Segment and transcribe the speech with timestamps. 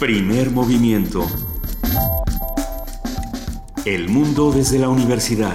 [0.00, 1.26] Primer movimiento.
[3.84, 5.54] El mundo desde la universidad.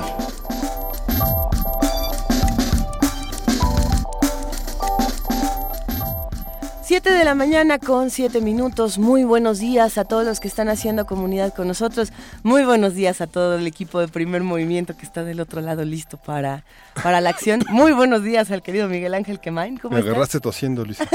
[6.83, 8.99] Siete de la mañana con siete minutos.
[8.99, 12.13] Muy buenos días a todos los que están haciendo comunidad con nosotros.
[12.43, 15.83] Muy buenos días a todo el equipo de primer movimiento que está del otro lado
[15.83, 16.63] listo para,
[17.01, 17.63] para la acción.
[17.71, 19.77] Muy buenos días al querido Miguel Ángel Quemain.
[19.77, 20.99] ¿Cómo Me agarraste tosiendo, Luis.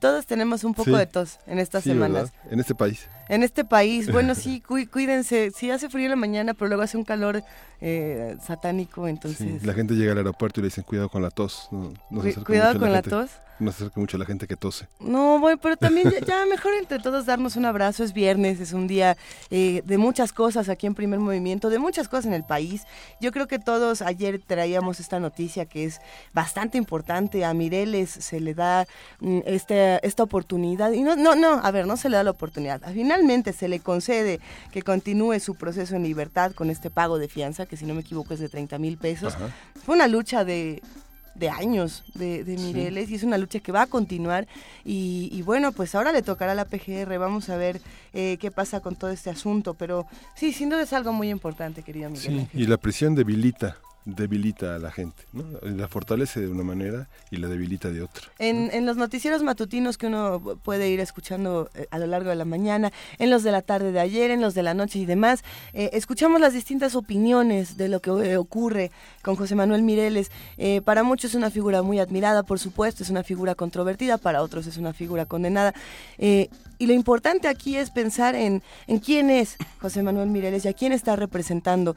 [0.00, 2.32] Todos tenemos un poco de tos en estas semanas.
[2.50, 3.08] En este país.
[3.28, 5.50] En este país, bueno, sí, cuídense.
[5.50, 7.42] Sí hace frío en la mañana, pero luego hace un calor
[7.80, 9.64] eh, satánico, entonces...
[9.64, 11.68] la gente llega al aeropuerto y le dicen cuidado con la tos.
[12.44, 13.30] cuidado con la tos.
[13.58, 14.86] No se acerca mucho a la gente que tose.
[15.00, 18.04] No, bueno, pero también ya, mejor entre todos darnos un abrazo.
[18.04, 19.16] Es viernes, es un día
[19.50, 22.84] eh, de muchas cosas aquí en Primer Movimiento, de muchas cosas en el país.
[23.20, 26.00] Yo creo que todos ayer traíamos esta noticia que es
[26.32, 27.44] bastante importante.
[27.44, 28.86] A Mireles se le da
[29.20, 30.92] mm, este, esta oportunidad.
[30.92, 32.80] Y no, no, no, a ver, no se le da la oportunidad.
[32.92, 34.40] Finalmente se le concede
[34.72, 38.00] que continúe su proceso en libertad con este pago de fianza, que si no me
[38.00, 39.36] equivoco es de 30 mil pesos.
[39.84, 40.82] Fue una lucha de
[41.38, 44.46] de años de, Mireles y es una lucha que va a continuar
[44.84, 47.80] y, bueno, pues ahora le tocará a la PGR, vamos a ver
[48.12, 51.82] eh, qué pasa con todo este asunto, pero sí, sin duda es algo muy importante,
[51.82, 52.48] querido Miguel.
[52.52, 53.76] Sí, y la prisión debilita
[54.16, 55.44] debilita a la gente, ¿no?
[55.62, 58.22] La fortalece de una manera y la debilita de otra.
[58.38, 62.36] En, en los noticieros matutinos que uno puede ir escuchando eh, a lo largo de
[62.36, 65.04] la mañana, en los de la tarde de ayer, en los de la noche y
[65.04, 68.90] demás, eh, escuchamos las distintas opiniones de lo que eh, ocurre
[69.22, 70.30] con José Manuel Mireles.
[70.84, 74.66] para muchos es una figura muy admirada, por supuesto, es una figura controvertida, para otros
[74.66, 75.74] es una figura condenada.
[76.78, 80.72] Y lo importante aquí es pensar en, en quién es José Manuel Mireles y a
[80.72, 81.96] quién está representando.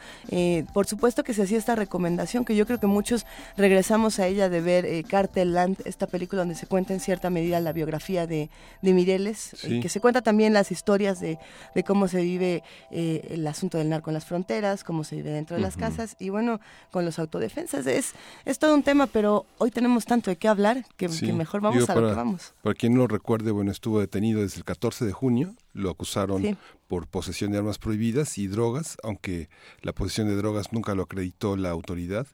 [0.74, 3.26] por supuesto que se hacía esta recomendación que yo creo que muchos
[3.58, 7.30] regresamos a ella de ver eh, Cartel Land, esta película donde se cuenta en cierta
[7.30, 8.50] medida la biografía de,
[8.82, 11.38] de Mireles, y que se cuenta también las historias de,
[11.76, 15.32] de cómo se vive eh, el asunto del narco en las fronteras, cómo se vive
[15.32, 16.60] dentro de las casas y bueno,
[16.92, 17.86] con los autodefensas.
[17.88, 18.14] Es,
[18.46, 21.96] es todo un tema, pero hoy tenemos tanto de qué hablar que, mejor vamos a
[21.96, 22.54] lo que vamos.
[22.62, 26.58] Para quien no lo recuerde, bueno, estuvo detenido desde el 14 de junio, lo acusaron
[26.88, 29.50] por posesión de armas prohibidas y drogas, aunque
[29.82, 32.26] la posesión de drogas nunca lo acreditó la autoridad.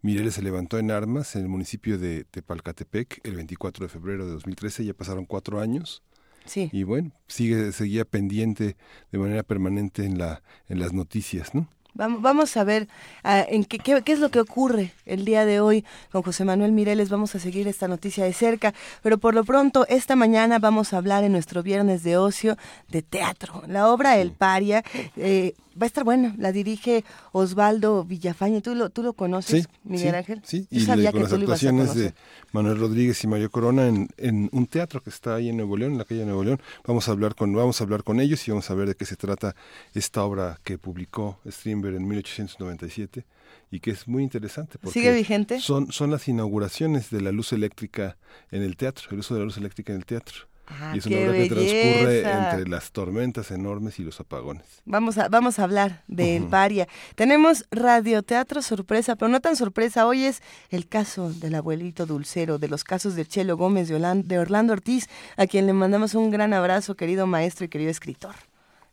[0.00, 4.32] Mireles se levantó en armas en el municipio de Tepalcatepec el 24 de febrero de
[4.32, 6.02] 2013, ya pasaron cuatro años.
[6.46, 6.70] Sí.
[6.72, 8.76] Y bueno, sigue, seguía pendiente
[9.10, 11.68] de manera permanente en, la, en las noticias, ¿no?
[11.94, 12.88] Vamos, a ver
[13.22, 16.72] ah, en qué, qué, es lo que ocurre el día de hoy con José Manuel
[16.72, 17.10] Mireles.
[17.10, 18.72] Vamos a seguir esta noticia de cerca,
[19.02, 22.56] pero por lo pronto esta mañana vamos a hablar en nuestro viernes de ocio
[22.88, 23.62] de teatro.
[23.66, 24.82] La obra El Paria
[25.16, 26.34] eh, va a estar buena.
[26.38, 28.60] La dirige Osvaldo Villafañe.
[28.60, 30.42] ¿Tú lo, tú lo conoces, Miguel Ángel?
[30.44, 32.14] Sí, y con las actuaciones de
[32.52, 35.92] Manuel Rodríguez y Mario Corona en, en, un teatro que está ahí en Nuevo León,
[35.92, 36.60] en la calle de Nuevo León.
[36.86, 39.04] Vamos a hablar con vamos a hablar con ellos y vamos a ver de qué
[39.04, 39.54] se trata
[39.94, 43.24] esta obra que publicó Strindberg en 1897
[43.70, 44.78] y que es muy interesante.
[44.78, 45.60] Porque ¿Sigue vigente?
[45.60, 48.16] Son, son las inauguraciones de la luz eléctrica
[48.50, 50.51] en el teatro, el uso de la luz eléctrica en el teatro.
[50.80, 54.64] Ah, y es una obra que transcurre entre las tormentas enormes y los apagones.
[54.84, 56.88] Vamos a, vamos a hablar de El Paria.
[57.14, 60.06] Tenemos radioteatro sorpresa, pero no tan sorpresa.
[60.06, 64.72] Hoy es el caso del abuelito dulcero, de los casos de Chelo Gómez, de Orlando
[64.72, 68.34] Ortiz, a quien le mandamos un gran abrazo, querido maestro y querido escritor.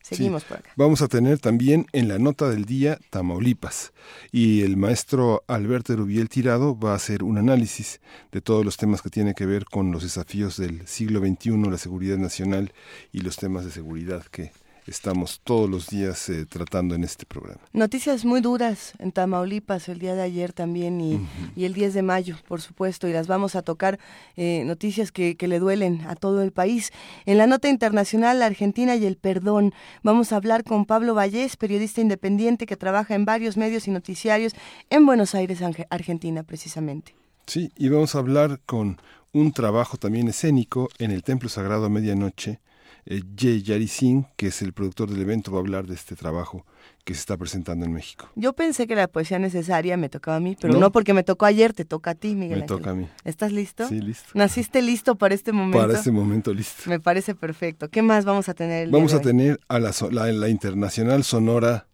[0.10, 0.72] Seguimos por acá.
[0.76, 3.94] Vamos a tener también en la nota del día Tamaulipas
[4.32, 9.02] y el maestro Alberto Rubiel Tirado va a hacer un análisis de todos los temas
[9.02, 12.74] que tienen que ver con los desafíos del siglo XXI, la seguridad nacional
[13.12, 14.52] y los temas de seguridad que
[14.90, 17.62] estamos todos los días eh, tratando en este programa.
[17.74, 22.36] Noticias muy duras en Tamaulipas el día de ayer también y, el 10 de mayo,
[22.48, 24.00] por supuesto, y las vamos a tocar,
[24.36, 26.92] eh, noticias que, que, le duelen a todo el país.
[27.26, 29.74] En la nota internacional, la Argentina y el perdón,
[30.04, 34.54] vamos a hablar con Pablo Vallés, periodista independiente que trabaja en varios medios y noticiarios
[34.90, 37.16] en Buenos Aires, Argentina, precisamente.
[37.46, 39.00] Sí, y vamos a hablar con
[39.34, 42.60] un trabajo también escénico en el Templo Sagrado Medianoche, eh,
[43.06, 46.66] Jay Yari Singh, que es el productor del evento, va a hablar de este trabajo
[47.04, 48.30] que se está presentando en México.
[48.36, 51.46] Yo pensé que la poesía necesaria me tocaba a mí, pero no, porque me tocó
[51.46, 52.60] ayer, te toca a ti, Miguel.
[52.60, 53.08] Me toca a mí.
[53.24, 53.88] ¿Estás listo?
[53.88, 54.30] Sí, listo.
[54.34, 55.80] ¿Naciste listo para este momento?
[55.80, 56.90] Para este momento listo.
[56.90, 57.90] Me parece perfecto.
[57.90, 61.88] ¿Qué más vamos a tener el Vamos a tener a la, la, Internacional Sonora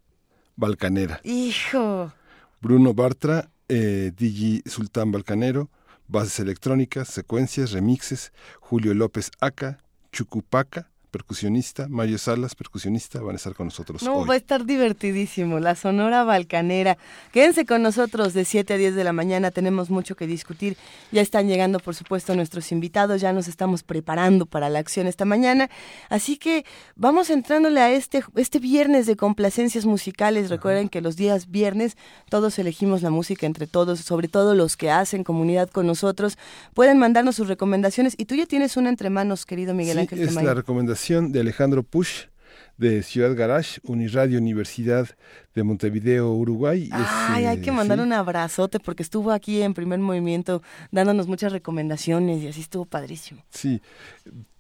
[0.56, 1.22] Balcanera.
[1.24, 2.12] ¡Hijo!
[2.62, 5.69] Bruno Bartra, eh, Digi Sultán Balcanero,
[6.07, 9.80] bases electrónicas, secuencias, remixes, Julio López Aca,
[10.12, 14.04] Chucupaca, percusionista, Mario Salas, percusionista, van a estar con nosotros.
[14.04, 16.98] No, va a estar divertidísimo, la Sonora Balcanera.
[17.32, 20.76] Quédense con nosotros de 7 a 10 de la mañana, tenemos mucho que discutir.
[21.14, 25.24] Ya están llegando, por supuesto, nuestros invitados, ya nos estamos preparando para la acción esta
[25.24, 25.70] mañana.
[26.10, 26.66] Así que
[26.98, 30.50] vamos entrándole a este, este viernes de complacencias musicales.
[30.50, 31.96] Recuerden que los días viernes
[32.30, 36.38] todos elegimos la música entre todos, sobre todo los que hacen comunidad con nosotros.
[36.74, 40.20] Pueden mandarnos sus recomendaciones y tú ya tienes una entre manos, querido Miguel Ángel.
[40.20, 42.25] Es la recomendación de Alejandro Push
[42.78, 45.07] de Ciudad Garage, Uniradio Universidad
[45.54, 46.90] de Montevideo, Uruguay.
[46.92, 52.42] Ay, hay que mandar un abrazote porque estuvo aquí en primer movimiento dándonos muchas recomendaciones
[52.42, 53.44] y así estuvo padrísimo.
[53.52, 53.81] Sí,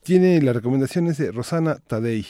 [0.03, 2.27] tiene las recomendaciones de Rosana Tadei.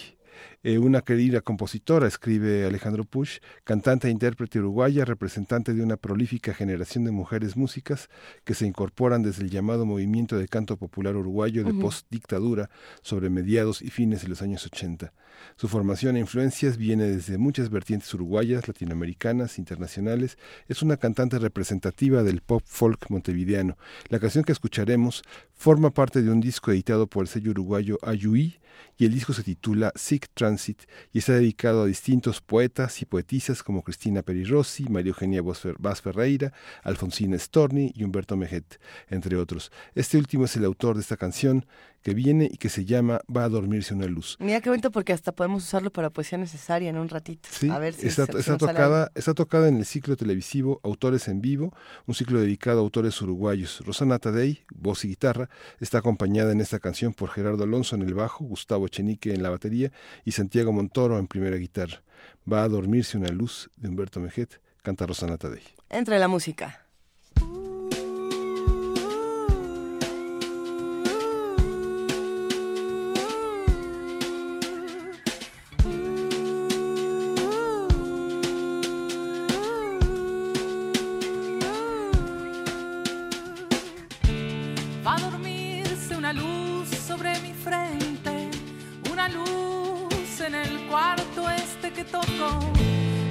[0.67, 6.55] Eh, una querida compositora, escribe Alejandro Push, cantante e intérprete uruguaya, representante de una prolífica
[6.55, 8.09] generación de mujeres músicas
[8.43, 12.71] que se incorporan desde el llamado movimiento de canto popular uruguayo de post-dictadura
[13.03, 15.13] sobre mediados y fines de los años 80.
[15.55, 20.39] Su formación e influencias viene desde muchas vertientes uruguayas, latinoamericanas, internacionales.
[20.67, 23.77] Es una cantante representativa del pop folk montevideano.
[24.09, 25.21] La canción que escucharemos
[25.53, 28.57] forma parte de un disco editado por el sello uruguayo Ayui,
[28.97, 33.61] y el disco se titula Sick Transit y está dedicado a distintos poetas y poetisas
[33.63, 36.53] como Cristina Perirossi, María Eugenia Vaz Ferreira,
[36.83, 38.79] Alfonsina Storni y Humberto Mejet,
[39.09, 39.71] entre otros.
[39.95, 41.65] Este último es el autor de esta canción
[42.05, 44.37] que viene y que se llama Va a dormirse una luz.
[44.39, 47.49] Mira qué bonito porque hasta podemos usarlo para poesía necesaria en un ratito.
[47.51, 51.41] Sí, a ver si está, está tocada, está tocada en el ciclo televisivo Autores en
[51.41, 51.73] Vivo,
[52.05, 53.81] un ciclo dedicado a autores uruguayos.
[53.83, 55.49] Rosana Tadei, voz y guitarra,
[55.79, 59.49] está acompañada en esta canción por Gerardo Alonso en el bajo, Gustavo Chenique en la
[59.49, 59.91] batería
[60.23, 62.03] y Santiago Montoro en primera guitarra.
[62.45, 65.63] Va a dormirse una luz de Humberto Mejet, canta Rosana Tadei.
[65.89, 66.84] Entre la música.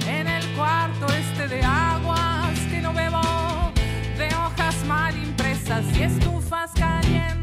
[0.07, 3.21] En el cuarto este de aguas que no bebo,
[4.17, 7.34] de hojas mal impresas y estufas calientes.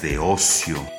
[0.00, 0.95] De ocio.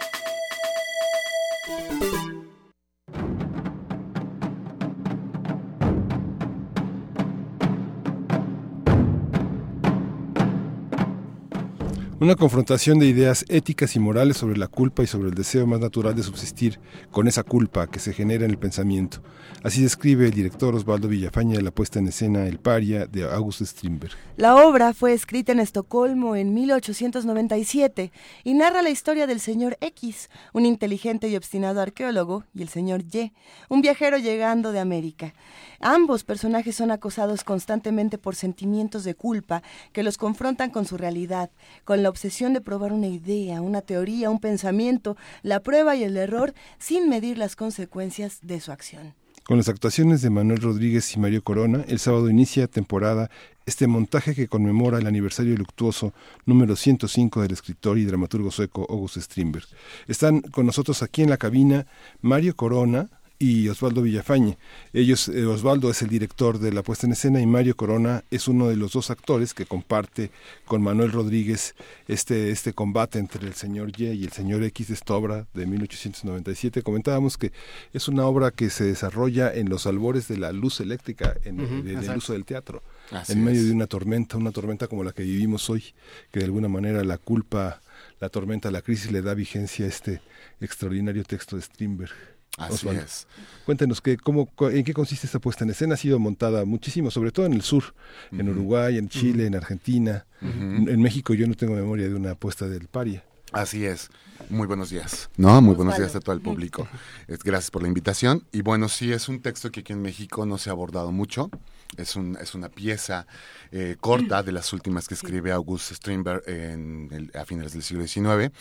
[12.28, 15.80] Una confrontación de ideas éticas y morales sobre la culpa y sobre el deseo más
[15.80, 16.78] natural de subsistir
[17.10, 19.24] con esa culpa que se genera en el pensamiento.
[19.64, 24.12] Así describe el director Osvaldo Villafaña la puesta en escena El Paria de August Strindberg.
[24.36, 28.12] La obra fue escrita en Estocolmo en 1897
[28.44, 33.04] y narra la historia del señor X, un inteligente y obstinado arqueólogo, y el señor
[33.10, 33.32] Y,
[33.70, 35.34] un viajero llegando de América.
[35.80, 41.50] Ambos personajes son acosados constantemente por sentimientos de culpa que los confrontan con su realidad,
[41.86, 46.18] con la obsesión de probar una idea, una teoría, un pensamiento, la prueba y el
[46.18, 49.14] error sin medir las consecuencias de su acción.
[49.48, 53.30] Con las actuaciones de Manuel Rodríguez y Mario Corona, el sábado inicia temporada
[53.66, 56.14] este montaje que conmemora el aniversario luctuoso
[56.46, 59.66] número 105 del escritor y dramaturgo sueco August Strindberg.
[60.08, 61.88] Están con nosotros aquí en la cabina
[62.20, 64.58] Mario Corona, y Osvaldo Villafañe.
[64.94, 68.48] Ellos, eh, Osvaldo es el director de la puesta en escena y Mario Corona es
[68.48, 70.32] uno de los dos actores que comparte
[70.66, 71.76] con Manuel Rodríguez
[72.08, 75.68] este, este combate entre el señor Y y el señor X de esta obra de
[75.68, 76.82] 1897.
[76.82, 77.52] Comentábamos que
[77.94, 82.18] es una obra que se desarrolla en los albores de la luz eléctrica, en, del
[82.18, 82.82] uso del teatro,
[83.28, 85.84] en medio de una tormenta, una tormenta como la que vivimos hoy,
[86.32, 87.82] que de alguna manera la culpa,
[88.20, 90.22] la tormenta, la crisis le da vigencia a este
[90.60, 92.37] extraordinario texto de Strindberg.
[92.58, 93.28] Así es.
[93.66, 95.94] Cuéntenos que, cómo, en qué consiste esta puesta en escena.
[95.94, 97.94] Ha sido montada muchísimo, sobre todo en el sur,
[98.32, 100.26] en Uruguay, en Chile, en Argentina.
[100.42, 103.24] en, México yo no tengo memoria de una puesta del Paria.
[103.52, 104.10] Así es.
[104.50, 105.30] Muy buenos días.
[105.38, 106.88] No, muy buenos días a todo el público.
[107.28, 108.44] Gracias por la invitación.
[108.52, 111.50] Y bueno, sí, es un texto que aquí en México no se ha abordado mucho.
[111.96, 113.28] Es, un, es una pieza
[113.72, 118.54] eh, corta de las últimas que escribe August Strindberg en a finales del siglo XIX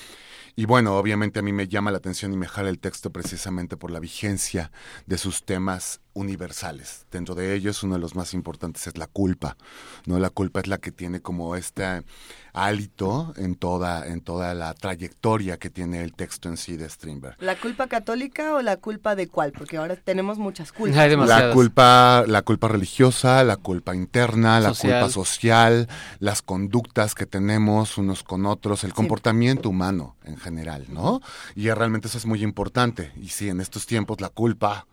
[0.54, 3.76] y bueno, obviamente a mí me llama la atención y me jala el texto precisamente
[3.76, 4.70] por la vigencia
[5.06, 7.06] de sus temas universales.
[7.10, 9.56] Dentro de ellos, uno de los más importantes es la culpa.
[10.06, 10.18] ¿no?
[10.18, 12.02] La culpa es la que tiene como este
[12.54, 17.36] hálito en toda, en toda la trayectoria que tiene el texto en sí de Strindberg.
[17.38, 19.52] ¿La culpa católica o la culpa de cuál?
[19.52, 20.96] Porque ahora tenemos muchas culpas.
[21.28, 25.86] la culpa, la culpa religiosa, la culpa interna, la culpa social,
[26.18, 31.20] las conductas que tenemos unos con otros, el comportamiento humano en general, ¿no?
[31.54, 33.12] Y realmente eso es muy importante.
[33.16, 34.86] Y sí, en estos tiempos la culpa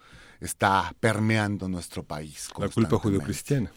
[0.45, 2.49] está permeando nuestro país.
[2.57, 3.71] La culpa judio-cristiana.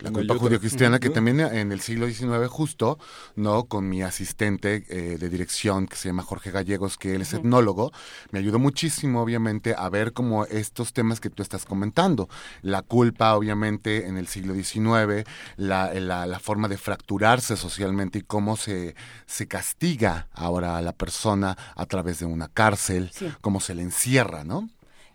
[0.00, 2.98] La culpa judio-cristiana que también en el siglo XIX justo,
[3.36, 3.64] ¿no?
[3.64, 7.92] Con mi asistente eh, de dirección que se llama Jorge Gallegos, que él es etnólogo,
[8.30, 12.28] me ayudó muchísimo obviamente a ver como estos temas que tú estás comentando.
[12.62, 18.22] La culpa obviamente en el siglo XIX, la, la, la forma de fracturarse socialmente y
[18.22, 18.94] cómo se,
[19.26, 23.10] se castiga ahora a la persona a través de una cárcel,
[23.42, 24.70] cómo se le encierra, ¿no?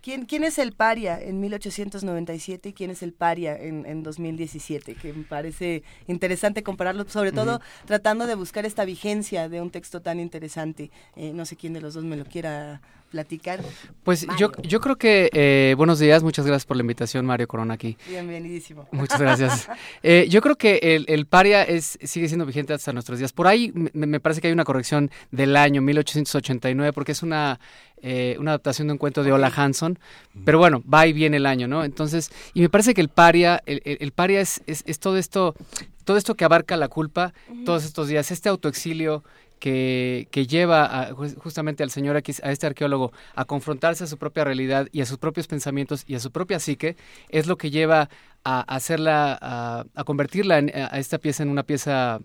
[0.05, 4.93] ¿Quién, es el paria en 1897 y quién es el paria en, 2017?
[4.93, 10.03] Que me parece interesante compararlo, sobre todo tratando de buscar esta vigencia de un texto
[10.03, 10.91] tan interesante.
[11.15, 13.61] Eh, no sé quién de los dos me lo quiera platicar.
[14.03, 17.75] Pues yo, yo creo que, eh, buenos días, muchas gracias por la invitación, Mario Corona
[17.75, 17.97] aquí.
[18.07, 18.87] Bienvenidísimo.
[18.91, 19.69] Muchas gracias.
[20.03, 23.33] Eh, yo creo que el, el, paria es, sigue siendo vigente hasta nuestros días.
[23.33, 27.59] Por ahí me, parece que hay una corrección del año 1889, porque es una,
[28.01, 29.97] eh, una adaptación de un cuento de Ola Hanson,
[30.43, 31.83] pero bueno, va y viene el año, ¿no?
[31.83, 35.55] Entonces, y me parece que el paria, el, el, paria es, es, es, todo esto,
[36.03, 37.33] todo esto que abarca la culpa
[37.65, 39.23] todos estos días, este autoexilio,
[39.59, 44.87] que, que lleva justamente al señor a este arqueólogo, a confrontarse a su propia realidad
[44.91, 46.97] y a sus propios pensamientos y a su propia psique,
[47.29, 48.09] es lo que lleva
[48.43, 52.19] a hacerla, a, a convertirla en, a esta pieza en una pieza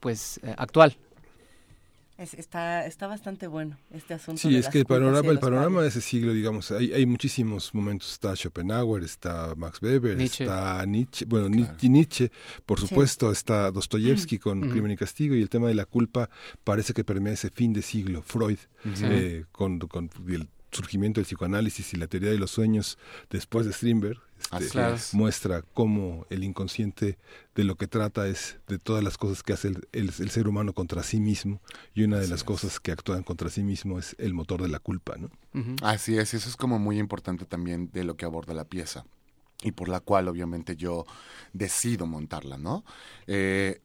[0.00, 0.54] pues eh,
[2.18, 4.40] está, está bastante bueno este asunto.
[4.40, 8.12] Sí, es que el panorama, el panorama de ese siglo, digamos, hay, hay muchísimos momentos.
[8.12, 12.30] Está Schopenhauer, está Max Weber, está Nietzsche, bueno, Nietzsche,
[12.66, 16.28] por supuesto, está Dostoyevsky con Crimen y Castigo y el tema de la culpa
[16.64, 18.22] parece que permea ese fin de siglo.
[18.22, 22.98] Freud, eh, con, con el surgimiento del psicoanálisis y la teoría de los sueños
[23.30, 24.20] después de Strindberg,
[24.58, 27.18] este, muestra cómo el inconsciente
[27.54, 31.02] de lo que trata es de todas las cosas que hace el, ser humano contra
[31.02, 31.60] sí mismo
[31.94, 34.78] y una de las cosas que actúan contra sí mismo es el motor de la
[34.78, 35.30] culpa, ¿no?
[35.82, 39.04] Así es, eso es como muy importante también de lo que aborda la pieza
[39.62, 41.04] y por la cual obviamente yo
[41.52, 42.84] decido montarla, ¿no?
[43.26, 43.80] Eh,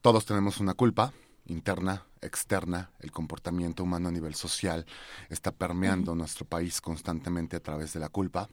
[0.00, 1.12] todos tenemos una culpa
[1.50, 4.86] interna, externa, el comportamiento humano a nivel social
[5.28, 8.48] está permeando nuestro país constantemente a través de la culpa.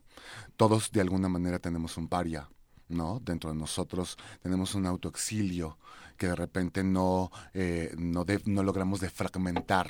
[0.56, 2.50] Todos de alguna manera tenemos un paria,
[2.90, 3.20] ¿no?
[3.24, 5.78] Dentro de nosotros tenemos un autoexilio
[6.18, 9.90] que de repente no, eh, no, no logramos defragmentar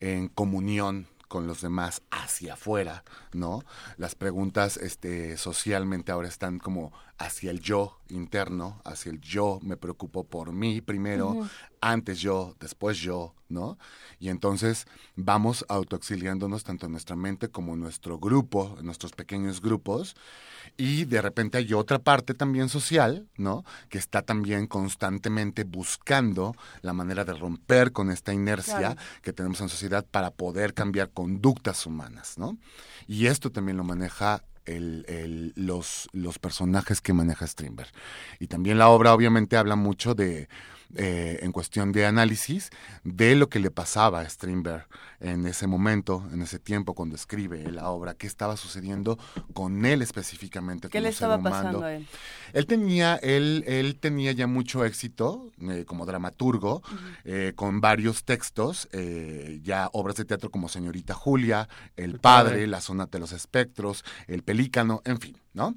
[0.00, 3.62] en comunión con los demás hacia afuera, ¿no?
[3.98, 9.76] Las preguntas este, socialmente ahora están como hacia el yo interno, hacia el yo me
[9.76, 11.48] preocupo por mí primero,
[11.80, 13.78] antes yo, después yo, ¿no?
[14.20, 19.60] Y entonces vamos autoexiliándonos tanto en nuestra mente como en nuestro grupo, en nuestros pequeños
[19.60, 20.14] grupos.
[20.76, 23.64] Y de repente hay otra parte también social, ¿no?
[23.88, 29.00] Que está también constantemente buscando la manera de romper con esta inercia Claro.
[29.22, 32.58] que tenemos en sociedad para poder cambiar conductas humanas, ¿no?
[33.06, 37.90] Y esto también lo maneja el- el- los, los personajes que maneja Strindberg.
[38.38, 40.48] Y también la obra obviamente habla mucho de,
[40.96, 42.70] eh, en cuestión de análisis,
[43.04, 44.86] de lo que le pasaba a Strindberg
[45.20, 49.18] en ese momento, en ese tiempo, cuando escribe la obra, qué estaba sucediendo
[49.52, 50.88] con él específicamente.
[50.88, 51.56] ¿Qué le estaba humano.
[51.56, 52.06] pasando a él?
[52.52, 56.82] Él tenía, él, él tenía ya mucho éxito eh, como dramaturgo,
[57.24, 62.50] eh, con varios textos, eh, ya obras de teatro como Señorita Julia, El, El Padre,
[62.50, 62.66] Padre.
[62.68, 65.74] La Sonata de los Espectros, El Pelícano, en fin, ¿no?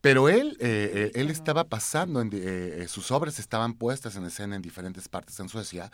[0.00, 4.24] Pero él, eh, eh, él estaba pasando, en, eh, eh, sus obras estaban puestas en
[4.24, 5.90] escena en diferentes partes en Suecia,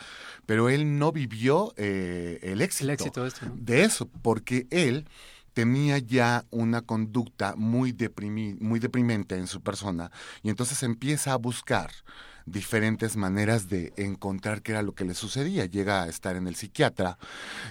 [0.47, 3.53] pero él no vivió eh, el éxito, El éxito de esto, ¿no?
[3.57, 5.07] de eso, porque él
[5.53, 10.11] tenía ya una conducta muy, deprimi- muy deprimente en su persona
[10.43, 11.91] y entonces empieza a buscar
[12.51, 15.67] diferentes maneras de encontrar qué era lo que le sucedía.
[15.67, 17.19] Llega a estar en el psiquiatra,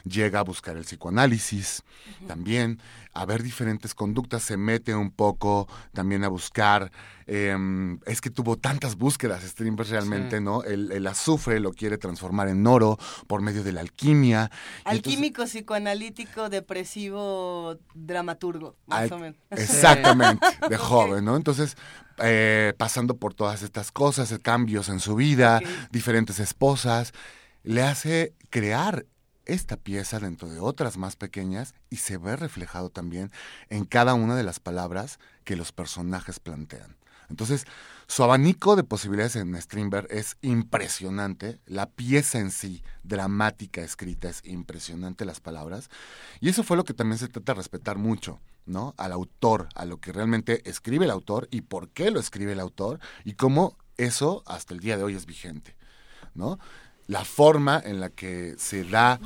[0.03, 1.83] llega a buscar el psicoanálisis
[2.27, 2.79] también,
[3.13, 6.91] a ver diferentes conductas, se mete un poco también a buscar,
[7.31, 10.43] em, es que tuvo tantas búsquedas Strindberg realmente, Sí.
[10.43, 10.63] ¿no?
[10.63, 14.49] El, el azufre lo quiere transformar en oro por medio de la alquimia.
[14.79, 19.39] entonces- Alquímico, psicoanalítico, depresivo, dramaturgo, más Al- o menos.
[19.51, 21.35] Exactamente, de joven, ¿no?
[21.35, 21.77] Entonces,
[22.17, 27.13] eh, pasando por todas estas cosas, cambios en su vida, diferentes esposas,
[27.63, 29.05] le hace crear
[29.45, 33.31] esta pieza dentro de otras más pequeñas y se ve reflejado también
[33.69, 36.97] en cada una de las palabras que los personajes plantean.
[37.29, 37.65] Entonces,
[38.07, 44.41] su abanico de posibilidades en Strindberg es impresionante, la pieza en sí, dramática escrita, es
[44.45, 45.89] impresionante las palabras,
[46.39, 48.95] y eso fue lo que también se trata de respetar mucho, ¿no?
[48.97, 52.59] Al autor, a lo que realmente escribe el autor y por qué lo escribe el
[52.59, 55.75] autor y cómo eso hasta el día de hoy es vigente,
[56.33, 56.57] ¿no?
[57.05, 59.19] La forma en la que se da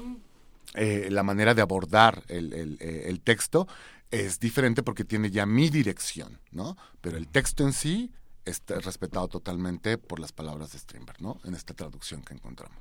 [0.74, 3.68] eh, la manera de abordar el, el, eh, el texto
[4.14, 6.78] es diferente porque tiene ya mi dirección, ¿no?
[7.02, 8.12] Pero el texto en sí
[8.46, 11.40] está respetado totalmente por las palabras de Strindberg, ¿no?
[11.46, 12.78] En esta traducción que encontramos.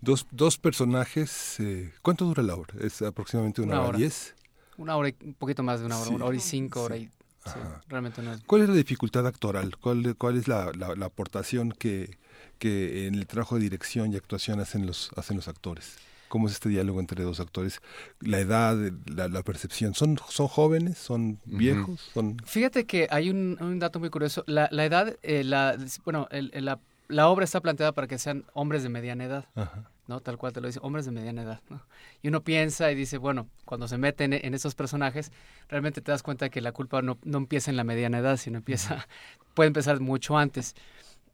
[0.00, 1.60] Dos, dos personajes.
[1.60, 2.74] eh, ¿Cuánto dura la obra?
[2.80, 4.34] ¿Es aproximadamente una, Una hora diez?
[4.76, 6.14] Una hora, y- un poquito más de una hora, Sí.
[6.14, 6.84] una hora y cinco, Sí.
[6.86, 7.04] hora y...
[7.06, 8.40] sí, realmente no es...
[8.46, 9.76] ¿Cuál es la dificultad actoral?
[9.76, 12.16] ¿Cuál, cuál es la, la- la aportación que,
[12.58, 15.96] que en el trabajo de dirección y actuación hacen los, hacen los actores?
[16.30, 17.82] ¿Cómo es este diálogo entre dos actores?
[18.20, 19.94] La edad, la, la percepción.
[19.94, 20.96] ¿Son, ¿Son jóvenes?
[20.96, 22.00] ¿Son viejos?
[22.14, 22.36] ¿Son...
[22.46, 24.44] Fíjate que hay un, un dato muy curioso.
[24.46, 28.16] La, la edad, eh, la, bueno, el- el- la, la obra está planteada para que
[28.16, 29.90] sean hombres de mediana edad, Ajá.
[30.06, 30.20] ¿no?
[30.20, 31.82] Tal cual te lo dice, hombres de mediana edad, ¿no?
[32.22, 35.32] Y uno piensa y dice, bueno, cuando se meten en, en esos personajes,
[35.68, 38.58] realmente te das cuenta que la culpa no, no empieza en la mediana edad, sino
[38.58, 39.08] empieza,
[39.54, 40.76] puede empezar mucho antes.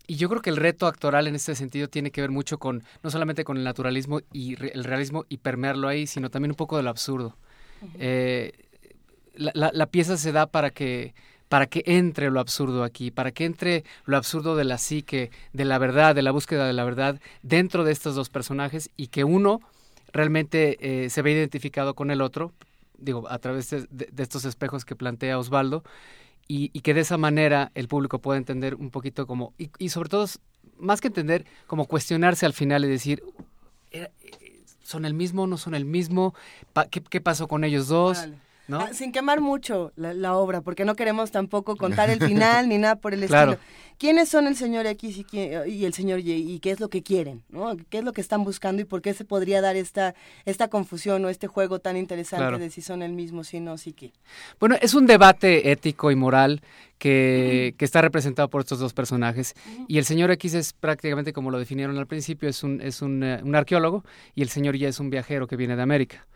[0.06, 2.84] Y yo creo que el reto actoral en este sentido tiene que ver mucho con,
[3.02, 6.56] no solamente con el naturalismo y re- el realismo y permearlo ahí, sino también un
[6.56, 7.36] poco de lo absurdo.
[7.98, 8.52] Eh,
[9.34, 11.14] la, la- la pieza se da para que
[11.48, 15.64] para que entre lo absurdo aquí, para que entre lo absurdo de la psique, de
[15.64, 19.22] la verdad, de la búsqueda de la verdad dentro de estos dos personajes y que
[19.22, 19.60] uno
[20.12, 22.52] realmente eh, se ve identificado con el otro,
[22.98, 25.84] digo, a través de estos espejos que plantea Osvaldo,
[26.48, 30.08] y, y que de esa manera el público pueda entender un poquito como, y, sobre
[30.08, 30.26] todo,
[30.78, 33.22] más que entender, como cuestionarse al final y decir,
[33.90, 36.34] "Era- eh, ¿son el mismo, no son el mismo?
[36.90, 38.18] ¿Qué, qué pasó con ellos dos?
[38.68, 38.80] ¿No?
[38.80, 42.78] Ah, sin quemar mucho la, la obra, porque no queremos tampoco contar el final ni
[42.78, 43.52] nada por el Claro.
[43.52, 43.70] estilo.
[43.98, 47.44] ¿Quiénes son el señor X y, el señor Y y qué es lo que quieren?
[47.48, 47.76] ¿no?
[47.88, 51.24] ¿Qué es lo que están buscando y por qué se podría dar esta, esta confusión
[51.24, 52.58] o este juego tan interesante Claro.
[52.58, 54.12] de si son el mismo, si no, si qué?
[54.60, 56.60] Bueno, es un debate ético y moral
[56.98, 59.54] que, que está representado por estos dos personajes.
[59.88, 63.22] Y el señor X es prácticamente como lo definieron al principio, es un, es un,
[63.22, 66.26] eh, un arqueólogo y el señor Y es un viajero que viene de América.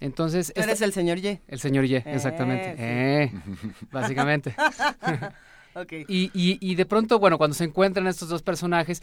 [0.00, 1.38] Entonces, Tú esta- eres el señor Y.
[1.46, 2.70] el señor Y, exactamente.
[2.76, 2.82] sí.
[2.82, 3.32] Eh,
[3.92, 4.54] básicamente.
[5.74, 5.92] Ok.
[6.08, 9.02] Y, y, y de pronto, bueno, cuando se encuentran estos dos personajes,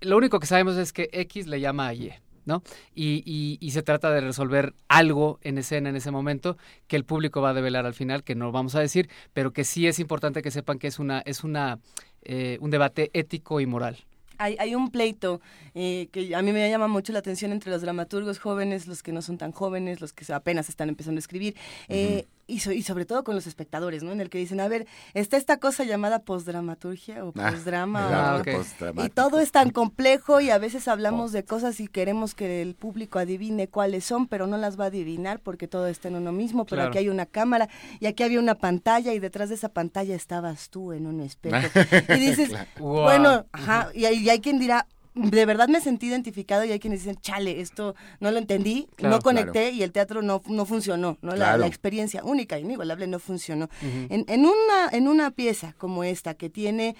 [0.00, 2.10] lo único que sabemos es que X le llama a Y,
[2.46, 2.62] ¿no?
[2.94, 6.56] Y, y, y se trata de resolver algo en escena en ese momento
[6.86, 9.64] que el público va a develar al final, que no vamos a decir, pero que
[9.64, 11.80] sí es importante que sepan que es una, es una,
[12.22, 13.98] eh, un debate ético y moral.
[14.38, 15.40] Hay, hay un pleito
[15.74, 19.12] eh, que a mí me llama mucho la atención entre los dramaturgos jóvenes, los que
[19.12, 21.56] no son tan jóvenes, los que apenas están empezando a escribir.
[21.88, 24.12] Eh, y, so- y sobre todo con los espectadores, ¿no?
[24.12, 28.00] En el que dicen, a ver, está esta cosa llamada postdramaturgia o Ah, postdrama.
[28.44, 28.62] el o-
[28.98, 32.62] Ah, y todo es tan complejo y a veces hablamos de cosas y queremos que
[32.62, 36.16] el público adivine cuáles son, pero no las va a adivinar porque todo está en
[36.16, 36.88] uno mismo, pero Claro.
[36.90, 37.68] aquí hay una cámara
[38.00, 41.56] y aquí había una pantalla y detrás de esa pantalla estabas tú en un espejo.
[42.08, 46.64] y dices, bueno, ajá, y hay, y hay quien dirá, de verdad me sentí identificado
[46.64, 49.16] y hay quienes dicen, chale, esto no lo entendí, Claro.
[49.16, 51.32] no conecté y el teatro no, no funcionó, ¿no?
[51.32, 51.58] Claro.
[51.58, 53.68] la experiencia única, inigualable, no funcionó.
[53.82, 56.96] en, en, una, en una pieza como esta, que tiene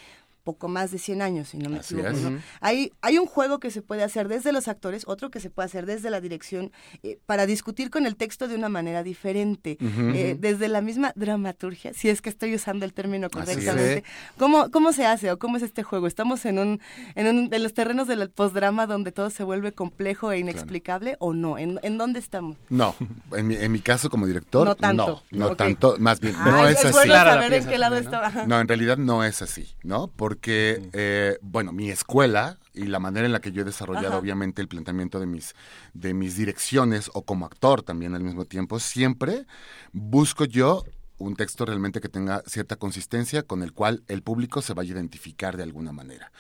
[0.46, 2.30] poco más de 100 años, si no me Así equivoco.
[2.30, 2.38] ¿no?
[2.61, 5.66] Hay, hay un juego que se puede hacer desde los actores, otro que se puede
[5.66, 6.70] hacer desde la dirección,
[7.02, 11.92] eh, para discutir con el texto de una manera diferente, eh, desde la misma dramaturgia,
[11.94, 14.04] si es que estoy usando el término correctamente.
[14.38, 16.06] ¿Cómo, ¿Cómo se hace o cómo es este juego?
[16.06, 16.80] ¿Estamos en, un,
[17.16, 21.35] en, un, en los terrenos del postdrama donde todo se vuelve complejo e inexplicable o
[21.35, 21.59] no?
[21.59, 22.56] ¿En, en dónde estamos?
[22.68, 22.94] No,
[23.32, 25.22] en mi, en mi caso como director, No tanto.
[25.32, 26.92] no, no tanto, más bien, no Ay, es así.
[26.92, 28.16] bueno Clara la saber en pieza qué lado también, ¿no?
[28.18, 28.26] estaba.
[28.28, 28.46] Ajá.
[28.46, 30.06] No, en realidad no es así, ¿no?
[30.09, 34.18] Porque, eh, bueno, mi escuela y la manera en la que yo he desarrollado, Ajá.
[34.18, 35.55] obviamente, el planteamiento de mis,
[35.94, 39.46] de mis direcciones o como actor también al mismo tiempo, siempre
[39.92, 40.85] busco yo
[41.18, 44.96] un texto realmente que tenga cierta consistencia con el cual el público se vaya a
[44.96, 46.31] identificar de alguna manera.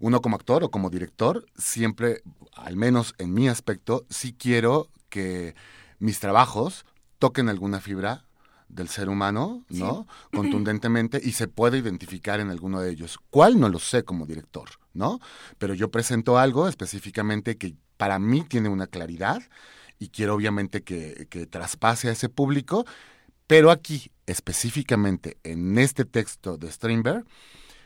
[0.00, 2.22] Uno como actor o como director, siempre,
[2.54, 5.54] al menos en mi aspecto, sí quiero que
[5.98, 6.84] mis trabajos
[7.18, 8.24] toquen alguna fibra
[8.68, 10.06] del ser humano, ¿no?
[10.32, 13.18] Contundentemente y se puede identificar en alguno de ellos.
[13.30, 13.60] ¿Cuál?
[13.60, 15.20] No lo sé como director, ¿no?
[15.58, 19.42] Pero yo presento algo específicamente que para mí tiene una claridad
[19.98, 22.84] y quiero obviamente que, que traspase a ese público,
[23.46, 27.24] pero aquí, específicamente en este texto de Strindberg,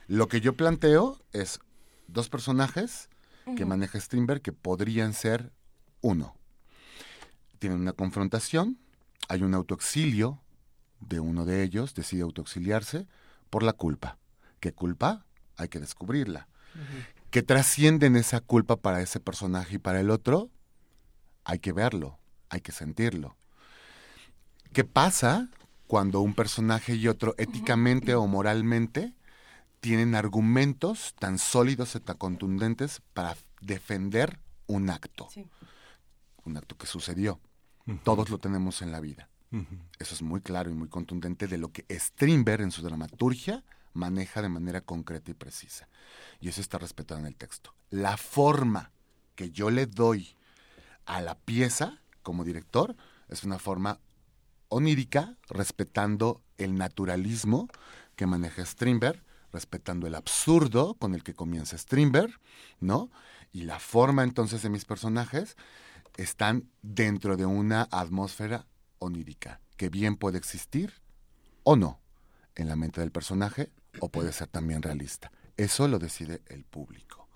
[0.07, 1.61] lo que yo planteo es
[2.07, 3.09] dos personajes
[3.57, 5.53] que maneja Strindberg que podrían ser
[6.01, 6.37] uno.
[7.59, 8.79] Tienen una confrontación,
[9.29, 10.41] hay un autoexilio
[11.01, 13.07] de uno de ellos, decide autoexiliarse
[13.51, 14.19] por la culpa.
[14.61, 15.25] ¿Qué culpa?
[15.57, 16.49] Hay que descubrirla.
[17.31, 20.51] ¿Qué trasciende en esa culpa para ese personaje y para el otro?
[21.45, 23.37] Hay que verlo, hay que sentirlo.
[24.73, 25.49] ¿Qué pasa
[25.87, 29.15] cuando un personaje y otro éticamente o moralmente
[29.81, 35.29] tienen argumentos tan sólidos y tan contundentes para defender un acto?
[35.31, 35.47] Sí.
[36.45, 37.41] Un acto que sucedió.
[38.05, 39.29] Todos lo tenemos en la vida.
[39.99, 44.43] Eso es muy claro y muy contundente de lo que Strindberg en su dramaturgia maneja
[44.43, 45.89] de manera concreta y precisa.
[46.41, 47.75] Y eso está respetado en el texto.
[47.91, 48.93] La forma
[49.35, 50.37] que yo le doy
[51.07, 52.95] a la pieza como director
[53.29, 54.01] es una forma
[54.69, 57.69] onírica, respetando el naturalismo
[58.17, 62.39] que maneja Strindberg, respetando el absurdo con el que comienza Strindberg,
[62.81, 63.11] ¿no?
[63.53, 65.57] Y la forma entonces de mis personajes
[66.17, 68.67] están dentro de una atmósfera
[68.99, 70.93] onírica, que bien puede existir
[71.65, 72.01] o no
[72.55, 75.31] en la mente del personaje, o puede ser también realista.
[75.57, 77.29] Eso lo decide el público.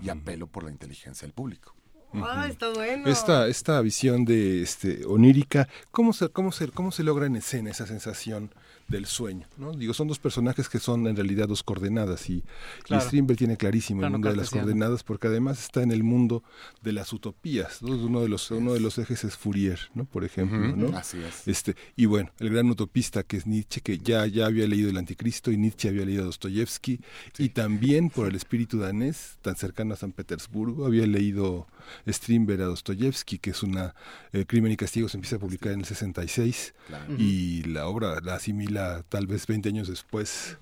[0.00, 1.74] Y apelo por la inteligencia del público.
[2.14, 3.08] Ah, está bueno.
[3.08, 7.70] Esta, esta visión de este onírica, ¿cómo se, cómo, se, ¿cómo se logra en escena
[7.70, 8.54] esa sensación
[8.92, 9.46] del sueño?
[9.58, 9.72] ¿no?
[9.72, 12.44] Digo, son dos personajes que son en realidad dos coordenadas y,
[12.84, 13.02] Claro.
[13.02, 16.44] y Strindberg tiene clarísimo el mundo de las coordenadas porque además está en el mundo
[16.82, 17.82] de las utopías.
[17.82, 17.96] ¿no?
[17.96, 20.04] Uno, de los, uno de los ejes es Fourier, ¿no?
[20.04, 20.76] por ejemplo.
[20.76, 20.96] ¿no?
[20.96, 21.48] Así es.
[21.48, 24.96] Este, y bueno, el gran utopista que es Nietzsche, que ya, ya había leído el
[24.96, 27.00] Anticristo y Nietzsche había leído a Dostoyevsky,
[27.38, 31.66] y también por el espíritu danés, tan cercano a San Petersburgo, había leído
[32.06, 33.94] Strindberg a Dostoyevsky, que es una
[34.32, 37.14] eh, Crimen y Castigo, se empieza a publicar en el 66, Claro.
[37.18, 40.56] y la obra la asimila tal vez 20 años después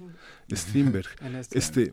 [0.51, 1.09] Strindberg.
[1.39, 1.93] Este- Este,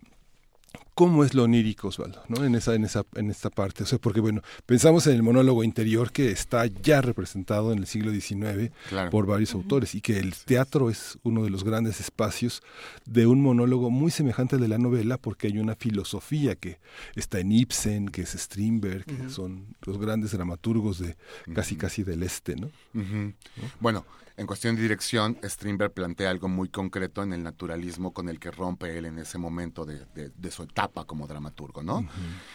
[0.94, 2.24] ¿Cómo es lo onírico, Osvaldo?
[2.28, 2.44] ¿no?
[2.44, 3.84] En esa, en esa, en esta parte.
[3.84, 7.86] O sea, porque bueno, pensamos en el monólogo interior que está ya representado en el
[7.88, 9.12] siglo XIX Claro.
[9.12, 12.64] por varios autores y que el teatro es uno de los grandes espacios
[13.06, 16.80] de un monólogo muy semejante al de la novela porque hay una filosofía que
[17.16, 21.16] está en Ibsen, que es Strindberg, que son los grandes dramaturgos de
[21.54, 22.72] casi casi del este, ¿no?
[22.96, 23.34] Ujú.
[23.80, 24.04] Bueno,
[24.38, 28.52] en cuestión de dirección, Strindberg plantea algo muy concreto en el naturalismo con el que
[28.52, 32.08] rompe él en ese momento de, de- de su etapa como dramaturgo, ¿no?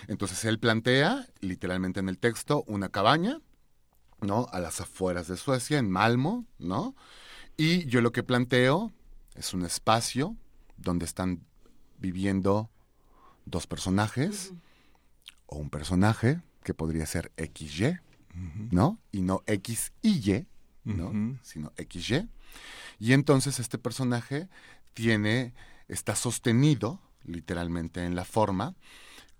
[0.08, 3.40] Entonces él plantea, literalmente en el texto, una cabaña,
[4.20, 4.46] ¿no?
[4.52, 6.94] A las afueras de Suecia, en Malmo, ¿no?
[7.56, 8.92] Y yo lo que planteo
[9.34, 10.36] es un espacio
[10.76, 11.40] donde están
[11.98, 12.70] viviendo
[13.44, 14.52] dos personajes
[15.46, 17.98] o un personaje que podría ser XY,
[18.70, 18.98] ¿no?
[19.10, 19.92] Y no X
[20.84, 21.38] ¿no?
[21.42, 22.28] Sino XY.
[22.98, 24.48] Y entonces este personaje
[24.94, 25.54] tiene,
[25.88, 28.74] está sostenido literalmente en la forma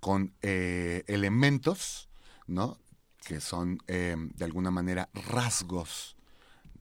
[0.01, 2.09] con eh, elementos,
[2.47, 2.79] ¿no?
[3.25, 6.17] Que son eh, de alguna manera rasgos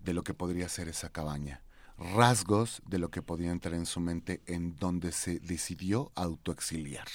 [0.03, 1.61] de lo que podría ser esa cabaña,
[1.97, 7.07] rasgos de lo que podía entrar en su mente en donde se decidió autoexiliar,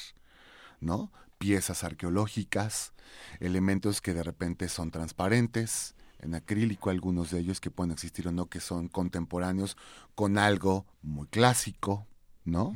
[0.80, 1.10] ¿no?
[1.38, 2.92] Piezas arqueológicas,
[3.40, 8.32] elementos que de repente son transparentes, en acrílico algunos de ellos que pueden existir o
[8.32, 9.76] no, que son contemporáneos
[10.14, 12.06] con algo muy clásico,
[12.44, 12.74] ¿no?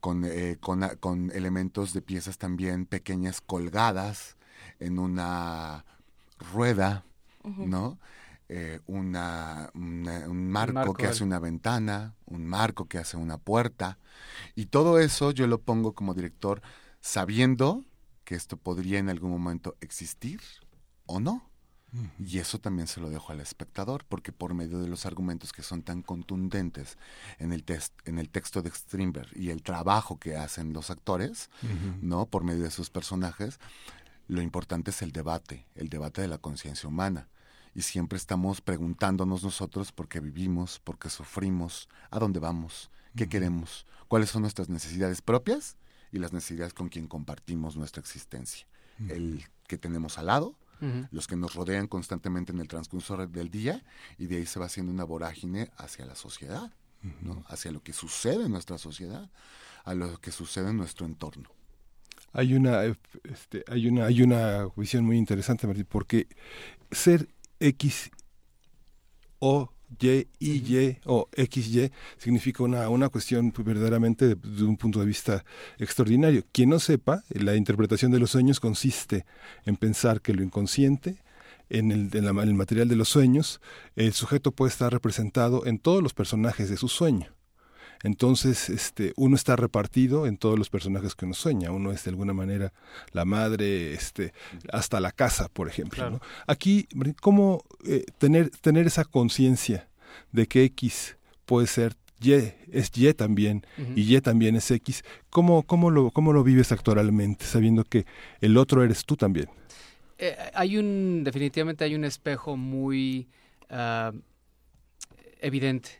[0.00, 4.36] con, eh, con, con elementos de piezas también pequeñas colgadas
[4.80, 5.84] en una
[6.52, 7.04] rueda,
[7.60, 7.98] ¿no?
[8.48, 13.38] Eh, una, una- un marco, marco que hace una ventana, un marco que hace una
[13.38, 13.98] puerta.
[14.56, 16.62] Y todo eso yo lo pongo como director
[17.00, 17.84] sabiendo
[18.24, 20.40] que esto podría en algún momento existir
[21.06, 21.47] o no.
[22.18, 25.62] Y eso también se lo dejo al espectador, porque por medio de los argumentos que
[25.62, 26.98] son tan contundentes
[27.38, 31.48] en el, test, en el texto de Strindberg y el trabajo que hacen los actores,
[32.02, 32.26] ¿no?
[32.26, 33.58] Por medio de sus personajes,
[34.26, 37.28] lo importante es el debate, el debate de la conciencia humana.
[37.74, 43.28] Y siempre estamos preguntándonos nosotros por qué vivimos, por qué sufrimos, a dónde vamos, qué
[43.28, 45.76] queremos, cuáles son nuestras necesidades propias
[46.12, 48.66] y las necesidades con quien compartimos nuestra existencia.
[49.08, 50.58] El que tenemos al lado,
[51.10, 53.82] Los que nos rodean constantemente en el transcurso del día
[54.16, 56.72] y de ahí se va haciendo una vorágine hacia la sociedad,
[57.20, 57.44] ¿no?
[57.48, 59.30] hacia lo que sucede en nuestra sociedad,
[59.84, 61.50] a lo que sucede en nuestro entorno.
[62.32, 62.84] Hay una,
[63.24, 66.28] este, hay una, hay una visión muy interesante, Martín, porque
[66.90, 68.10] ser X
[69.38, 75.00] o Y, Y, Y o XY significa una, una cuestión verdaderamente de, de un punto
[75.00, 75.44] de vista
[75.78, 76.44] extraordinario.
[76.52, 79.24] Quien no sepa, la interpretación de los sueños consiste
[79.64, 81.22] en pensar que lo inconsciente,
[81.70, 83.60] en el, en la- en el material de los sueños,
[83.96, 87.37] el sujeto puede estar representado en todos los personajes de su sueño.
[88.02, 91.70] Entonces, este, uno está repartido en todos los personajes que uno sueña.
[91.70, 92.72] Uno es de alguna manera
[93.12, 94.32] la madre, este,
[94.72, 95.96] hasta la casa, por ejemplo.
[95.96, 96.10] Claro.
[96.12, 96.20] ¿no?
[96.46, 96.88] Aquí,
[97.20, 99.88] ¿cómo eh, tener, tener esa conciencia
[100.32, 103.64] de que X puede ser Y, es Y también,
[103.96, 105.02] y Y también es X?
[105.30, 108.06] ¿Cómo, cómo, lo, ¿Cómo lo vives actualmente, sabiendo que
[108.40, 109.48] el otro eres tú también?
[110.18, 113.28] Eh, hay un, definitivamente hay un espejo muy
[113.70, 114.12] ah,
[115.40, 115.90] evidente,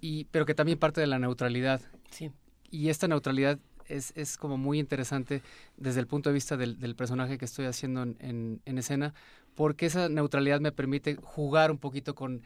[0.00, 1.80] y, pero que también parte de la neutralidad.
[2.10, 2.30] Sí.
[2.70, 5.42] Y esta neutralidad es, es como muy interesante
[5.76, 9.14] desde el punto de vista del, del personaje que estoy haciendo en, en- en escena,
[9.54, 12.42] porque esa neutralidad me permite jugar un poquito con,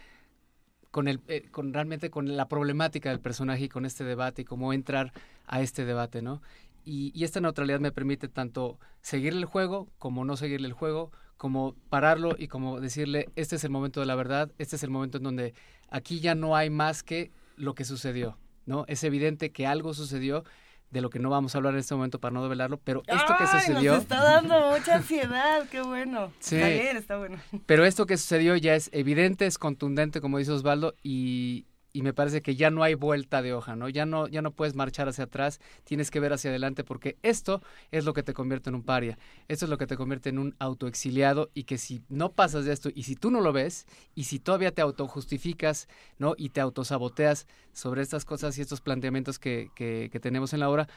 [0.90, 4.44] con, el, eh, con realmente con la problemática del personaje y con este debate y
[4.44, 5.12] cómo entrar
[5.46, 6.40] a este debate, ¿no?
[6.86, 11.12] Y, y esta neutralidad me permite tanto seguirle el juego como no seguirle el juego,
[11.44, 14.88] como pararlo y como decirle, este es el momento de la verdad, este es el
[14.88, 15.52] momento en donde
[15.90, 18.86] aquí ya no hay más que lo que sucedió, ¿no?
[18.88, 20.42] Es evidente que algo sucedió
[20.90, 23.34] de lo que no vamos a hablar en este momento para no develarlo, pero esto
[23.38, 26.32] que sucedió, Nos está dando mucha ansiedad, qué bueno.
[26.40, 26.56] Sí.
[26.56, 27.38] Está bien, está bueno.
[27.66, 32.12] pero esto que sucedió ya es evidente, es contundente, como dice Osvaldo, y, y me
[32.12, 33.88] parece que ya no hay vuelta de hoja, ¿no?
[33.88, 37.62] Ya no, ya no puedes marchar hacia atrás, tienes que ver hacia adelante, porque esto
[37.92, 40.38] es lo que te convierte en un paria, esto es lo que te convierte en
[40.40, 43.86] un autoexiliado, y que si no pasas de esto, y si tú no lo ves,
[44.16, 46.34] y si todavía te autojustificas, ¿no?
[46.36, 50.68] Y te autosaboteas sobre estas cosas y estos planteamientos que, que, que tenemos en la
[50.68, 50.88] obra,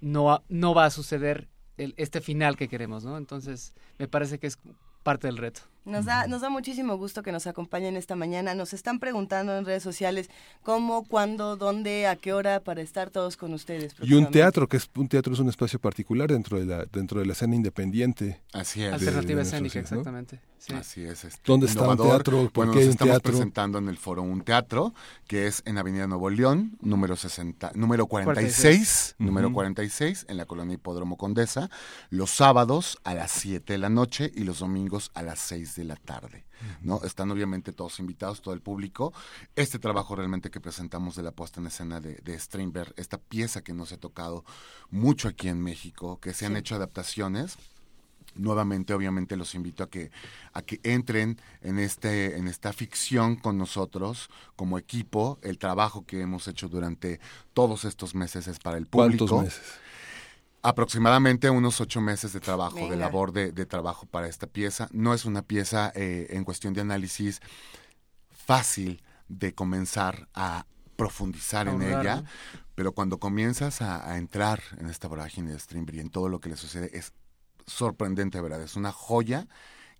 [0.00, 3.16] no, no va a suceder el- este final que queremos, ¿no?
[3.18, 4.58] Entonces, me parece que es
[5.04, 5.62] parte del reto.
[5.84, 8.54] Nos da, nos da muchísimo gusto que nos acompañen esta mañana.
[8.54, 10.30] Nos están preguntando en redes sociales
[10.62, 13.94] cómo, cuándo, dónde, a qué hora para estar todos con ustedes.
[14.02, 17.20] Y un teatro, que es un teatro es un espacio particular dentro de la, dentro
[17.20, 18.40] de la escena independiente.
[18.52, 18.92] Así es.
[18.94, 20.40] Alternativa de escénica, exactamente.
[20.58, 20.72] sí.
[20.72, 21.24] Así es.
[21.24, 22.48] este, ¿Dónde está un teatro?
[22.50, 23.32] ¿Por Bueno, nos un estamos teatro?
[23.32, 24.94] presentando en el foro Un Teatro,
[25.26, 29.54] que es en Avenida Nuevo León, número 60, número 46, número Ujú.
[29.56, 31.68] 46, en la colonia Hipódromo Condesa,
[32.08, 35.84] los sábados a las 7 de la noche y los domingos a las 6 de
[35.84, 36.44] la tarde.
[36.82, 37.00] ¿no?
[37.04, 39.12] Están obviamente todos invitados, todo el público.
[39.56, 43.62] Este trabajo realmente que presentamos de la puesta en escena de, de Strindberg, esta pieza
[43.62, 44.44] que nos ha tocado
[44.90, 47.58] mucho aquí en México, que se han hecho adaptaciones
[48.36, 50.10] nuevamente obviamente los invito a que
[50.52, 56.20] a que entren en este en esta ficción con nosotros como equipo el trabajo que
[56.20, 57.20] hemos hecho durante
[57.52, 59.83] todos estos meses es para el público ¿Cuántos meses?
[60.64, 65.14] Aproximadamente unos ocho meses de trabajo de labor de, de trabajo para esta pieza no
[65.14, 67.40] es una pieza eh, en cuestión de análisis
[68.30, 72.24] fácil de comenzar a profundizar en ella
[72.74, 76.40] pero cuando comienzas a, a entrar en esta vorágine de Strindberg y en todo lo
[76.40, 77.12] que le sucede es
[77.66, 78.62] sorprendente, ¿verdad?
[78.62, 79.46] Es una joya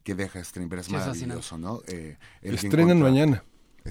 [0.03, 1.81] que deja Strindberg, es Sí, es maravilloso, ¿no?
[1.87, 3.43] Eh, Estrenan mañana.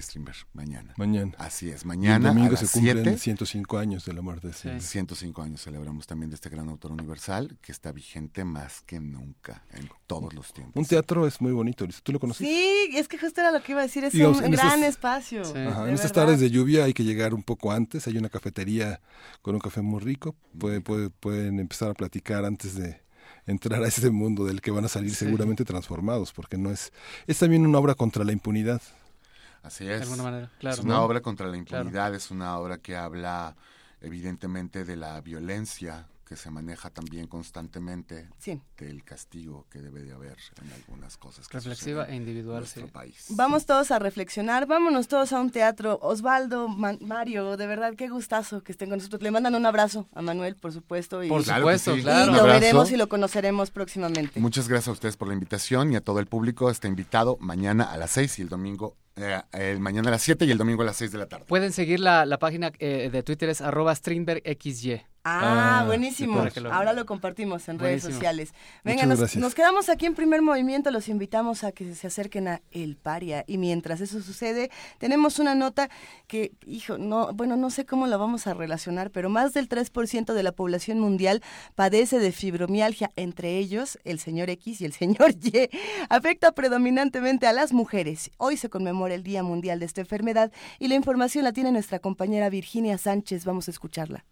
[0.02, 0.94] Strindberg, mañana.
[0.98, 1.34] Mañana.
[1.38, 3.18] Así es, Y el mañana a domingo las se cumplen 7.
[3.18, 4.60] 105 años de la muerte de Sí.
[4.60, 4.84] Strindberg.
[4.88, 9.64] 105 años celebramos también de este gran autor universal que está vigente más que nunca
[9.72, 10.76] en todos los tiempos.
[10.76, 12.02] Un teatro es muy bonito, Luis.
[12.02, 12.48] ¿Tú lo conoces?
[12.48, 14.90] Sí, es que justo era lo que iba a decir, es Digamos, un gran estos-
[14.90, 15.46] espacio.
[15.46, 15.58] Sí.
[15.60, 18.08] Ajá, en estas tardes de lluvia hay que llegar un poco antes.
[18.08, 19.02] Hay una cafetería
[19.42, 20.36] con un café muy rico.
[20.58, 23.02] Puede, puede- pueden empezar a platicar antes de
[23.46, 25.18] entrar a ese mundo del que van a salir Sí.
[25.26, 26.92] seguramente transformados, porque no es...
[27.28, 28.82] Es también una obra contra la impunidad.
[29.64, 30.02] Así De es.
[30.04, 30.76] alguna manera, claro.
[30.76, 31.04] es una ¿no?
[31.04, 33.56] obra contra la impunidad, es una obra que habla
[34.02, 38.60] evidentemente de la violencia que se maneja también constantemente, Sí.
[38.78, 42.86] del castigo que debe de haber en algunas cosas que Reflexiva e en individual, nuestro
[42.88, 42.92] sí.
[42.92, 43.26] país.
[43.30, 46.00] Vamos todos a reflexionar, vámonos todos a un teatro.
[46.02, 49.22] Osvaldo, Man- Mario, de verdad, qué gustazo que estén con nosotros.
[49.22, 51.24] Le mandan un abrazo a Manuel, por supuesto.
[51.24, 52.00] Y, Por supuesto, sí.
[52.00, 52.32] y claro.
[52.32, 54.40] Un lo veremos y lo conoceremos próximamente.
[54.40, 56.70] Muchas gracias a ustedes por la invitación y a todo el público.
[56.70, 60.46] Está invitado mañana a las 6 y el domingo, eh, el mañana a las 7
[60.46, 61.46] y el domingo a las 6 de la tarde.
[61.48, 65.02] Pueden seguir la, la página eh, de Twitter, es arroba StrindbergXY.
[65.26, 66.44] Ah, Ah, buenísimo.
[66.62, 68.54] lo- Ahora lo compartimos en redes sociales.
[68.84, 70.92] Venga, nos, nos quedamos aquí en primer movimiento.
[70.92, 73.46] Los invitamos a que se acerquen a El Paria.
[73.48, 75.90] Y mientras eso sucede, tenemos una nota
[76.28, 80.34] que, hijo, no, bueno, no sé cómo la vamos a relacionar, pero más del 3%
[80.34, 81.42] de la población mundial
[81.74, 85.70] padece de fibromialgia, entre ellos el señor X y el señor Y.
[86.10, 88.30] Afecta predominantemente a las mujeres.
[88.38, 92.00] Hoy se conmemora el Día Mundial de esta enfermedad y la información la tiene nuestra
[92.00, 93.46] compañera Virginia Sánchez.
[93.46, 94.26] Vamos a escucharla.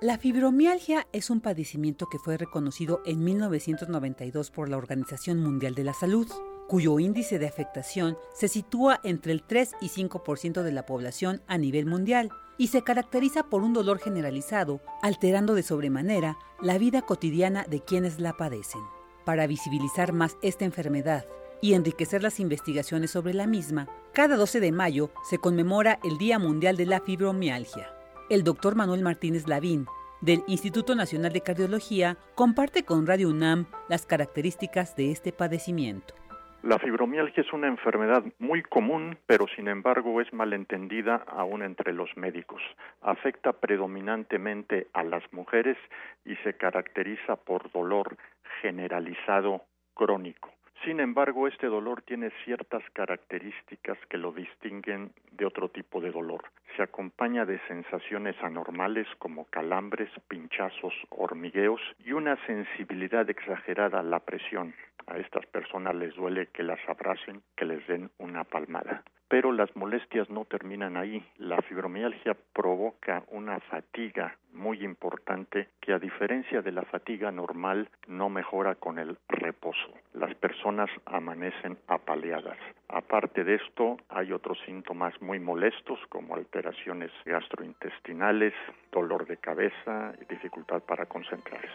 [0.00, 5.82] La fibromialgia es un padecimiento que fue reconocido en 1992 por la Organización Mundial de
[5.82, 6.28] la Salud,
[6.68, 11.58] cuyo índice de afectación se sitúa entre el 3 y 5% de la población a
[11.58, 17.64] nivel mundial y se caracteriza por un dolor generalizado, alterando de sobremanera la vida cotidiana
[17.68, 18.97] de quienes la padecen.
[19.28, 21.26] Para visibilizar más esta enfermedad
[21.60, 26.38] y enriquecer las investigaciones sobre la misma, cada 12 de mayo se conmemora el Día
[26.38, 27.92] Mundial de la Fibromialgia.
[28.30, 29.84] El doctor Manuel Martínez Lavín,
[30.22, 36.14] del Instituto Nacional de Cardiología, comparte con Radio UNAM las características de este padecimiento.
[36.62, 42.16] La fibromialgia es una enfermedad muy común, pero sin embargo es malentendida aún entre los
[42.16, 42.60] médicos.
[43.00, 45.76] Afecta predominantemente a las mujeres
[46.24, 48.16] y se caracteriza por dolor
[48.60, 49.62] generalizado
[49.94, 50.50] crónico.
[50.84, 56.44] Sin embargo, este dolor tiene ciertas características que lo distinguen de otro tipo de dolor.
[56.76, 64.20] Se acompaña de sensaciones anormales como calambres, pinchazos, hormigueos y una sensibilidad exagerada a la
[64.20, 64.72] presión.
[65.08, 69.02] A estas personas les duele que las abracen, que les den una palmada.
[69.28, 71.22] Pero las molestias no terminan ahí.
[71.36, 78.28] La fibromialgia provoca una fatiga muy importante que a diferencia de la fatiga normal no
[78.28, 79.88] mejora con el reposo.
[80.14, 82.58] Las personas amanecen apaleadas.
[82.88, 88.54] Aparte de esto, hay otros síntomas muy molestos como alteraciones gastrointestinales,
[88.90, 91.68] dolor de cabeza y dificultad para concentrarse.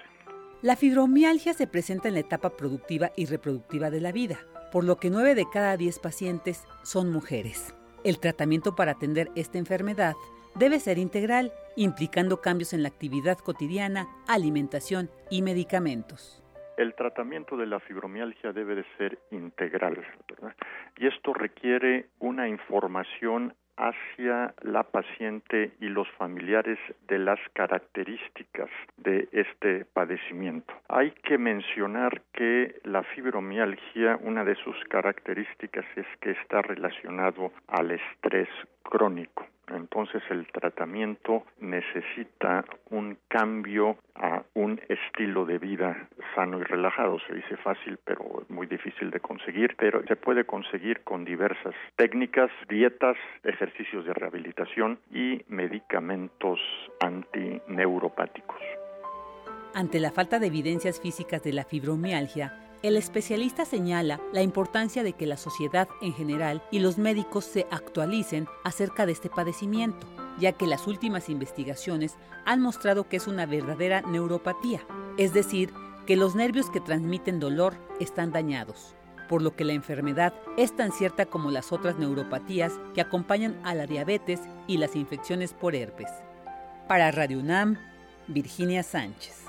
[0.64, 4.40] La fibromialgia se presenta en la etapa productiva y reproductiva de la vida,
[4.74, 7.76] por lo que 9 de cada 10 pacientes son mujeres.
[8.04, 10.16] El tratamiento para atender esta enfermedad
[10.56, 16.44] debe ser integral, implicando cambios en la actividad cotidiana, alimentación y medicamentos.
[16.76, 20.56] El tratamiento de la fibromialgia debe de ser integral, ¿verdad?
[20.98, 29.28] Y esto requiere una información hacia la paciente y los familiares de las características de
[29.32, 30.74] este padecimiento.
[30.90, 37.92] Hay que mencionar que la fibromialgia, una de sus características es que está relacionado al
[37.92, 38.50] estrés
[38.84, 39.46] crónico.
[39.70, 47.18] Entonces el tratamiento necesita un cambio a un estilo de vida sano y relajado.
[47.28, 52.52] Se dice fácil, pero muy difícil de conseguir, pero se puede conseguir con diversas técnicas,
[52.68, 56.60] dietas, ejercicios de rehabilitación y medicamentos
[57.00, 58.60] antineuropáticos.
[59.74, 65.14] Ante la falta de evidencias físicas de la fibromialgia, el especialista señala la importancia de
[65.14, 70.06] que la sociedad en general y los médicos se actualicen acerca de este padecimiento,
[70.38, 74.82] ya que las últimas investigaciones han mostrado que es una verdadera neuropatía,
[75.18, 75.72] es decir,
[76.06, 78.96] que los nervios que transmiten dolor están dañados,
[79.30, 83.76] por lo que la enfermedad es tan cierta como las otras neuropatías que acompañan a
[83.76, 86.10] la diabetes y las infecciones por herpes.
[86.90, 87.78] Para Radio UNAM,
[88.28, 89.43] Virginia Sánchez.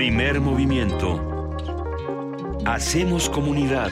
[0.00, 1.20] Primer movimiento.
[2.64, 3.90] Hacemos comunidad.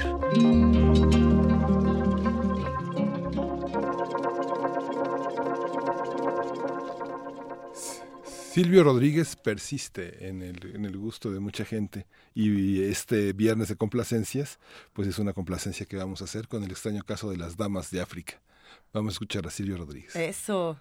[8.24, 13.76] Silvio Rodríguez persiste en el, en el gusto de mucha gente y este viernes de
[13.76, 14.58] complacencias,
[14.94, 17.90] pues es una complacencia que vamos a hacer con el extraño caso de las damas
[17.90, 18.40] de África.
[18.94, 20.16] Vamos a escuchar a Silvio Rodríguez.
[20.16, 20.78] Eso.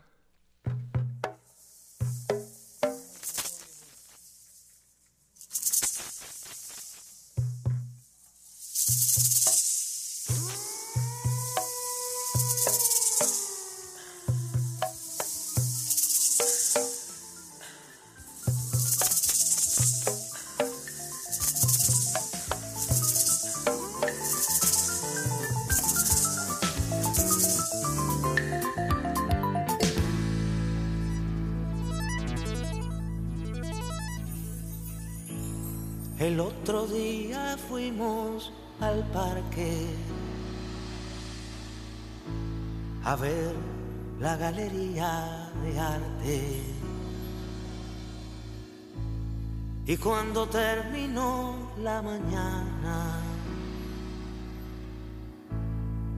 [49.90, 53.22] Y cuando terminó la mañana,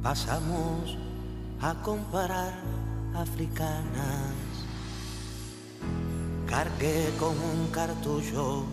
[0.01, 0.97] pasamos
[1.61, 2.55] a comparar
[3.13, 4.33] africanas.
[6.47, 8.65] Cargué con un cartucho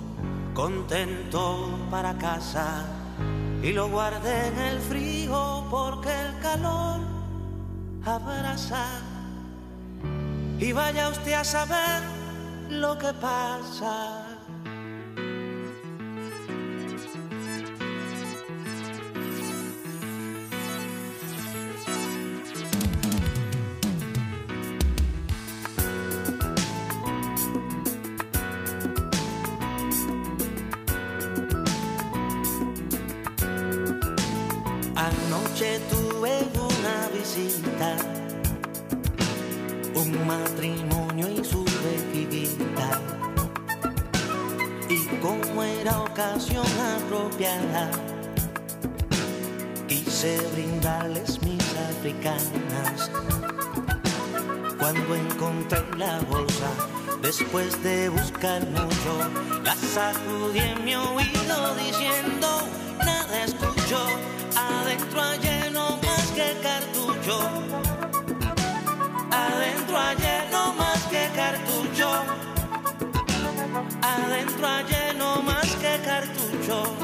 [0.54, 2.86] contento para casa
[3.62, 7.00] y lo guardé en el frío porque el calor
[8.02, 8.86] abraza.
[10.58, 12.02] Y vaya usted a saber
[12.70, 14.25] lo que pasa.
[57.46, 59.30] Después de buscar mucho,
[59.62, 62.48] la sacudí en mi oído diciendo,
[62.98, 64.04] nada escucho,
[64.56, 67.38] adentro hay lleno más que cartucho.
[69.30, 72.10] Adentro hay lleno más que cartucho.
[74.02, 76.96] Adentro hay lleno más que cartucho.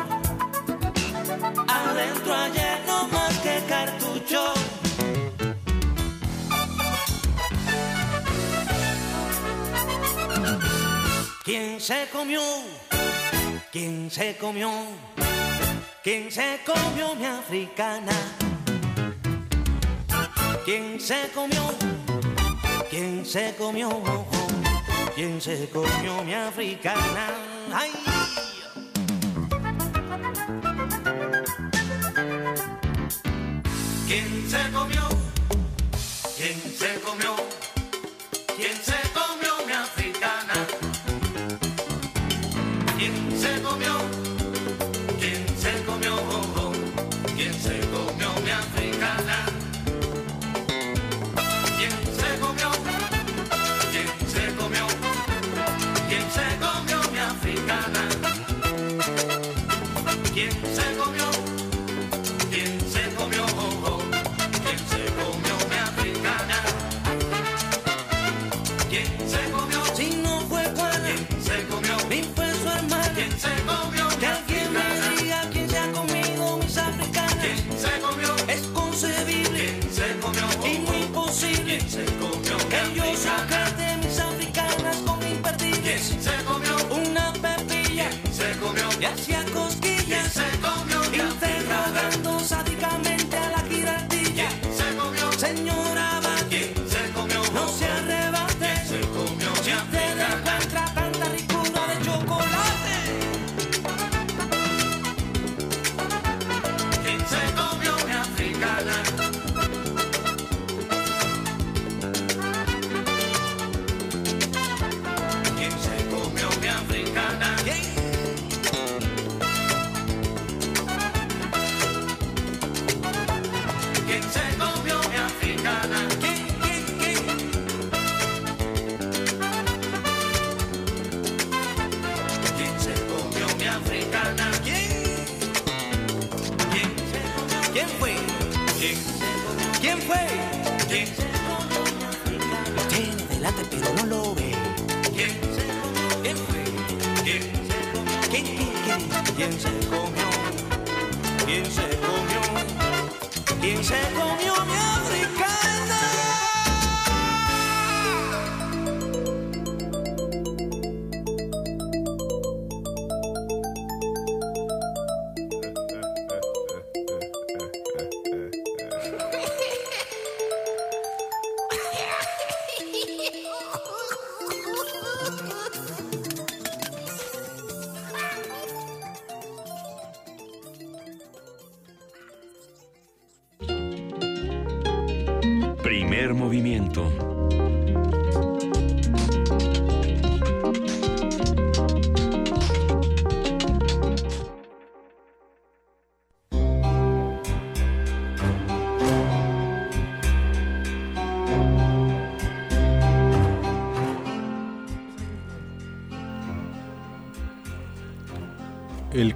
[1.68, 3.91] Adentro hay lleno más que cartucho.
[11.82, 12.40] Se comió?
[13.72, 14.70] ¿Quién se comió?
[16.04, 18.12] ¿Quién se comió mi africana?
[20.64, 21.74] ¿Quién se comió?
[22.88, 23.90] ¿Quién se comió?
[25.16, 27.34] ¿Quién se comió mi africana?
[27.72, 27.90] ¡Ay!
[34.06, 35.08] ¿Quién se comió?
[36.36, 37.51] ¿Quién se comió?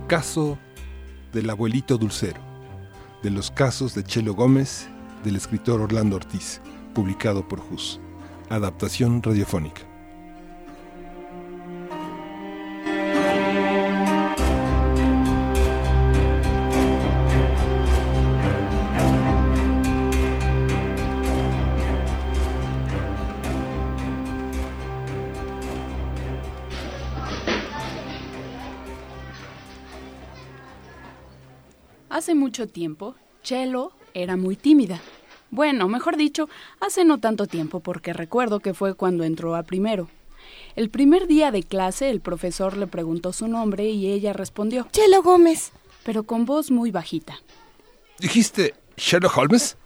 [0.06, 0.56] Caso
[1.32, 2.40] del abuelito dulcero,
[3.22, 4.88] de los casos de Chelo Gómez,
[5.24, 6.60] del escritor Orlando Ortiz,
[6.94, 8.00] publicado por Jus.
[8.48, 9.85] Adaptación radiofónica.
[32.56, 34.98] Mucho tiempo, Chelo era muy tímida.
[35.50, 36.48] Bueno, mejor dicho,
[36.80, 40.08] hace no tanto tiempo porque recuerdo que fue cuando entró a primero.
[40.74, 45.22] El primer día de clase el profesor le preguntó su nombre y ella respondió, Chelo
[45.22, 45.72] Gómez.
[46.02, 47.36] pero con voz muy bajita.
[48.20, 49.76] ¿Dijiste Sherlock Holmes?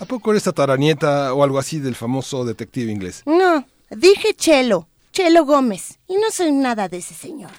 [0.00, 3.22] ¿A poco eres tataranieta o algo así del famoso detective inglés?
[3.26, 6.00] No, dije Chelo, Chelo Gómez.
[6.08, 7.52] Y no soy nada de ese señor.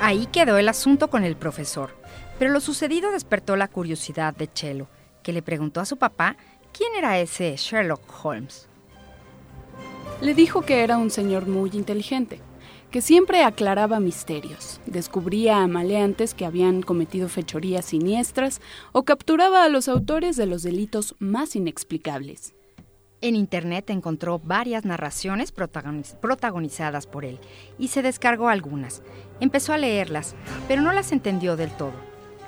[0.00, 1.94] Ahí quedó el asunto con el profesor,
[2.38, 4.88] pero lo sucedido despertó la curiosidad de Chelo,
[5.22, 6.36] que le preguntó a su papá
[6.72, 8.66] quién era ese Sherlock Holmes.
[10.22, 12.40] Le dijo que era un señor muy inteligente,
[12.90, 19.68] que siempre aclaraba misterios, descubría a maleantes que habían cometido fechorías siniestras o capturaba a
[19.68, 22.54] los autores de los delitos más inexplicables.
[23.22, 27.38] En internet encontró varias narraciones protagoniz- protagonizadas por él
[27.78, 29.02] y se descargó algunas.
[29.40, 30.34] Empezó a leerlas,
[30.68, 31.92] pero no las entendió del todo.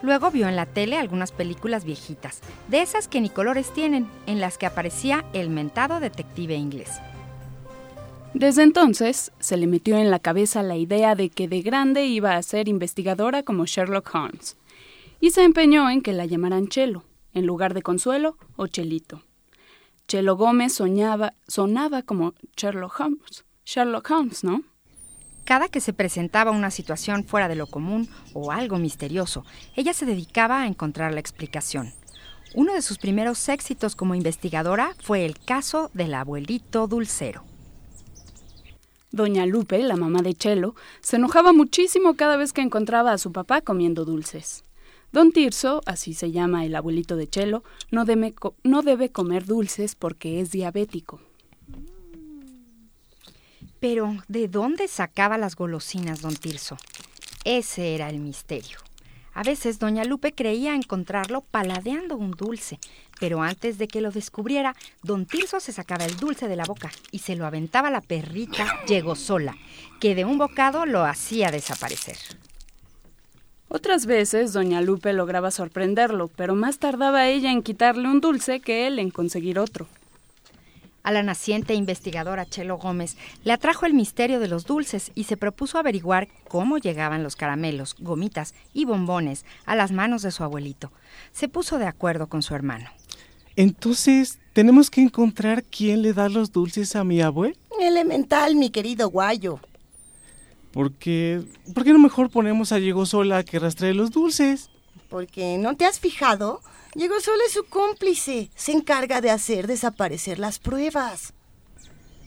[0.02, 4.40] Luego vio en la tele algunas películas viejitas, de esas que ni colores tienen, en
[4.40, 6.90] las que aparecía el mentado detective inglés.
[8.34, 12.36] Desde entonces se le metió en la cabeza la idea de que de grande iba
[12.36, 14.56] a ser investigadora como Sherlock Holmes,
[15.20, 19.22] y se empeñó en que la llamaran Chelo, en lugar de Consuelo o Chelito.
[20.08, 23.44] Chelo Gómez soñaba, sonaba como Sherlock Holmes.
[23.64, 24.62] Sherlock Holmes, ¿no?
[25.44, 30.06] Cada que se presentaba una situación fuera de lo común o algo misterioso, ella se
[30.06, 31.92] dedicaba a encontrar la explicación.
[32.54, 37.44] Uno de sus primeros éxitos como investigadora fue el caso del abuelito dulcero.
[39.10, 43.32] Doña Lupe, la mamá de Chelo, se enojaba muchísimo cada vez que encontraba a su
[43.32, 44.64] papá comiendo dulces.
[45.12, 48.34] Don Tirso, así se llama el abuelito de Chelo, no debe,
[48.64, 51.20] no debe comer dulces porque es diabético.
[53.82, 56.76] Pero, ¿de dónde sacaba las golosinas don Tirso?
[57.42, 58.78] Ese era el misterio.
[59.34, 62.78] A veces doña Lupe creía encontrarlo paladeando un dulce,
[63.18, 66.92] pero antes de que lo descubriera, don Tirso se sacaba el dulce de la boca
[67.10, 69.56] y se lo aventaba la perrita llegó sola,
[69.98, 72.18] que de un bocado lo hacía desaparecer.
[73.66, 78.86] Otras veces doña Lupe lograba sorprenderlo, pero más tardaba ella en quitarle un dulce que
[78.86, 79.88] él en conseguir otro.
[81.02, 85.36] A la naciente investigadora Chelo Gómez le atrajo el misterio de los dulces y se
[85.36, 90.92] propuso averiguar cómo llegaban los caramelos, gomitas y bombones a las manos de su abuelito.
[91.32, 92.88] Se puso de acuerdo con su hermano.
[93.56, 97.56] Entonces, ¿tenemos que encontrar quién le da los dulces a mi abue?
[97.80, 99.58] Elemental, mi querido guayo.
[100.72, 101.42] Porque,
[101.74, 104.70] ¿por qué no mejor ponemos a Llegó Sola que rastree los dulces?
[105.12, 106.60] Porque no te has fijado,
[106.94, 108.50] Llegó solo es su cómplice.
[108.54, 111.32] Se encarga de hacer desaparecer las pruebas.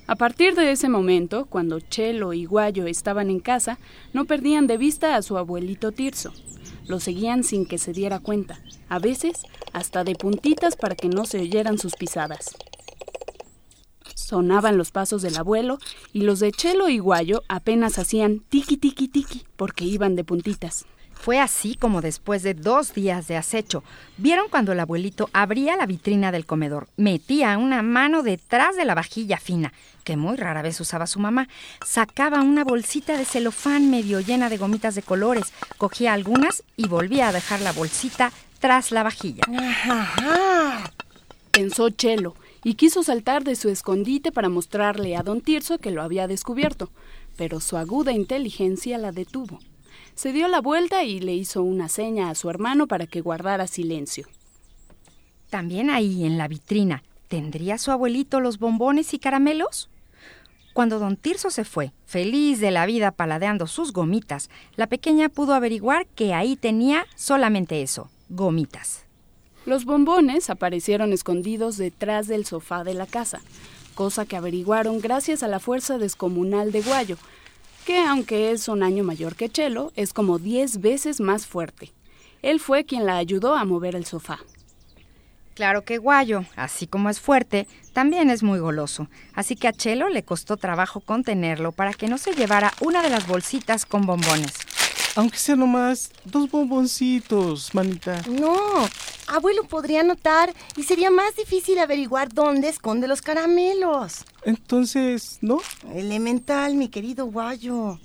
[0.08, 3.78] A partir de ese momento, cuando Chelo y Guayo estaban en casa,
[4.14, 6.34] no perdían de vista a su abuelito Tirso.
[6.88, 8.60] Lo seguían sin que se diera cuenta,
[8.90, 12.56] a veces hasta de puntitas para que no se oyeran sus pisadas.
[14.16, 15.78] Sonaban los pasos del abuelo
[16.12, 20.86] y los de Chelo y Guayo apenas hacían tiki tiki tiki porque iban de puntitas.
[21.26, 23.84] Fue así como después de dos días de acecho,
[24.16, 28.94] vieron cuando el abuelito abría la vitrina del comedor, metía una mano detrás de la
[28.94, 29.74] vajilla fina,
[30.04, 31.48] que muy rara vez usaba su mamá,
[31.84, 37.30] sacaba una bolsita de celofán medio llena de gomitas de colores, cogía algunas y volvía
[37.30, 39.46] a dejar la bolsita tras la vajilla.
[41.50, 46.04] Pensó Chelo y quiso saltar de su escondite para mostrarle a don Tirso que lo
[46.04, 46.92] había descubierto,
[47.36, 49.58] pero su aguda inteligencia la detuvo.
[50.16, 53.68] Se dio la vuelta y le hizo una seña a su hermano para que guardara
[53.68, 54.28] silencio.
[55.50, 59.90] También ahí en la vitrina, ¿tendría su abuelito los bombones y caramelos?
[60.74, 65.54] Cuando don Tirso se fue, feliz de la vida paladeando sus gomitas, la pequeña pudo
[65.54, 69.04] averiguar que ahí tenía solamente eso, gomitas.
[69.66, 73.42] Los bombones aparecieron escondidos detrás del sofá de la casa,
[73.96, 77.18] cosa que averiguaron gracias a la fuerza descomunal de Guayo,
[77.86, 81.94] que aunque es un año mayor que Chelo, es como diez veces más fuerte.
[82.42, 84.40] Él fue quien la ayudó a mover el sofá.
[85.54, 90.10] Claro que Guayo, así como es fuerte, también es muy goloso, así que a Chelo
[90.10, 94.65] le costó trabajo contenerlo para que no se llevara una de las bolsitas con bombones.
[95.16, 98.22] Aunque sea nomás dos bomboncitos, manita.
[98.30, 98.56] No,
[99.28, 104.26] abuelo podría notar y sería más difícil averiguar dónde esconde los caramelos.
[104.44, 105.60] Entonces, ¿no?
[105.94, 107.98] Elemental, mi querido Guayo.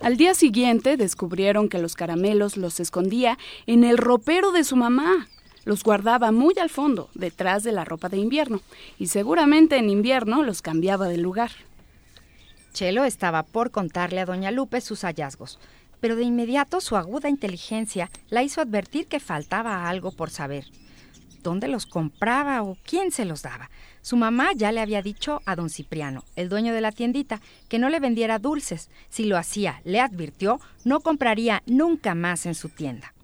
[0.00, 5.28] Al día siguiente descubrieron que los caramelos los escondía en el ropero de su mamá.
[5.64, 8.60] Los guardaba muy al fondo, detrás de la ropa de invierno,
[8.98, 11.52] y seguramente en invierno los cambiaba de lugar.
[12.72, 15.60] Chelo estaba por contarle a doña Lupe sus hallazgos,
[16.02, 20.66] pero de inmediato su aguda inteligencia la hizo advertir que faltaba algo por saber.
[21.44, 23.70] ¿Dónde los compraba o quién se los daba?
[24.00, 27.78] Su mamá ya le había dicho a don Cipriano, el dueño de la tiendita, que
[27.78, 28.90] no le vendiera dulces.
[29.10, 33.14] Si lo hacía, le advirtió, no compraría nunca más en su tienda.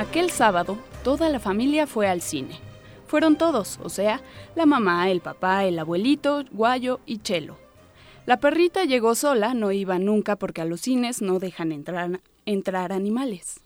[0.00, 2.58] Aquel sábado, toda la familia fue al cine.
[3.06, 4.22] Fueron todos, o sea,
[4.54, 7.58] la mamá, el papá, el abuelito, Guayo y Chelo.
[8.24, 12.92] La perrita llegó sola, no iba nunca porque a los cines no dejan entrar, entrar
[12.92, 13.60] animales.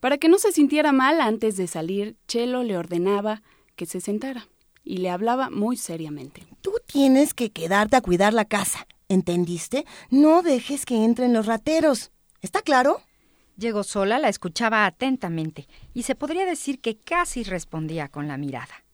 [0.00, 3.42] Para que no se sintiera mal antes de salir, Chelo le ordenaba
[3.76, 4.48] que se sentara
[4.82, 6.42] y le hablaba muy seriamente.
[6.60, 9.86] Tú tienes que quedarte a cuidar la casa, ¿entendiste?
[10.10, 12.10] No dejes que entren los rateros.
[12.40, 13.00] ¿Está claro?
[13.56, 18.84] Llegó sola, la escuchaba atentamente y se podría decir que casi respondía con la mirada.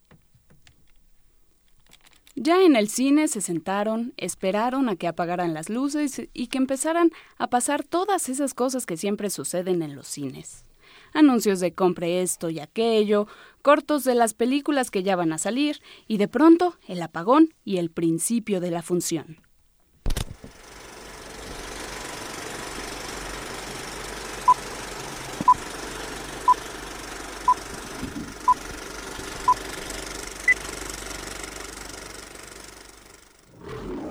[2.40, 7.10] Ya en el cine se sentaron, esperaron a que apagaran las luces y que empezaran
[7.36, 10.64] a pasar todas esas cosas que siempre suceden en los cines.
[11.12, 13.26] Anuncios de compre esto y aquello,
[13.62, 17.78] cortos de las películas que ya van a salir y de pronto el apagón y
[17.78, 19.47] el principio de la función.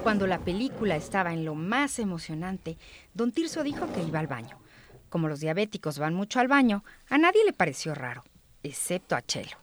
[0.07, 2.77] Cuando la película estaba en lo más emocionante,
[3.13, 4.57] don Tirso dijo que iba al baño.
[5.09, 8.23] Como los diabéticos van mucho al baño, a nadie le pareció raro,
[8.63, 9.57] excepto a Chelo.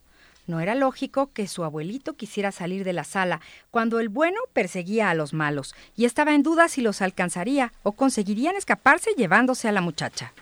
[0.47, 3.40] No era lógico que su abuelito quisiera salir de la sala
[3.70, 7.92] cuando el bueno perseguía a los malos y estaba en duda si los alcanzaría o
[7.92, 10.34] conseguirían escaparse llevándose a la muchacha.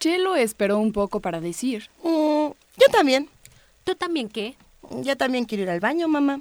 [0.00, 1.90] Chelo esperó un poco para decir.
[2.02, 3.28] Mm, yo también.
[3.84, 4.56] ¿Tú también qué?
[5.04, 6.40] Yo también quiero ir al baño, mamá.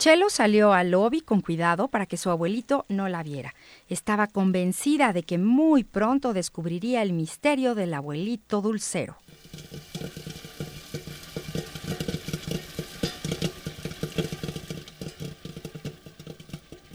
[0.00, 3.54] Chelo salió al lobby con cuidado para que su abuelito no la viera.
[3.86, 9.18] Estaba convencida de que muy pronto descubriría el misterio del abuelito dulcero.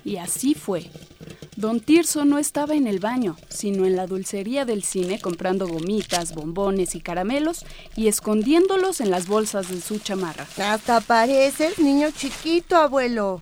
[0.03, 0.89] Y así fue.
[1.55, 6.35] Don Tirso no estaba en el baño, sino en la dulcería del cine comprando gomitas,
[6.35, 10.45] bombones y caramelos y escondiéndolos en las bolsas de su chamarra.
[10.57, 13.41] Hasta pareces niño chiquito, abuelo.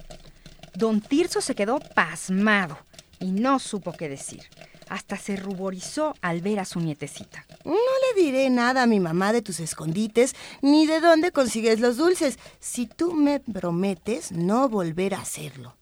[0.75, 2.77] Don Tirso se quedó pasmado
[3.19, 4.43] y no supo qué decir.
[4.89, 7.47] Hasta se ruborizó al ver a su nietecita.
[7.65, 11.97] No le diré nada a mi mamá de tus escondites ni de dónde consigues los
[11.97, 15.75] dulces, si tú me prometes no volver a hacerlo.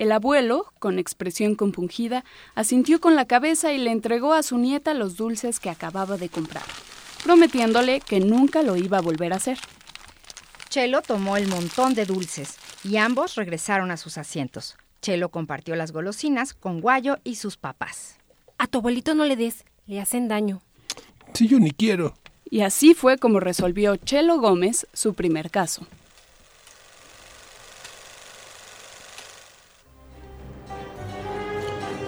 [0.00, 2.24] El abuelo, con expresión compungida,
[2.54, 6.30] asintió con la cabeza y le entregó a su nieta los dulces que acababa de
[6.30, 6.62] comprar,
[7.22, 9.58] prometiéndole que nunca lo iba a volver a hacer.
[10.70, 14.78] Chelo tomó el montón de dulces y ambos regresaron a sus asientos.
[15.02, 18.16] Chelo compartió las golosinas con Guayo y sus papás.
[18.56, 20.62] A tu abuelito no le des, le hacen daño.
[21.34, 22.14] Sí, yo ni quiero.
[22.48, 25.86] Y así fue como resolvió Chelo Gómez su primer caso.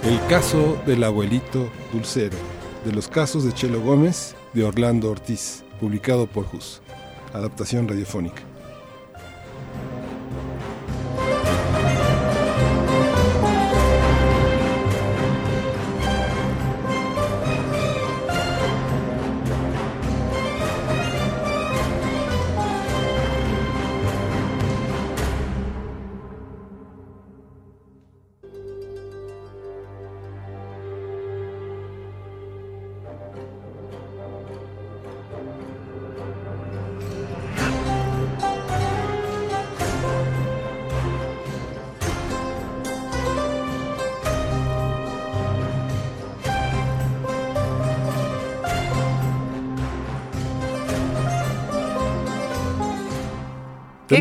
[0.03, 2.37] El caso del abuelito dulcero,
[2.85, 6.83] de los casos de Chelo Gómez, de Orlando Ortiz, publicado por JUS.
[7.33, 8.43] Adaptación radiofónica.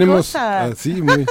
[0.02, 0.72] Tenemos, ah,
[1.04, 1.26] muy.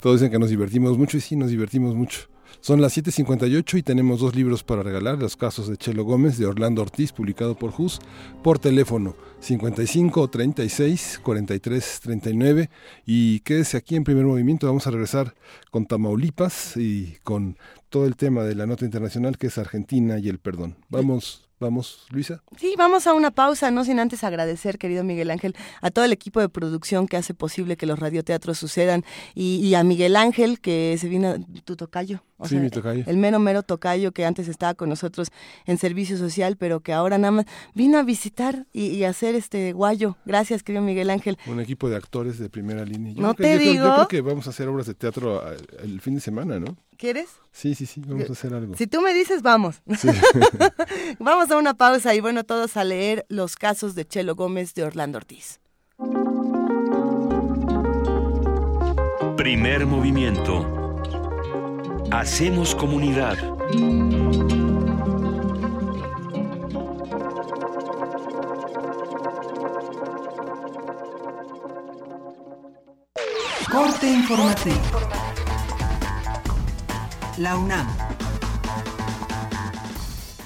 [0.00, 2.28] Todos dicen que nos divertimos mucho y sí, nos divertimos mucho.
[2.60, 6.46] Son las 7:58 y tenemos dos libros para regalar: Los casos de Chelo Gómez de
[6.46, 8.00] Orlando Ortiz, publicado por JUS,
[8.42, 12.70] por teléfono 55 36 43 39.
[13.04, 14.66] Y quédese aquí en primer movimiento.
[14.66, 15.34] Vamos a regresar
[15.70, 20.28] con Tamaulipas y con todo el tema de la nota internacional que es Argentina y
[20.28, 20.76] el perdón.
[20.88, 21.47] Vamos.
[21.60, 22.40] Vamos, Luisa.
[22.56, 26.12] Sí, vamos a una pausa, no sin antes agradecer, querido Miguel Ángel, a todo el
[26.12, 29.04] equipo de producción que hace posible que los radioteatros sucedan
[29.34, 31.34] y, y a Miguel Ángel, que se vino,
[31.64, 32.22] tu tocayo.
[32.36, 33.02] o Sí, mi tocayo.
[33.08, 35.28] El mero, mero tocayo que antes estaba con nosotros
[35.66, 39.72] en servicio social, pero que ahora nada más vino a visitar y, y hacer este
[39.72, 40.16] guayo.
[40.24, 41.38] Gracias, querido Miguel Ángel.
[41.46, 43.12] Un equipo de actores de primera línea.
[43.14, 43.94] Yo No creo que- te yo creo- yo digo.
[43.94, 46.76] creo que vamos a hacer obras de teatro ah, el fin de semana, ¿no?
[46.98, 47.28] ¿Quieres?
[47.52, 48.74] Sí, sí, sí, vamos a hacer algo.
[48.74, 49.82] Si tú me dices, vamos.
[49.96, 50.08] Sí.
[51.20, 54.82] vamos a una pausa y bueno, todos a leer los casos de Chelo Gómez de
[54.82, 55.60] Orlando Ortiz.
[59.36, 60.66] Primer movimiento.
[62.10, 63.38] Hacemos comunidad.
[73.70, 75.27] Corte informativo.
[77.38, 77.86] La UNAM.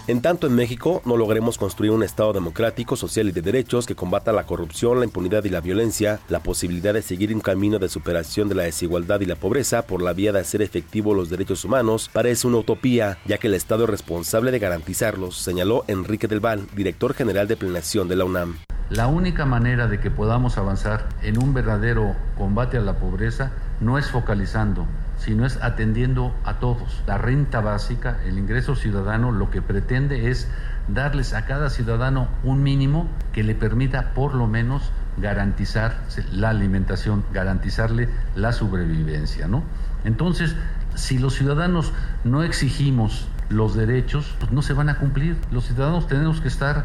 [0.08, 3.94] En tanto en México no logremos construir un Estado democrático, social y de derechos que
[3.94, 7.88] combata la corrupción, la impunidad y la violencia, la posibilidad de seguir un camino de
[7.88, 11.64] superación de la desigualdad y la pobreza por la vía de hacer efectivos los derechos
[11.64, 16.40] humanos parece una utopía, ya que el Estado es responsable de garantizarlos, señaló Enrique Del
[16.40, 18.58] Val, director general de planeación de la UNAM.
[18.90, 23.96] La única manera de que podamos avanzar en un verdadero combate a la pobreza no
[23.96, 24.86] es focalizando,
[25.24, 27.02] sino es atendiendo a todos.
[27.06, 30.48] La renta básica, el ingreso ciudadano, lo que pretende es
[30.88, 35.94] darles a cada ciudadano un mínimo que le permita por lo menos garantizar
[36.32, 39.62] la alimentación, garantizarle la sobrevivencia, ¿no?
[40.04, 40.56] Entonces,
[40.94, 41.92] si los ciudadanos
[42.24, 45.36] no exigimos los derechos, pues no se van a cumplir.
[45.52, 46.84] Los ciudadanos tenemos que estar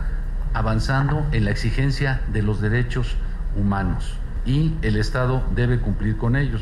[0.54, 3.16] avanzando en la exigencia de los derechos
[3.56, 4.14] humanos
[4.46, 6.62] y el Estado debe cumplir con ellos.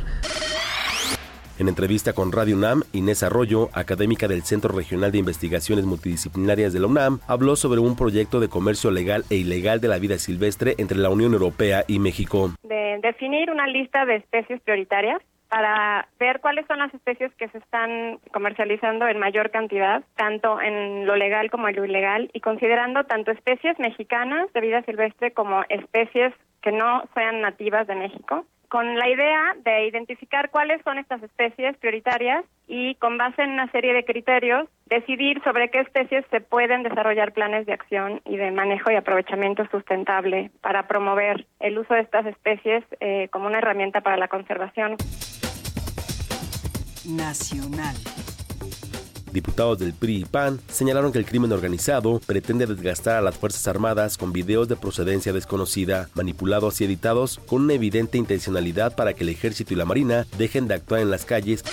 [1.57, 6.81] En entrevista con Radio UNAM, Inés Arroyo, académica del Centro Regional de Investigaciones Multidisciplinarias de
[6.81, 10.75] la UNAM, habló sobre un proyecto de comercio legal e ilegal de la vida silvestre
[10.79, 12.51] entre la Unión Europea y México.
[12.63, 17.59] de definir una lista de especies prioritarias para ver cuáles son las especies que se
[17.59, 23.05] están comercializando en mayor cantidad, tanto en lo legal como en lo ilegal, y considerando
[23.05, 28.97] tanto especies mexicanas de vida silvestre como especies que no sean nativas de México, con
[28.97, 33.93] la idea de identificar cuáles son estas especies prioritarias y con base en una serie
[33.93, 38.91] de criterios decidir sobre qué especies se pueden desarrollar planes de acción y de manejo
[38.91, 44.17] y aprovechamiento sustentable para promover el uso de estas especies eh, como una herramienta para
[44.17, 44.97] la conservación.
[47.05, 47.95] Nacional.
[49.35, 53.67] Diputados del PRI y PAN señalaron que el crimen organizado pretende desgastar a las Fuerzas
[53.67, 59.25] Armadas con videos de procedencia desconocida, manipulados y editados con una evidente intencionalidad para que
[59.25, 61.65] el ejército y la marina dejen de actuar en las calles.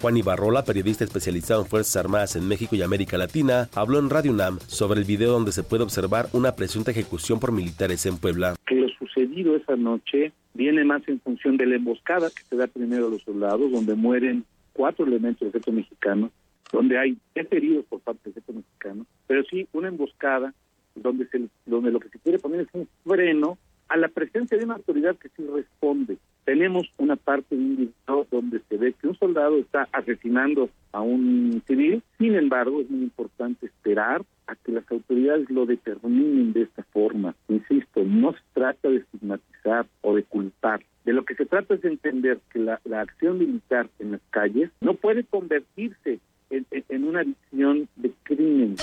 [0.00, 4.32] Juan Ibarrola, periodista especializado en Fuerzas Armadas en México y América Latina, habló en Radio
[4.32, 8.56] UNAM sobre el video donde se puede observar una presunta ejecución por militares en Puebla.
[8.66, 12.66] que lo sucedido esa noche viene más en función de la emboscada que se da
[12.66, 14.46] primero a los soldados, donde mueren
[14.80, 16.30] cuatro elementos del ejército mexicano,
[16.72, 20.54] donde hay tres heridos por parte del ejército mexicano, pero sí una emboscada
[20.94, 23.58] donde, se, donde lo que se quiere poner es un freno
[23.90, 26.16] a la presencia de una autoridad que sí responde.
[26.46, 31.02] Tenemos una parte de un video donde se ve que un soldado está asesinando a
[31.02, 36.62] un civil, sin embargo es muy importante esperar a que las autoridades lo determinen de
[36.62, 37.34] esta forma.
[37.48, 40.82] Insisto, no se trata de estigmatizar o de culpar.
[41.04, 44.20] De lo que se trata es de entender que la, la acción militar en las
[44.30, 46.18] calles no puede convertirse
[46.50, 48.76] en, en- en una visión de crimen.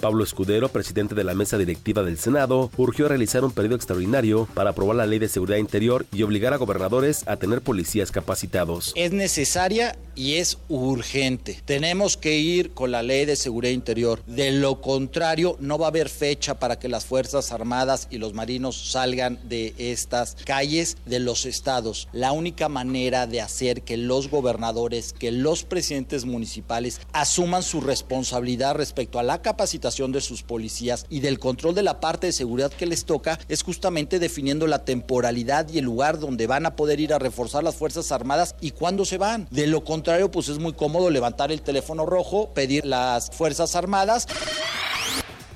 [0.00, 4.48] Pablo Escudero, presidente de la mesa directiva del Senado, urgió a realizar un periodo extraordinario
[4.52, 8.92] para aprobar la ley de seguridad interior y obligar a gobernadores a tener policías capacitados.
[8.96, 11.60] Es necesaria y es urgente.
[11.64, 14.22] Tenemos que ir con la ley de seguridad interior.
[14.26, 18.34] De lo contrario, no va a haber fecha para que las Fuerzas Armadas y los
[18.34, 22.08] marinos salgan de estas calles de los estados.
[22.12, 28.74] La única manera de hacer que los gobernadores, que los presidentes municipales asuman su responsabilidad
[28.74, 32.72] respecto a la capacitación de sus policías y del control de la parte de seguridad
[32.72, 37.00] que les toca es justamente definiendo la temporalidad y el lugar donde van a poder
[37.00, 39.48] ir a reforzar las Fuerzas Armadas y cuándo se van.
[39.50, 44.26] De lo contrario, pues es muy cómodo levantar el teléfono rojo, pedir las Fuerzas Armadas.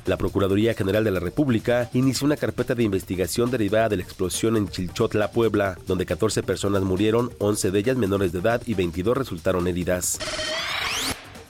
[0.06, 4.56] La Procuraduría General de la República inició una carpeta de investigación derivada de la explosión
[4.56, 9.16] en Chilchotla, Puebla, donde 14 personas murieron, 11 de ellas menores de edad y 22
[9.16, 10.20] resultaron heridas.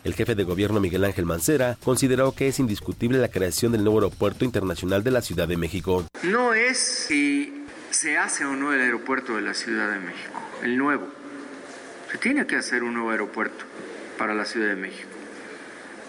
[0.04, 3.98] El jefe de gobierno Miguel Ángel Mancera consideró que es indiscutible la creación del nuevo
[3.98, 6.06] aeropuerto internacional de la Ciudad de México.
[6.22, 10.78] No es si se hace o no el aeropuerto de la Ciudad de México, el
[10.78, 11.15] nuevo.
[12.10, 13.64] Se tiene que hacer un nuevo aeropuerto
[14.18, 15.08] para la Ciudad de México.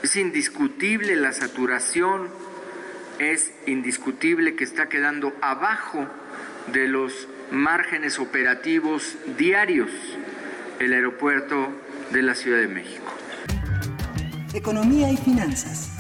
[0.04, 2.30] Es indiscutible la saturación,
[3.20, 6.08] es indiscutible que está quedando abajo
[6.72, 9.90] de los márgenes operativos diarios
[10.80, 11.70] el aeropuerto
[12.12, 13.12] de la Ciudad de México.
[14.54, 15.92] Economía y finanzas.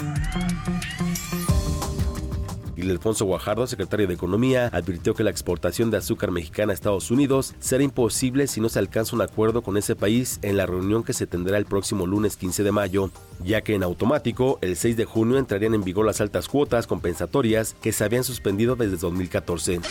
[2.87, 7.53] Ildefonso Guajardo, secretario de Economía, advirtió que la exportación de azúcar mexicana a Estados Unidos
[7.59, 11.13] será imposible si no se alcanza un acuerdo con ese país en la reunión que
[11.13, 13.11] se tendrá el próximo lunes 15 de mayo,
[13.43, 17.75] ya que en automático el 6 de junio entrarían en vigor las altas cuotas compensatorias
[17.81, 19.81] que se habían suspendido desde 2014.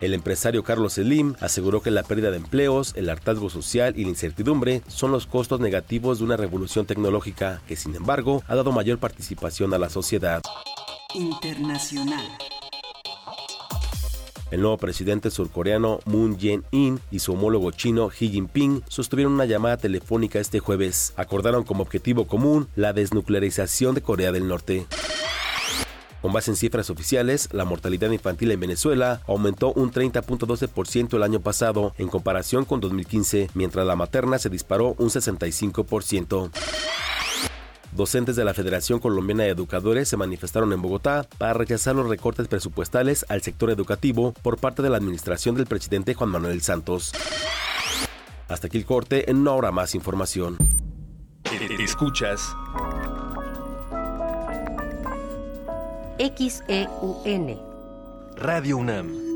[0.00, 4.10] El empresario Carlos Slim aseguró que la pérdida de empleos, el hartazgo social y la
[4.10, 8.98] incertidumbre son los costos negativos de una revolución tecnológica que, sin embargo, ha dado mayor
[8.98, 10.42] participación a la sociedad.
[11.16, 12.26] Internacional.
[14.50, 19.78] El nuevo presidente surcoreano Moon Jae-in y su homólogo chino Xi Jinping sostuvieron una llamada
[19.78, 21.14] telefónica este jueves.
[21.16, 24.86] Acordaron como objetivo común la desnuclearización de Corea del Norte.
[26.20, 31.40] Con base en cifras oficiales, la mortalidad infantil en Venezuela aumentó un 30.12% el año
[31.40, 36.50] pasado en comparación con 2015, mientras la materna se disparó un 65%.
[37.96, 42.46] Docentes de la Federación Colombiana de Educadores se manifestaron en Bogotá para rechazar los recortes
[42.46, 47.12] presupuestales al sector educativo por parte de la administración del presidente Juan Manuel Santos.
[48.48, 50.58] Hasta aquí el corte, en una hora más información.
[51.80, 52.54] Escuchas
[56.18, 57.58] XEUN.
[58.36, 59.35] Radio UNAM.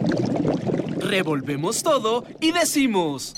[1.01, 3.33] Revolvemos todo y decimos...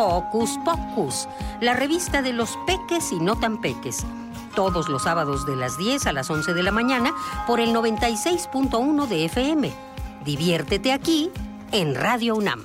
[0.00, 1.28] Hocus Pocus,
[1.60, 4.04] la revista de los peques y no tan peques.
[4.54, 7.12] Todos los sábados de las 10 a las 11 de la mañana
[7.48, 9.72] por el 96.1 de FM.
[10.24, 11.30] Diviértete aquí
[11.72, 12.64] en Radio UNAM.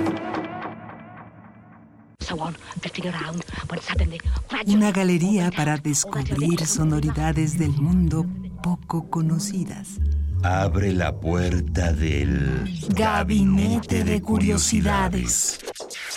[4.67, 8.25] Una galería para descubrir sonoridades del mundo
[8.61, 9.99] poco conocidas.
[10.43, 15.59] Abre la puerta del Gabinete de Curiosidades.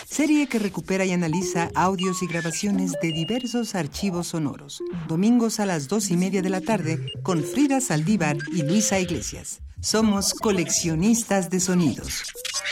[0.09, 4.83] serie que recupera y analiza audios y grabaciones de diversos archivos sonoros.
[5.09, 9.61] Domingos a las dos y media de la tarde con Frida Saldívar y Luisa Iglesias.
[9.81, 12.23] Somos coleccionistas de sonidos.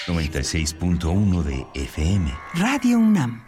[0.06, 2.32] 96.1 de FM.
[2.54, 3.42] Radio UNAM.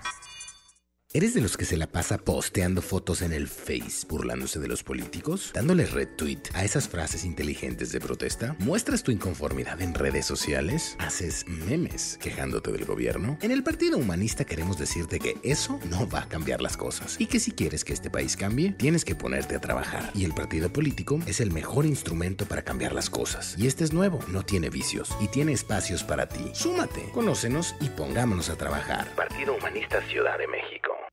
[1.16, 4.82] ¿Eres de los que se la pasa posteando fotos en el Face burlándose de los
[4.82, 5.52] políticos?
[5.54, 8.56] ¿Dándole retweet a esas frases inteligentes de protesta?
[8.58, 10.96] ¿Muestras tu inconformidad en redes sociales?
[10.98, 13.38] ¿Haces memes quejándote del gobierno?
[13.42, 17.26] En el Partido Humanista queremos decirte que eso no va a cambiar las cosas y
[17.26, 20.10] que si quieres que este país cambie, tienes que ponerte a trabajar.
[20.16, 23.54] Y el partido político es el mejor instrumento para cambiar las cosas.
[23.56, 26.50] Y este es nuevo, no tiene vicios y tiene espacios para ti.
[26.54, 29.14] Súmate, conócenos y pongámonos a trabajar.
[29.14, 31.03] Partido Humanista Ciudad de México.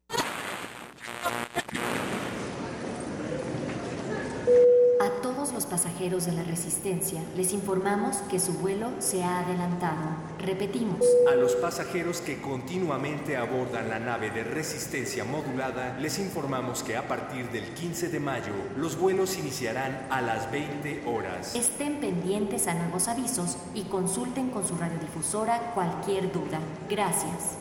[5.02, 9.98] A todos los pasajeros de la Resistencia les informamos que su vuelo se ha adelantado.
[10.38, 11.00] Repetimos.
[11.32, 17.08] A los pasajeros que continuamente abordan la nave de resistencia modulada, les informamos que a
[17.08, 21.56] partir del 15 de mayo los vuelos iniciarán a las 20 horas.
[21.56, 26.60] Estén pendientes a nuevos avisos y consulten con su radiodifusora cualquier duda.
[26.88, 27.58] Gracias.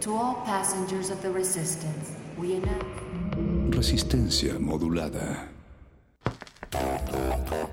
[0.00, 2.84] To all passengers of the Resistance, we announce...
[3.70, 5.48] Resistencia modulada.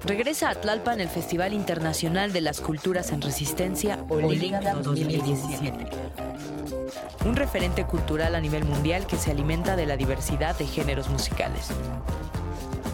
[0.05, 5.87] Regresa a Tlalpan el Festival Internacional de las Culturas en Resistencia Olinga 2017.
[7.25, 11.69] Un referente cultural a nivel mundial que se alimenta de la diversidad de géneros musicales.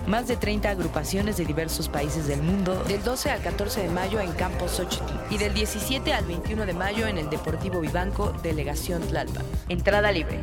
[0.10, 4.20] Más de 30 agrupaciones de diversos países del mundo del 12 al 14 de mayo
[4.20, 9.04] en Campo Xochitl y del 17 al 21 de mayo en el Deportivo Vivanco, Delegación
[9.04, 9.46] Tlalpan.
[9.68, 10.40] Entrada libre.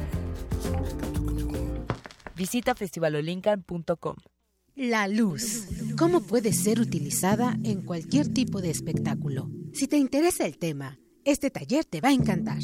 [2.37, 4.15] Visita festivalolincan.com.
[4.77, 5.67] La luz.
[5.99, 9.51] ¿Cómo puede ser utilizada en cualquier tipo de espectáculo?
[9.73, 12.61] Si te interesa el tema, este taller te va a encantar.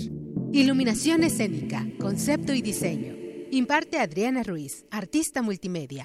[0.53, 3.17] Iluminación escénica, concepto y diseño.
[3.51, 6.05] Imparte Adriana Ruiz, artista multimedia.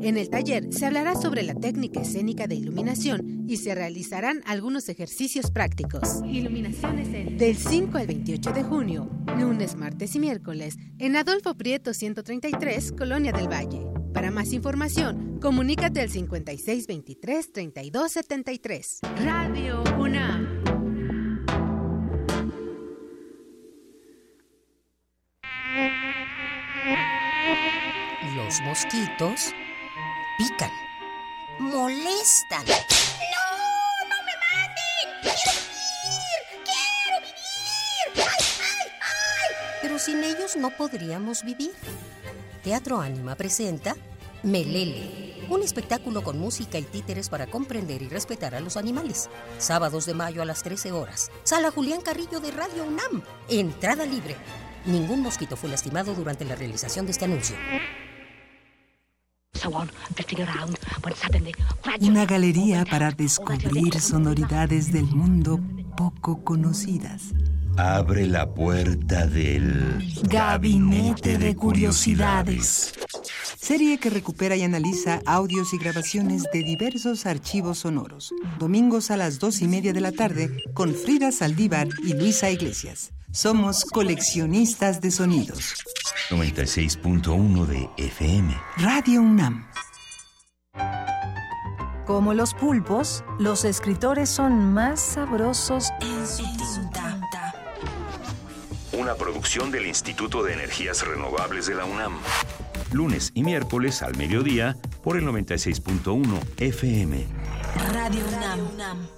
[0.00, 4.88] En el taller se hablará sobre la técnica escénica de iluminación y se realizarán algunos
[4.88, 6.22] ejercicios prácticos.
[6.24, 7.36] Iluminación escénica.
[7.36, 13.32] Del 5 al 28 de junio, lunes, martes y miércoles, en Adolfo Prieto 133, Colonia
[13.32, 13.86] del Valle.
[14.14, 19.00] Para más información, comunícate al 5623 3273.
[19.24, 20.62] Radio UNAM.
[28.36, 29.52] Los mosquitos
[30.38, 30.70] pican.
[31.58, 32.64] Molestan.
[32.64, 32.74] ¡No!
[34.08, 35.20] ¡No me maten!
[35.20, 36.38] ¡Quiero vivir!
[36.64, 38.24] ¡Quiero vivir!
[38.24, 39.56] ¡Ay, ay, ay!
[39.82, 41.72] Pero sin ellos no podríamos vivir.
[42.62, 43.96] Teatro Ánima presenta
[44.44, 49.28] Melele, un espectáculo con música y títeres para comprender y respetar a los animales.
[49.58, 51.32] Sábados de mayo a las 13 horas.
[51.42, 53.22] Sala Julián Carrillo de Radio UNAM.
[53.48, 54.36] Entrada libre.
[54.86, 57.56] Ningún mosquito fue lastimado durante la realización de este anuncio.
[62.00, 65.60] Una galería para descubrir sonoridades del mundo
[65.96, 67.32] poco conocidas.
[67.76, 72.92] Abre la puerta del Gabinete de Curiosidades.
[73.56, 78.32] Serie que recupera y analiza audios y grabaciones de diversos archivos sonoros.
[78.58, 83.12] Domingos a las dos y media de la tarde con Frida Saldívar y Luisa Iglesias.
[83.32, 85.74] Somos coleccionistas de sonidos.
[86.30, 88.56] 96.1 de FM.
[88.78, 89.66] Radio UNAM.
[92.06, 97.54] Como los pulpos, los escritores son más sabrosos en su tinta.
[98.92, 102.14] Una producción del Instituto de Energías Renovables de la UNAM.
[102.92, 107.26] Lunes y miércoles al mediodía por el 96.1 FM.
[107.92, 108.24] Radio
[108.74, 109.17] UNAM.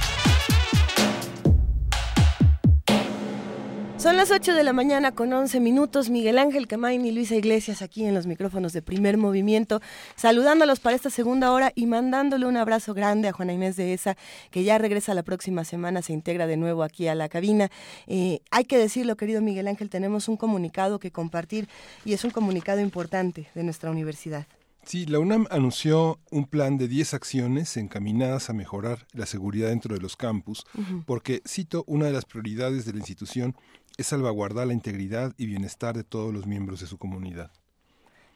[4.01, 6.09] Son las 8 de la mañana con 11 minutos.
[6.09, 9.79] Miguel Ángel Camain y Luisa Iglesias aquí en los micrófonos de primer movimiento,
[10.15, 14.17] saludándolos para esta segunda hora y mandándole un abrazo grande a Juana Inés de Esa,
[14.49, 17.69] que ya regresa la próxima semana, se integra de nuevo aquí a la cabina.
[18.07, 21.69] Eh, hay que decirlo, querido Miguel Ángel, tenemos un comunicado que compartir
[22.03, 24.47] y es un comunicado importante de nuestra universidad.
[24.83, 29.93] Sí, la UNAM anunció un plan de 10 acciones encaminadas a mejorar la seguridad dentro
[29.93, 30.65] de los campus,
[31.05, 33.55] porque, cito, una de las prioridades de la institución
[33.97, 37.51] es salvaguardar la integridad y bienestar de todos los miembros de su comunidad.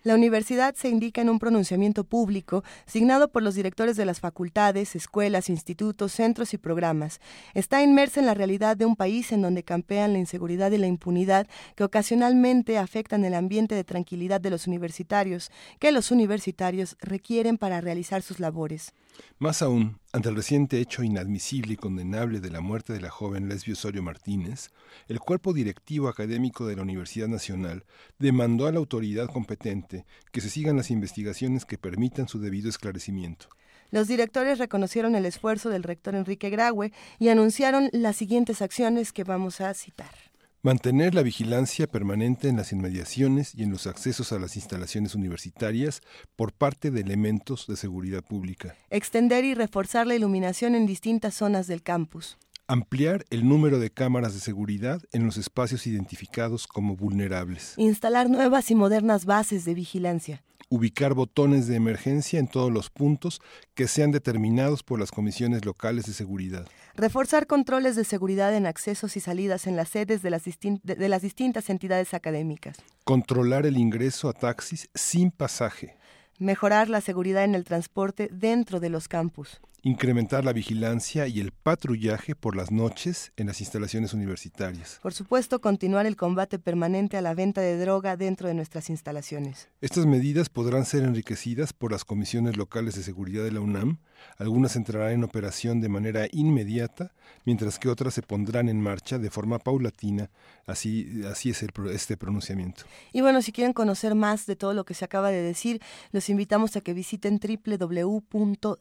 [0.05, 4.95] La universidad se indica en un pronunciamiento público signado por los directores de las facultades,
[4.95, 7.19] escuelas, institutos, centros y programas.
[7.55, 10.85] Está inmersa en la realidad de un país en donde campean la inseguridad y la
[10.85, 15.49] impunidad que ocasionalmente afectan el ambiente de tranquilidad de los universitarios,
[15.79, 18.93] que los universitarios requieren para realizar sus labores.
[19.37, 23.49] Más aún, ante el reciente hecho inadmisible y condenable de la muerte de la joven
[23.49, 24.71] Lesbio Osorio Martínez,
[25.07, 27.83] el cuerpo directivo académico de la Universidad Nacional
[28.17, 33.47] demandó a la autoridad competente que se sigan las investigaciones que permitan su debido esclarecimiento.
[33.91, 39.23] Los directores reconocieron el esfuerzo del rector Enrique Graue y anunciaron las siguientes acciones que
[39.23, 40.24] vamos a citar.
[40.65, 46.01] Mantener la vigilancia permanente en las inmediaciones y en los accesos a las instalaciones universitarias
[46.35, 48.75] por parte de elementos de seguridad pública.
[48.89, 52.39] Extender y reforzar la iluminación en distintas zonas del campus.
[52.65, 57.75] Ampliar el número de cámaras de seguridad en los espacios identificados como vulnerables.
[57.77, 63.41] Instalar nuevas y modernas bases de vigilancia ubicar botones de emergencia en todos los puntos
[63.73, 66.67] que sean determinados por las comisiones locales de seguridad.
[66.95, 71.21] Reforzar controles de seguridad en accesos y salidas en las sedes de las, de las
[71.21, 72.77] distintas entidades académicas.
[73.03, 75.97] Controlar el ingreso a taxis sin pasaje.
[76.39, 81.51] Mejorar la seguridad en el transporte dentro de los campus incrementar la vigilancia y el
[81.51, 84.99] patrullaje por las noches en las instalaciones universitarias.
[85.03, 89.69] Por supuesto, continuar el combate permanente a la venta de droga dentro de nuestras instalaciones.
[89.81, 93.99] Estas medidas podrán ser enriquecidas por las comisiones locales de seguridad de la UNAM.
[94.39, 97.13] Algunas entrarán en operación de manera inmediata,
[97.45, 100.31] mientras que otras se pondrán en marcha de forma paulatina.
[100.65, 102.85] Así, así es el, este pronunciamiento.
[103.13, 105.79] Y bueno, si quieren conocer más de todo lo que se acaba de decir,
[106.11, 108.79] los invitamos a que visiten www.dg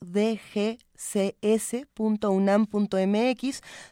[0.96, 1.86] cs.unam.mx,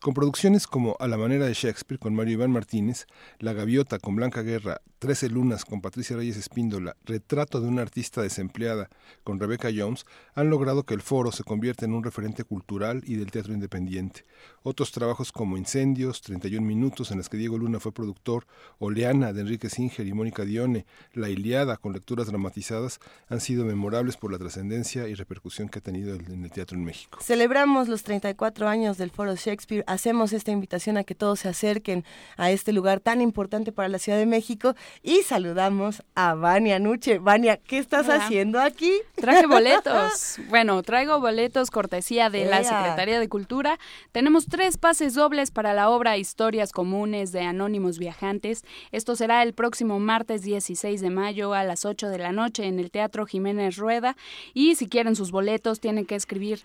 [0.00, 3.06] Con producciones como A la manera de Shakespeare con Mario Iván Martínez,
[3.40, 8.22] La Gaviota con Blanca Guerra, Trece Lunas con Patricia Reyes Espíndola, Retrato de una artista
[8.22, 8.90] desempleada
[9.24, 13.16] con Rebecca Jones, han logrado que el foro se convierta en un referente cultural y
[13.16, 14.24] del teatro independiente.
[14.62, 18.46] Otros trabajos como Incendios, 31 Minutos, en las que Diego Luna fue productor,
[18.78, 24.16] Oleana de Enrique Singer y Mónica Dione, La Iliada con lecturas dramatizadas, han sido memorables
[24.16, 27.18] por la trascendencia y repercusión que ha tenido en el teatro en México.
[27.20, 32.04] Celebramos los 34 años del foro Shakespeare, hacemos esta invitación a que todos se acerquen
[32.36, 37.18] a este lugar tan importante para la Ciudad de México y saludamos a Vania Nuche.
[37.18, 38.92] Vania, ¿qué estás haciendo aquí?
[39.16, 40.36] Traje boletos.
[40.48, 43.78] bueno, traigo boletos cortesía de la Secretaría de Cultura.
[44.12, 48.64] Tenemos tres pases dobles para la obra Historias Comunes de Anónimos Viajantes.
[48.92, 52.78] Esto será el próximo martes 16 de mayo a las 8 de la noche en
[52.78, 54.16] el Teatro Jiménez Rueda.
[54.52, 56.60] Y si quieren sus boletos, tienen que escribir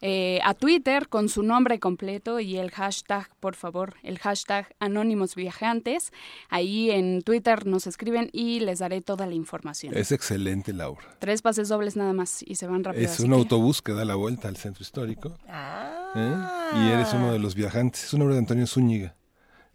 [0.00, 5.34] eh, a Twitter con su nombre completo y el hashtag, por favor, el hashtag Anónimos
[5.34, 6.12] Viajantes.
[6.48, 9.96] Ahí en Twitter nos escriben y les daré toda la información.
[9.96, 11.02] Es excelente, Laura.
[11.18, 13.04] Tres pases dobles nada más y se van rápido.
[13.04, 15.36] Es un autobús que da la vuelta al centro histórico.
[15.48, 16.12] Ah.
[16.14, 16.78] ¿eh?
[16.80, 18.04] Y eres uno de los viajantes.
[18.04, 19.16] Es una obra de Antonio Zúñiga,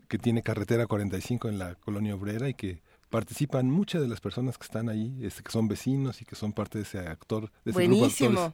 [0.07, 4.57] que tiene carretera 45 en la colonia obrera y que participan muchas de las personas
[4.57, 7.71] que están ahí, este, que son vecinos y que son parte de ese actor, de
[7.71, 8.53] ese grupo de actores.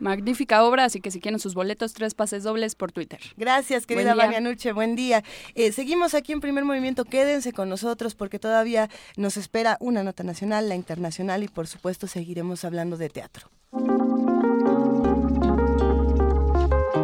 [0.00, 3.20] Magnífica obra, así que si quieren sus boletos, tres pases dobles por Twitter.
[3.36, 5.24] Gracias, querida Vania Nuche, buen día.
[5.54, 10.22] Eh, seguimos aquí en Primer Movimiento, quédense con nosotros porque todavía nos espera una nota
[10.22, 13.50] nacional, la internacional y por supuesto seguiremos hablando de teatro.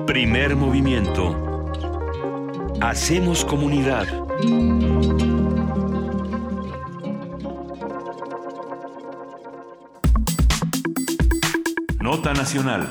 [0.07, 1.71] Primer Movimiento.
[2.81, 4.07] Hacemos comunidad.
[12.05, 12.86] Nota Nacional.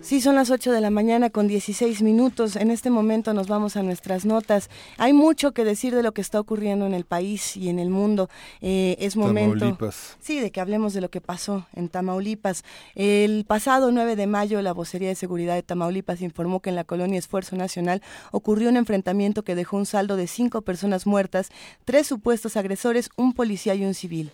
[0.00, 2.54] Sí, son las 8 de la mañana con 16 minutos.
[2.54, 4.70] En este momento nos vamos a nuestras notas.
[4.96, 7.90] Hay mucho que decir de lo que está ocurriendo en el país y en el
[7.90, 8.30] mundo.
[8.60, 9.58] Eh, es momento.
[9.58, 10.16] Tamaulipas.
[10.20, 12.62] Sí, de que hablemos de lo que pasó en Tamaulipas.
[12.94, 16.84] El pasado 9 de mayo, la Vocería de Seguridad de Tamaulipas informó que en la
[16.84, 21.50] colonia Esfuerzo Nacional ocurrió un enfrentamiento que dejó un saldo de cinco personas muertas,
[21.84, 24.30] tres supuestos agresores, un policía y un civil.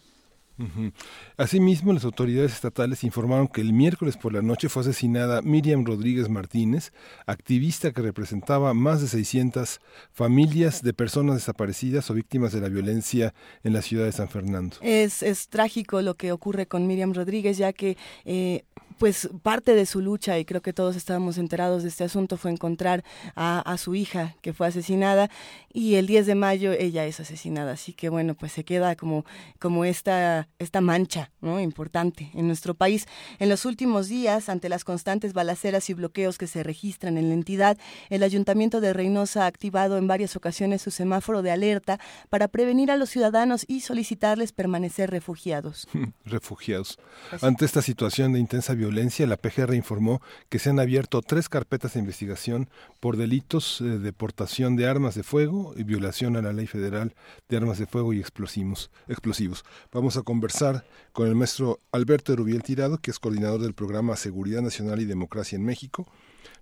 [1.37, 6.29] Asimismo, las autoridades estatales informaron que el miércoles por la noche fue asesinada Miriam Rodríguez
[6.29, 6.93] Martínez,
[7.27, 9.81] activista que representaba más de 600
[10.13, 13.35] familias de personas desaparecidas o víctimas de la violencia
[13.65, 14.77] en la ciudad de San Fernando.
[14.81, 18.65] Es, es trágico lo que ocurre con Miriam Rodríguez, ya que eh,
[19.01, 22.51] pues parte de su lucha, y creo que todos estábamos enterados de este asunto, fue
[22.51, 23.03] encontrar
[23.35, 25.31] a, a, su hija que fue asesinada
[25.73, 27.73] y el 10 de mayo ella es asesinada.
[27.73, 29.25] Así que bueno, pues se queda como,
[29.59, 31.61] como esta, esta mancha ¿no?
[31.61, 33.07] importante en nuestro país.
[33.39, 37.35] En los últimos días, ante las constantes balaceras y bloqueos que se registran en la
[37.35, 37.79] entidad,
[38.11, 41.99] el Ayuntamiento de Reynosa ha activado en varias ocasiones su semáforo de alerta
[42.29, 45.89] para prevenir a los ciudadanos y solicitarles permanecer refugiados.
[46.27, 46.99] refugiados.
[47.41, 51.95] Ante esta situación de intensa violencia, la PGR informó que se han abierto tres carpetas
[51.95, 52.69] de investigación
[53.01, 57.15] por delitos eh, de portación de armas de fuego y violación a la ley federal
[57.49, 58.91] de armas de fuego y explosivos.
[59.09, 59.65] explosivos.
[59.93, 64.63] Vamos a conversar con el maestro Alberto Rubiel Tirado, que es coordinador del programa Seguridad
[64.63, 66.07] Nacional y Democracia en México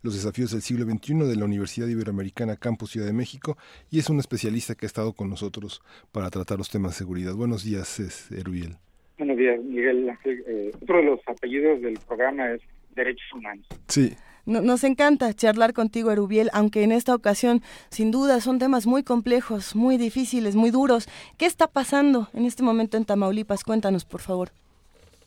[0.02, 3.56] los desafíos del siglo XXI de la Universidad Iberoamericana Campus Ciudad de México
[3.90, 5.82] y es un especialista que ha estado con nosotros
[6.12, 7.34] para tratar los temas de seguridad.
[7.34, 7.98] Buenos días,
[8.30, 8.78] Erubiel.
[9.18, 10.16] Buenos días, Miguel.
[10.24, 12.62] Eh, otro de los apellidos del programa es
[12.94, 13.66] Derechos Humanos.
[13.88, 14.14] Sí.
[14.46, 19.76] Nos encanta charlar contigo, Erubiel, aunque en esta ocasión, sin duda, son temas muy complejos,
[19.76, 21.06] muy difíciles, muy duros.
[21.36, 23.62] ¿Qué está pasando en este momento en Tamaulipas?
[23.62, 24.48] Cuéntanos, por favor.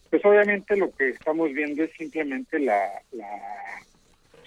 [0.10, 2.82] Pues obviamente lo que estamos viendo es simplemente la,
[3.12, 3.28] la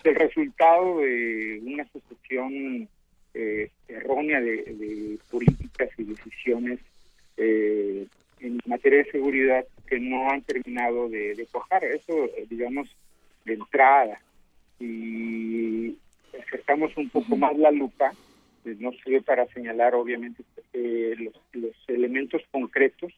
[0.03, 2.89] el resultado de una sucesión
[3.33, 6.81] eh, errónea de, de, políticas y decisiones
[7.37, 8.07] eh,
[8.45, 11.83] en materia de seguridad que no han terminado de, de cuajar.
[11.85, 12.89] Eso, eh, digamos,
[13.45, 14.21] de entrada.
[14.79, 15.97] Y
[16.39, 18.13] acercamos un poco más la lupa,
[18.63, 20.43] pues no sirve para señalar, obviamente,
[20.73, 23.13] eh, los, los, elementos concretos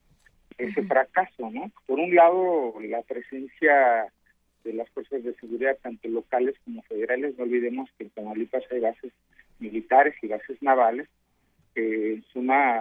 [0.58, 1.70] de ese fracaso, ¿no?
[1.86, 4.12] Por un lado, la presencia
[4.64, 8.80] de las fuerzas de seguridad, tanto locales como federales, no olvidemos que en Tamaulipas hay
[8.80, 9.12] bases
[9.58, 11.08] militares y bases navales,
[11.76, 12.80] que suma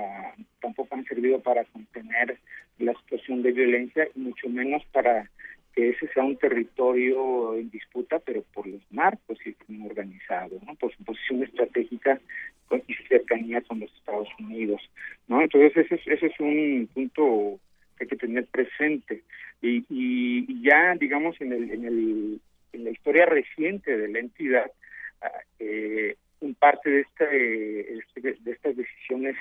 [0.62, 2.38] tampoco han servido para contener
[2.80, 5.30] la situación de violencia y mucho menos para
[5.74, 10.76] que ese sea un territorio en disputa, pero por los marcos y crimen organizado, ¿no?
[10.76, 12.22] por su posición estratégica
[12.88, 14.82] y cercanía con los Estados Unidos.
[15.28, 17.60] Entonces ese es, ese es un punto
[17.98, 19.24] que hay que tener presente.
[19.62, 22.42] Y, y ya, digamos, en, el, en, el,
[22.72, 24.72] en la historia reciente de la entidad,
[25.60, 26.16] eh,
[26.46, 29.36] un parte de, este, de estas decisiones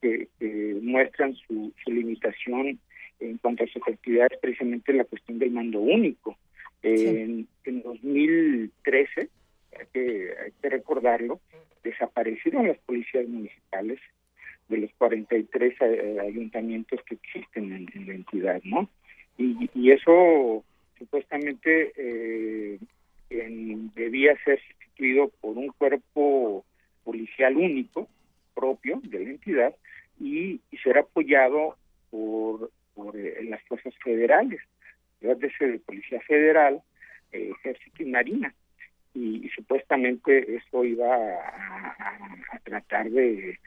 [0.00, 2.78] que, que muestran su, su, limitación
[3.20, 6.36] en cuanto a su efectividad es precisamente la cuestión del mando único.
[6.82, 7.06] Sí.
[7.06, 9.28] En, en 2013,
[9.78, 11.40] hay que, hay que recordarlo,
[11.84, 14.00] desaparecieron las policías municipales
[14.68, 18.88] de los 43 eh, ayuntamientos que existen en, en, la entidad, ¿no?
[19.36, 20.64] Y, y eso
[20.98, 22.78] supuestamente eh,
[23.30, 26.64] en, debía ser sustituido por un cuerpo
[27.04, 28.08] policial único,
[28.54, 29.76] propio de la entidad,
[30.18, 31.76] y, y ser apoyado
[32.10, 34.60] por, por eh, las fuerzas federales,
[35.20, 36.82] de Policía Federal,
[37.32, 38.54] eh, Ejército y Marina.
[39.12, 43.58] Y, supuestamente eso iba a, tratar de,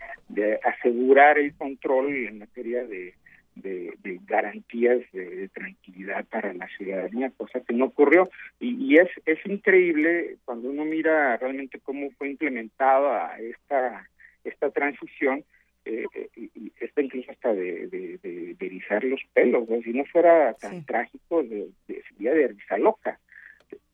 [0.64, 3.14] asegurar el control en materia de,
[3.55, 8.30] de, de garantías de, tranquilidad para la ciudadanía, cosa que no ocurrió.
[8.59, 14.09] Y, y, es, es increíble cuando uno mira realmente cómo fue implementada esta,
[14.43, 15.43] esta transición,
[15.85, 16.05] eh,
[16.35, 19.81] y está incluso hasta de, de, de, de erizar los pelos, ¿no?
[19.81, 20.85] si no fuera tan sí.
[20.85, 23.19] trágico, de, sería de risa loca.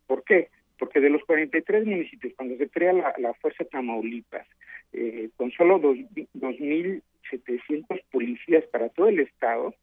[0.06, 0.50] ¿Por qué?
[0.78, 4.48] Porque de los 43 municipios, cuando se crea la, la Fuerza Tamaulipas,
[4.94, 9.76] eh, con solo 2.700 policías para todo el estado,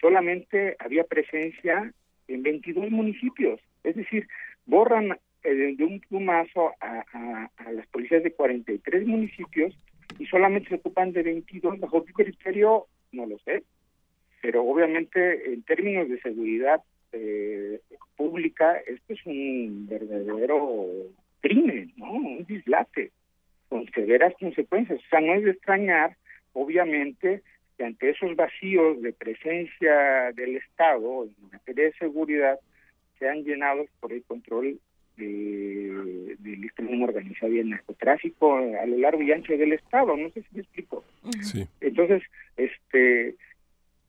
[0.00, 1.92] solamente había presencia
[2.28, 3.60] en 22 municipios.
[3.82, 4.26] Es decir,
[4.66, 9.76] borran eh, de un plumazo a, a, a, las policías de 43 municipios
[10.18, 11.80] y solamente se ocupan de 22.
[11.80, 12.86] ¿Bajo qué criterio?
[13.12, 13.62] No lo sé.
[14.40, 16.82] Pero obviamente en términos de seguridad
[17.12, 17.80] eh,
[18.16, 20.86] pública, esto es un verdadero
[21.40, 22.12] crimen, ¿no?
[22.12, 23.12] Un dislate
[23.68, 25.00] con severas consecuencias.
[25.00, 26.16] O sea, no es de extrañar,
[26.52, 27.42] obviamente,
[27.76, 32.58] que ante esos vacíos de presencia del Estado en materia de seguridad
[33.18, 34.78] sean llenados por el control
[35.16, 40.28] de, del crimen organizado y el narcotráfico a lo largo y ancho del estado, no
[40.30, 41.04] sé si me explico.
[41.40, 41.66] Sí.
[41.80, 42.22] Entonces,
[42.56, 43.36] este,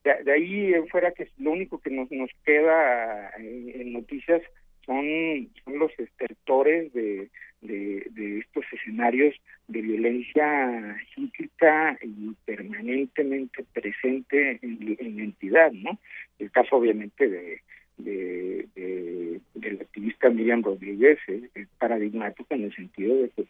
[0.03, 4.41] de, de ahí en fuera que lo único que nos, nos queda en, en noticias
[4.85, 7.29] son, son los estertores de,
[7.61, 9.35] de, estos escenarios
[9.67, 15.99] de violencia cíclica y permanentemente presente en, la entidad, ¿no?
[16.39, 17.61] El caso obviamente de,
[17.97, 23.45] de, de, del activista Miriam Rodríguez es, paradigmático en el sentido de que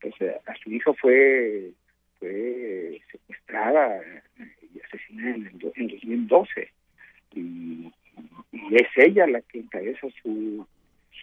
[0.00, 0.14] pues,
[0.46, 1.72] a su hija fue
[2.18, 4.00] fue secuestrada
[4.74, 6.70] y asesinada en, el, en 2012
[7.34, 7.92] y,
[8.52, 10.66] y es ella la que encabeza su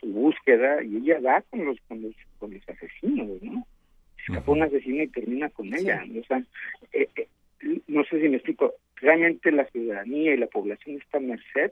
[0.04, 3.66] su búsqueda y ella da con los con los con los asesinos no
[4.18, 6.44] escapa un asesino y termina con ella o sea
[6.92, 7.28] eh, eh,
[7.88, 11.72] no sé si me explico realmente la ciudadanía y la población está a merced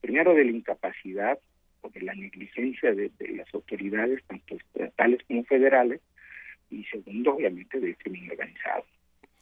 [0.00, 1.38] primero de la incapacidad
[1.80, 6.00] o de la negligencia de, de las autoridades tanto estatales como federales
[6.70, 8.84] y segundo obviamente del crimen organizado.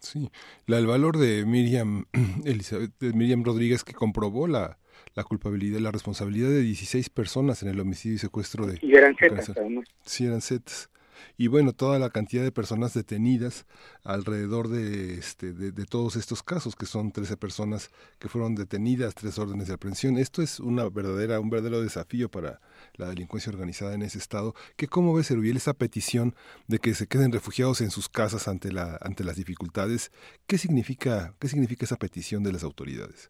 [0.01, 0.31] Sí,
[0.67, 2.07] la, el valor de Miriam,
[2.45, 4.79] Elizabeth, de Miriam Rodríguez que comprobó la,
[5.15, 8.79] la culpabilidad, la responsabilidad de 16 personas en el homicidio y secuestro de...
[8.81, 10.91] y eran zetas además Sí, eran zetas.
[11.37, 13.67] Y bueno, toda la cantidad de personas detenidas
[14.05, 19.15] alrededor de, este, de, de todos estos casos, que son 13 personas que fueron detenidas,
[19.15, 20.19] tres órdenes de aprehensión.
[20.19, 22.61] Esto es una verdadera, un verdadero desafío para
[22.95, 24.55] la delincuencia organizada en ese estado.
[24.77, 26.35] ¿Qué cómo ves, Erubiel, esa petición
[26.69, 30.11] de que se queden refugiados en sus casas ante, la, ante las dificultades?
[30.47, 33.29] ¿Qué significa, ¿Qué significa esa petición de las autoridades?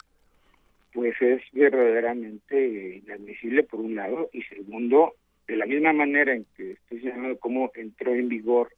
[0.92, 5.14] Pues es verdaderamente inadmisible por un lado y segundo
[5.46, 8.72] de la misma manera en que estoy señalando cómo entró en vigor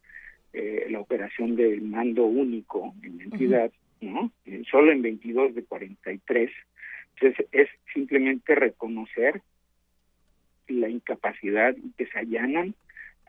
[0.53, 3.71] eh, la operación del mando único en la entidad,
[4.01, 4.31] ¿no?
[4.45, 6.51] Eh, solo en 22 de 43.
[7.15, 9.41] Entonces es simplemente reconocer
[10.67, 12.73] la incapacidad y que se allanan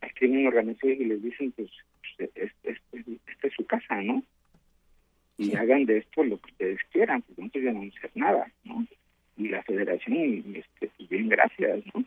[0.00, 1.70] al crimen organizado y les dicen, pues,
[2.16, 4.22] pues, es- es- esta es su casa, ¿no?
[5.36, 8.86] Y hagan de esto lo que ustedes quieran, porque no a hacer nada, ¿no?
[9.36, 12.04] Y la federación, este, bien, gracias, ¿no?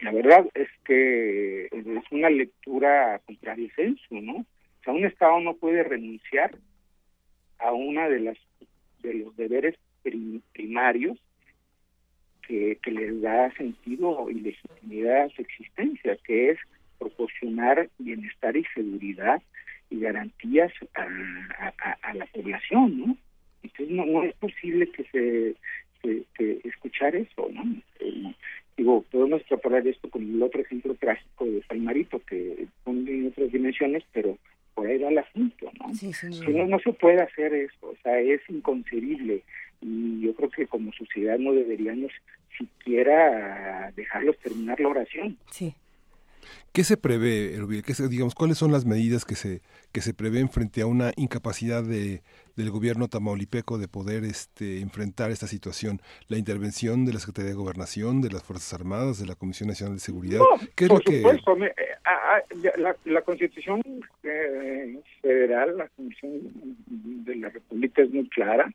[0.00, 4.38] La verdad es que es una lectura contraria al censo, ¿no?
[4.38, 6.56] O sea, un Estado no puede renunciar
[7.60, 8.38] a una de las
[9.02, 11.18] de los deberes prim- primarios
[12.46, 16.58] que, que les da sentido y legitimidad a su existencia, que es
[16.98, 19.40] proporcionar bienestar y seguridad
[19.92, 23.16] y garantías a, a- a- a la población, ¿no?
[23.62, 25.54] Entonces no, no es posible que se
[26.02, 27.62] que, que escuchar eso, ¿no?
[28.00, 28.34] Eh,
[28.76, 33.52] digo, podemos extrapolar esto con el otro ejemplo trágico de Palmarito, que son en otras
[33.52, 34.36] dimensiones, pero
[34.74, 35.94] por ahí va el asunto, ¿no?
[35.94, 36.62] Sí, Que duda.
[36.64, 39.42] no, no se puede hacer eso, o sea, es inconcebible
[39.80, 42.10] y yo creo que como sociedad no deberíamos
[42.58, 45.36] siquiera dejarlos terminar la oración.
[45.50, 45.74] Sí.
[46.72, 47.82] ¿Qué se prevé, Erubiel?
[47.82, 49.60] ¿Qué se- digamos, ¿Cuáles son las medidas que se,
[49.92, 52.22] que se prevén frente a una incapacidad de,
[52.56, 56.00] del gobierno tamaulipeco de poder este, enfrentar esta situación?
[56.28, 59.96] La intervención de la Secretaría de Gobernación, de las Fuerzas Armadas, de la Comisión Nacional
[59.96, 60.38] de Seguridad.
[60.38, 61.18] No, ¿Qué es por lo que...?
[61.18, 61.74] supuesto, me- eh,
[62.04, 63.82] ah, ah, la, la Constitución
[64.22, 66.40] eh, Federal, la Constitución
[67.24, 68.72] de la República es muy clara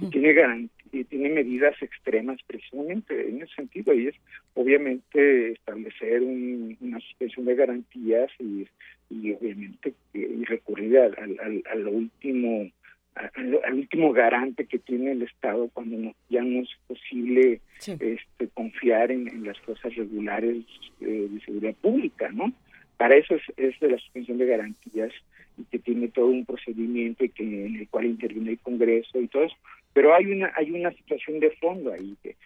[0.00, 4.14] y tiene garan- y tiene medidas extremas precisamente en ese sentido y es
[4.54, 8.66] obviamente establecer un- una suspensión de garantías y,
[9.10, 12.70] y obviamente y recurrir al, al, al- último
[13.16, 17.60] al, al último garante que tiene el Estado cuando no- ya no es posible
[18.00, 20.64] este, confiar en, en las fuerzas regulares
[21.00, 22.52] eh, de seguridad pública, ¿no?
[22.96, 25.12] Para eso es, es de la suspensión de garantías
[25.58, 29.26] y que tiene todo un procedimiento y que en el cual interviene el Congreso y
[29.28, 29.56] todo eso.
[29.92, 32.36] Pero hay una hay una situación de fondo ahí que,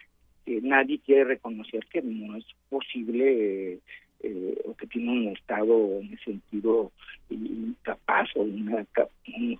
[0.61, 3.79] nadie quiere reconocer que no es posible
[4.21, 6.91] eh, o que tiene un Estado en ese sentido
[7.29, 8.85] incapaz o, una,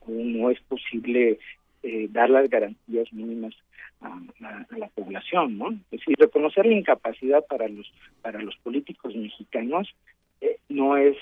[0.07, 1.39] no es posible
[1.81, 3.55] eh, dar las garantías mínimas
[4.01, 5.71] a la población, ¿no?
[5.71, 7.91] Es decir, reconocer la incapacidad para los
[8.21, 9.95] para los políticos mexicanos
[10.41, 11.17] eh, no es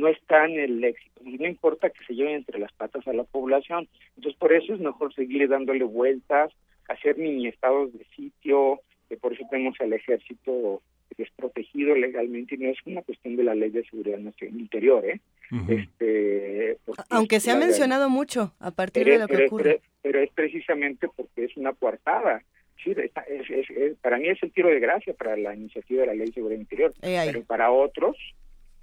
[0.00, 3.12] no está en el éxito y no importa que se lleven entre las patas a
[3.12, 3.88] la población.
[4.16, 6.50] Entonces, por eso es mejor seguirle dándole vueltas,
[6.88, 10.82] hacer mini estados de sitio, que por eso tenemos al ejército
[11.16, 15.20] desprotegido legalmente y no es una cuestión de la ley de seguridad nacional interior, ¿eh?
[15.68, 16.76] este,
[17.10, 19.62] Aunque se ha mencionado mucho a partir pero, de lo que pero- ocurre.
[19.64, 22.42] pero- pero es precisamente porque es una coartada.
[22.82, 26.00] Sí, está- es- es- es- para mí es el tiro de gracia para la iniciativa
[26.02, 28.16] de la ley de seguridad interior, Eh, pero para otros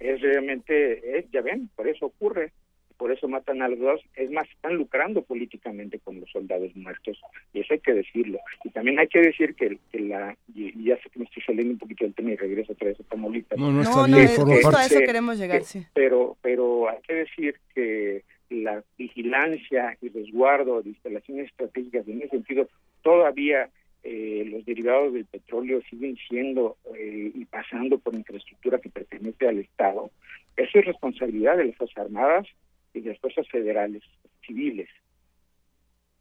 [0.00, 2.52] es realmente, es, ya ven, por eso ocurre.
[2.96, 7.16] por eso matan a los dos, es más, están lucrando políticamente con los soldados muertos,
[7.52, 8.40] y eso hay que decirlo.
[8.64, 11.74] Y también hay que decir que, que la, y, ya sé que me estoy saliendo
[11.74, 13.56] un poquito del tema y regreso otra vez a Tamaulipas.
[13.56, 15.86] No, no, está bien, a eso queremos llegar, sí.
[15.94, 22.30] Pero, pero hay que decir que la vigilancia y resguardo de instalaciones estratégicas en ese
[22.30, 22.68] sentido
[23.02, 23.68] todavía
[24.04, 29.58] eh, los derivados del petróleo siguen siendo eh, y pasando por infraestructura que pertenece al
[29.58, 30.10] Estado,
[30.56, 32.46] eso es responsabilidad de las Fuerzas Armadas
[32.94, 34.02] y de las Fuerzas Federales
[34.46, 34.88] civiles.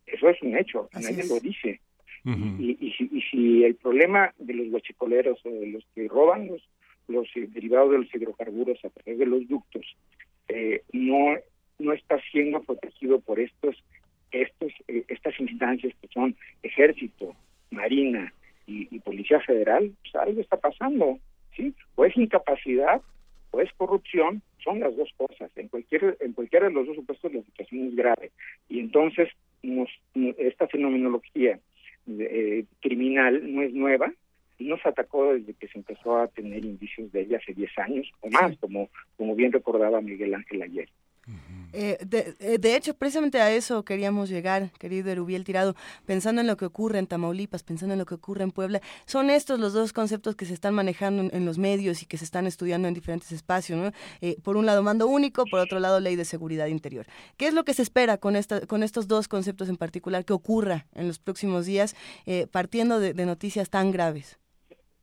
[0.07, 1.79] Eso es un hecho, nadie lo dice.
[2.25, 6.47] y, y, si, y, si, el problema de los huachicoleros o de los que roban
[6.47, 6.67] los,
[7.07, 9.85] los eh, derivados de los hidrocarburos a través de los ductos
[10.93, 11.35] no,
[11.77, 13.75] no está siendo protegido por estos,
[14.31, 17.35] estos estas instancias que son ejército,
[17.71, 18.33] Marina
[18.65, 21.19] y, Policía Federal, pues algo está pasando,
[21.55, 21.73] ¿sí?
[21.95, 23.01] O es incapacidad
[23.51, 25.49] o es corrupción, son las dos cosas.
[25.55, 28.31] En cualquier en cualquiera de los dos supuestos la situación es grave.
[28.67, 29.29] Y entonces
[29.63, 29.89] nos,
[30.37, 31.59] esta fenomenología
[32.07, 34.11] eh, criminal no es nueva,
[34.59, 38.29] nos atacó desde que se empezó a tener indicios de ella hace 10 años o
[38.29, 40.89] más, como, como bien recordaba Miguel Ángel ayer.
[41.73, 41.97] Eh,
[42.39, 45.75] eh, de, hecho, precisamente a eso queríamos llegar, querido Erubiel Tirado,
[46.05, 48.81] pensando en lo que ocurre en Tamaulipas, pensando en lo que ocurre en Puebla.
[49.05, 52.25] Son estos los dos conceptos que se están manejando en, los medios y que se
[52.25, 53.79] están estudiando en diferentes espacios.
[53.79, 53.91] ¿no?
[54.21, 57.05] Eh, por un lado, mando único, por otro lado, ley de seguridad interior.
[57.35, 58.35] ¿Qué es lo que se espera con,
[58.67, 61.95] con estos dos conceptos en particular que ocurra en los próximos días,
[62.51, 64.39] partiendo de noticias tan graves?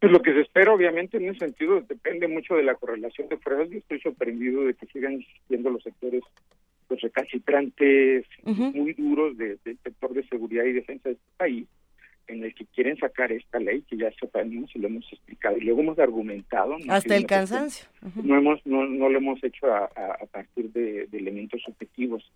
[0.05, 3.39] Pues lo que se espera, obviamente, en ese sentido, depende mucho de la correlación de
[3.39, 3.71] pruebas.
[3.71, 6.23] Yo estoy sorprendido de que sigan existiendo los sectores
[6.89, 11.67] pues, recalcitrantes, muy duros del sector de seguridad y defensa de este país,
[12.27, 15.63] en el que quieren sacar esta ley, que ya sabemos y lo hemos explicado, y
[15.63, 16.77] luego hemos argumentado.
[16.87, 17.87] Hasta el cansancio.
[18.23, 22.31] No, hemos, no, no lo hemos hecho a, a, partir de, de, elementos objetivos.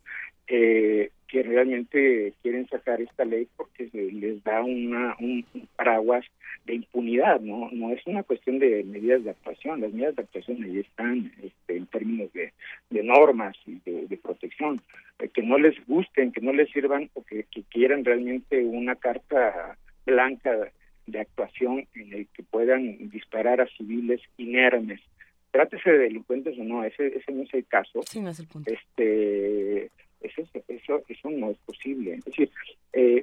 [0.46, 5.44] Eh, que realmente quieren sacar esta ley porque les da una, un
[5.76, 6.24] paraguas
[6.64, 7.70] de impunidad, ¿no?
[7.70, 11.76] No es una cuestión de medidas de actuación, las medidas de actuación ahí están este,
[11.76, 12.52] en términos de,
[12.90, 14.80] de normas y de, protección,
[15.18, 18.96] eh, que no les gusten, que no les sirvan o que, que quieran realmente una
[18.96, 20.72] carta blanca
[21.06, 25.00] de actuación en el que puedan disparar a civiles inermes.
[25.50, 28.02] Trátese de delincuentes o no, ese, ese no es el caso.
[28.02, 28.70] Sí, no es el punto.
[28.70, 32.14] Este, eso, eso, eso no es posible.
[32.14, 32.50] Es decir,
[32.92, 33.22] eh,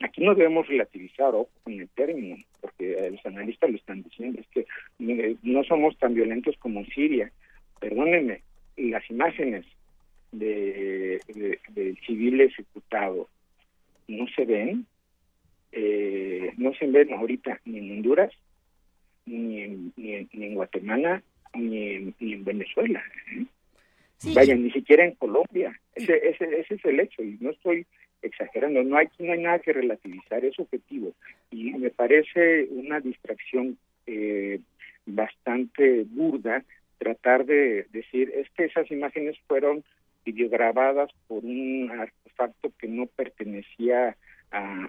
[0.00, 4.46] aquí no debemos relativizar ojo con el término, porque los analistas lo están diciendo, es
[4.48, 4.66] que
[5.00, 7.30] eh, no somos tan violentos como Siria.
[7.80, 8.42] Perdónenme,
[8.76, 9.64] las imágenes
[10.32, 11.20] de,
[11.70, 13.28] del civil ejecutado
[14.08, 14.86] no se ven,
[15.72, 18.32] eh, no se ven ahorita ni en Honduras,
[19.26, 21.22] ni en, ni en, Guatemala,
[21.54, 23.02] ni en, ni en Venezuela.
[23.32, 23.44] ¿eh?
[24.34, 25.78] Vaya, ni siquiera en Colombia.
[25.94, 27.86] Ese, ese, ese es el hecho y no estoy
[28.22, 28.82] exagerando.
[28.82, 31.12] No hay, no hay nada que relativizar, es objetivo.
[31.50, 34.60] Y me parece una distracción eh,
[35.06, 36.64] bastante burda
[36.98, 39.84] tratar de decir es que esas imágenes fueron
[40.24, 44.16] videograbadas por un artefacto que no pertenecía
[44.50, 44.88] a,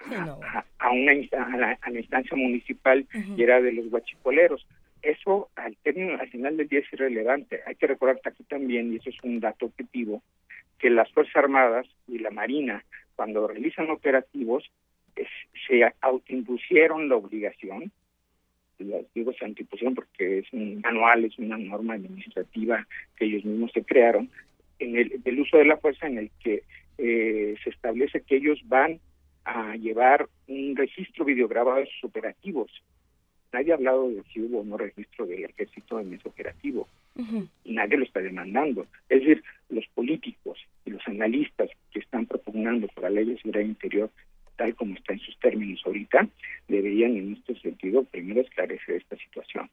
[0.80, 1.58] a, una a
[1.92, 4.66] la, instancia municipal y era de los guachicoleros
[5.02, 7.62] eso al término al final del día es irrelevante.
[7.66, 10.22] Hay que recordar aquí también, y eso es un dato objetivo,
[10.78, 12.84] que las Fuerzas Armadas y la Marina,
[13.16, 14.70] cuando realizan operativos,
[15.68, 17.92] se autoimpusieron la obligación,
[18.78, 23.84] digo se autoimpusieron porque es un manual, es una norma administrativa que ellos mismos se
[23.84, 24.30] crearon,
[24.80, 26.64] en el del uso de la fuerza en el que
[26.98, 29.00] eh, se establece que ellos van
[29.44, 32.72] a llevar un registro videograbado de sus operativos
[33.52, 36.88] Nadie ha hablado de si hubo o no registro del ejército en ese operativo.
[37.66, 38.88] Y nadie lo está demandando.
[39.10, 43.66] Es decir, los políticos y los analistas que están propugnando por la ley de seguridad
[43.66, 44.10] interior,
[44.56, 46.28] tal como está en sus términos ahorita,
[46.68, 49.70] deberían en este sentido primero esclarecer esta situación.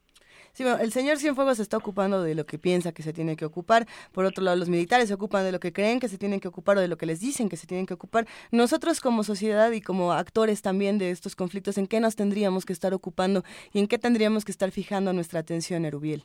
[0.57, 3.45] Sí, el señor Cienfuegos se está ocupando de lo que piensa que se tiene que
[3.45, 3.85] ocupar.
[4.11, 6.49] Por otro lado, los militares se ocupan de lo que creen que se tienen que
[6.49, 8.25] ocupar o de lo que les dicen que se tienen que ocupar.
[8.51, 12.73] Nosotros como sociedad y como actores también de estos conflictos, ¿en qué nos tendríamos que
[12.73, 13.43] estar ocupando
[13.75, 16.23] y en qué tendríamos que estar fijando nuestra atención, Erubiel?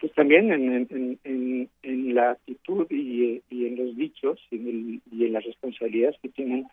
[0.00, 5.44] Pues también en, en, la actitud y, en los dichos y en, y en las
[5.44, 6.66] responsabilidades que tienen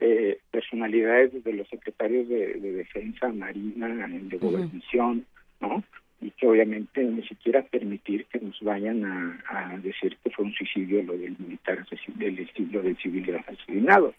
[0.00, 5.24] eh, personalidades desde los secretarios de, defensa, marina, de gobernación,
[5.60, 5.84] ¿no?
[6.20, 11.02] Y que obviamente ni siquiera permitir que nos vayan a, decir que fue un suicidio
[11.02, 11.86] lo del militar
[12.16, 14.14] del estilo del civil asesinado,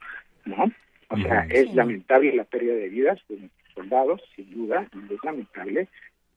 [0.46, 0.72] ¿no?
[1.10, 5.88] O sea, es lamentable la pérdida de vidas de soldados, sin duda, y es lamentable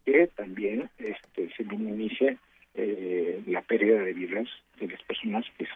[0.04, 2.38] que también este se minimice
[2.74, 4.48] eh, la pérdida de vidas
[4.80, 5.66] de las personas que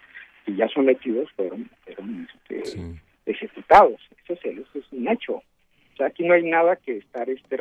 [0.47, 2.79] que ya sometidos fueron, fueron este,
[3.27, 4.01] ejecutados.
[4.25, 5.35] Eso es, eso es un hecho.
[5.35, 7.57] O sea, aquí no hay nada que estar este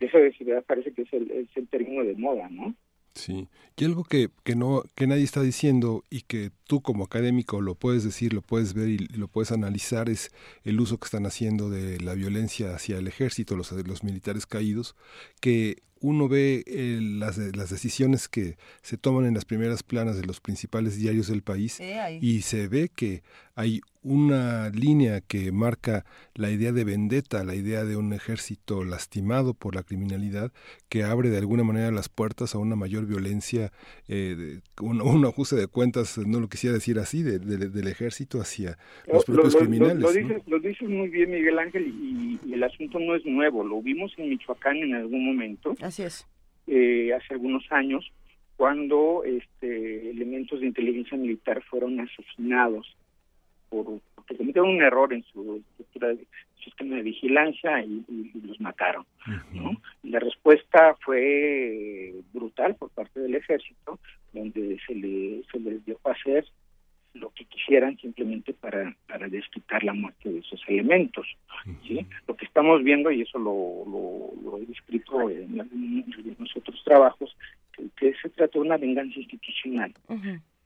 [0.00, 2.74] Eso de ciudad parece que es el, es el término de moda, ¿no?
[3.14, 7.60] Sí, y algo que, que, no, que nadie está diciendo y que tú como académico
[7.60, 10.30] lo puedes decir, lo puedes ver y lo puedes analizar es
[10.64, 14.96] el uso que están haciendo de la violencia hacia el ejército, los, los militares caídos,
[15.40, 20.26] que uno ve eh, las, las decisiones que se toman en las primeras planas de
[20.26, 21.80] los principales diarios del país
[22.20, 23.22] y se ve que
[23.54, 26.04] hay una línea que marca
[26.34, 30.52] la idea de vendetta, la idea de un ejército lastimado por la criminalidad
[30.88, 33.70] que abre de alguna manera las puertas a una mayor violencia,
[34.08, 38.76] eh, un, ajuste de cuentas, no lo quisiera decir así, del ejército hacia
[39.06, 40.02] los propios criminales.
[40.46, 44.30] Lo, dices, muy bien, Miguel Ángel, y, el asunto no es nuevo, lo vimos en
[44.30, 45.74] Michoacán en algún momento.
[45.80, 46.26] Así es.
[46.66, 48.04] Eh, hace algunos años,
[48.56, 52.96] cuando este, elementos de inteligencia militar fueron asesinados
[53.72, 56.26] por, porque cometieron un error en su estructura de
[56.62, 58.04] sistema de vigilancia y,
[58.46, 59.06] los mataron.
[59.52, 59.80] ¿no?
[60.02, 63.98] La respuesta fue brutal por parte del ejército,
[64.32, 66.44] donde se, le, se les dejó hacer
[67.14, 71.26] lo que quisieran simplemente para, para desquitar la muerte de esos elementos.
[71.86, 72.06] ¿sí?
[72.26, 77.36] Lo que estamos viendo, y eso lo, lo, he descrito en, algunos otros trabajos,
[77.96, 79.92] que, se trata de una venganza institucional.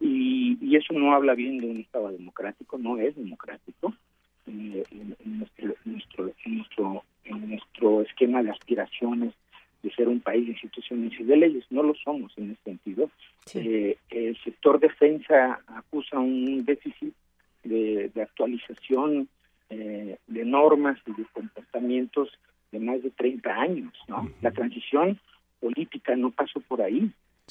[0.00, 3.94] Y, y eso no habla bien de un Estado democrático, no es democrático.
[4.46, 9.34] Eh, en, nuestro, nuestro, nuestro, en nuestro esquema de aspiraciones
[9.82, 11.64] de ser un país de instituciones y de leyes.
[11.70, 13.10] No lo somos en ese sentido.
[13.54, 17.12] Eh, el sector defensa acusa un déficit
[17.64, 19.28] de, actualización
[19.68, 22.30] eh, de normas y de comportamientos
[22.70, 23.92] de más de 30 años.
[24.06, 24.30] ¿no?
[24.42, 25.18] La transición
[25.58, 27.10] política no pasó por ahí.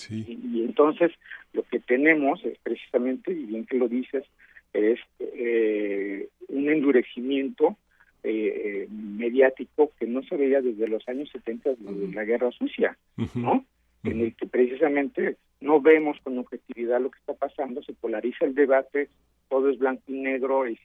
[0.10, 1.12] Y, entonces
[1.54, 4.26] lo que tenemos es precisamente, y bien que lo dices,
[4.74, 7.78] es eh, un endurecimiento
[8.24, 12.98] eh, mediático que no se veía desde los años 70 de la Guerra Sucia,
[13.36, 13.66] ¿no?
[14.04, 18.56] En el que precisamente no vemos con objetividad lo que está pasando, se polariza el
[18.56, 19.10] debate,
[19.50, 20.78] todo es blanco y negro, y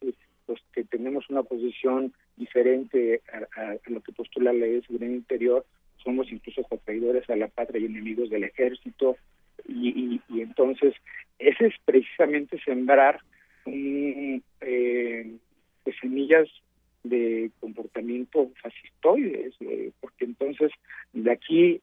[0.47, 3.23] pues que tenemos una posición diferente
[3.57, 5.67] a, lo que postula la ley de seguridad interior,
[6.03, 9.17] somos incluso traidores a la patria y enemigos del ejército,
[9.69, 10.95] y, y, entonces
[11.39, 13.21] ese es precisamente sembrar
[13.67, 15.31] un, eh,
[16.01, 16.49] semillas
[17.03, 20.71] de comportamiento fascistoides, eh, porque entonces
[21.13, 21.81] de aquí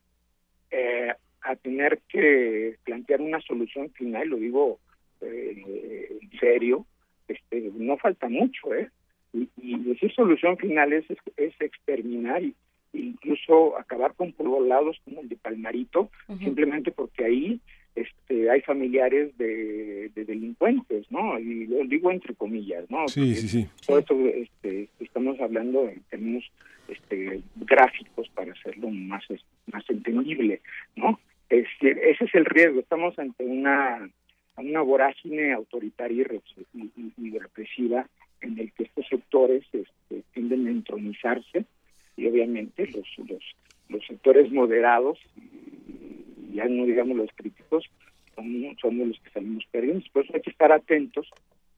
[0.72, 4.80] eh, a tener que plantear una solución final, lo digo
[5.22, 6.86] eh, en serio,
[7.28, 8.90] este, no falta mucho, ¿eh?
[9.34, 12.56] Y, decir solución final es, es, exterminar y
[13.38, 16.10] incluso acabar con poblados como el de Palmarito,
[16.40, 17.60] simplemente porque ahí
[17.96, 21.40] este, hay familiares de, delincuentes, ¿no?
[21.40, 23.08] Y lo digo entre comillas, ¿no?
[23.08, 23.68] Sí, sí, sí.
[23.86, 26.44] Todo esto este, estamos hablando en términos
[26.88, 29.24] este, gráficos para hacerlo más,
[29.72, 30.62] más entendible,
[30.96, 31.20] ¿no?
[31.50, 34.10] ese es el riesgo, estamos ante una,
[34.58, 36.26] una vorágine autoritaria
[36.74, 38.06] y, represiva
[38.42, 41.66] en el que estos sectores este, tienden a entronizarse
[42.18, 43.44] y obviamente los, los,
[43.88, 45.18] los sectores moderados
[46.58, 47.86] ya no digamos los críticos,
[48.36, 50.04] somos, los que salimos perdiendo.
[50.12, 51.30] Por eso hay que estar atentos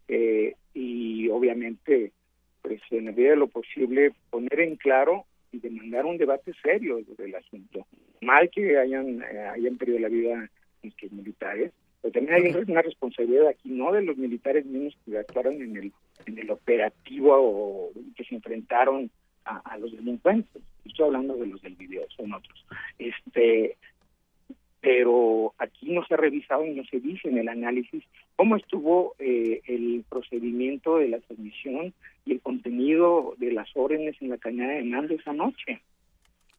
[0.07, 2.11] eh, y obviamente,
[2.61, 7.01] pues en la medida de lo posible, poner en claro y demandar un debate serio
[7.17, 7.85] del asunto.
[8.21, 10.49] Mal que hayan, eh, hayan perdido la vida
[10.81, 15.61] nuestros militares, pero también hay una responsabilidad aquí, no de los militares mismos que actuaron
[15.61, 15.93] en el,
[16.25, 19.11] en el operativo o que se enfrentaron
[19.49, 20.61] a, a los delincuentes.
[20.85, 22.65] Estoy hablando de los del video, son otros.
[22.97, 23.77] Este,
[24.81, 28.03] pero aquí no se ha revisado y no se dice en el análisis
[28.35, 31.93] cómo estuvo eh, el procedimiento de la transmisión
[32.25, 35.81] y el contenido de las órdenes en la cañada de mando esa noche.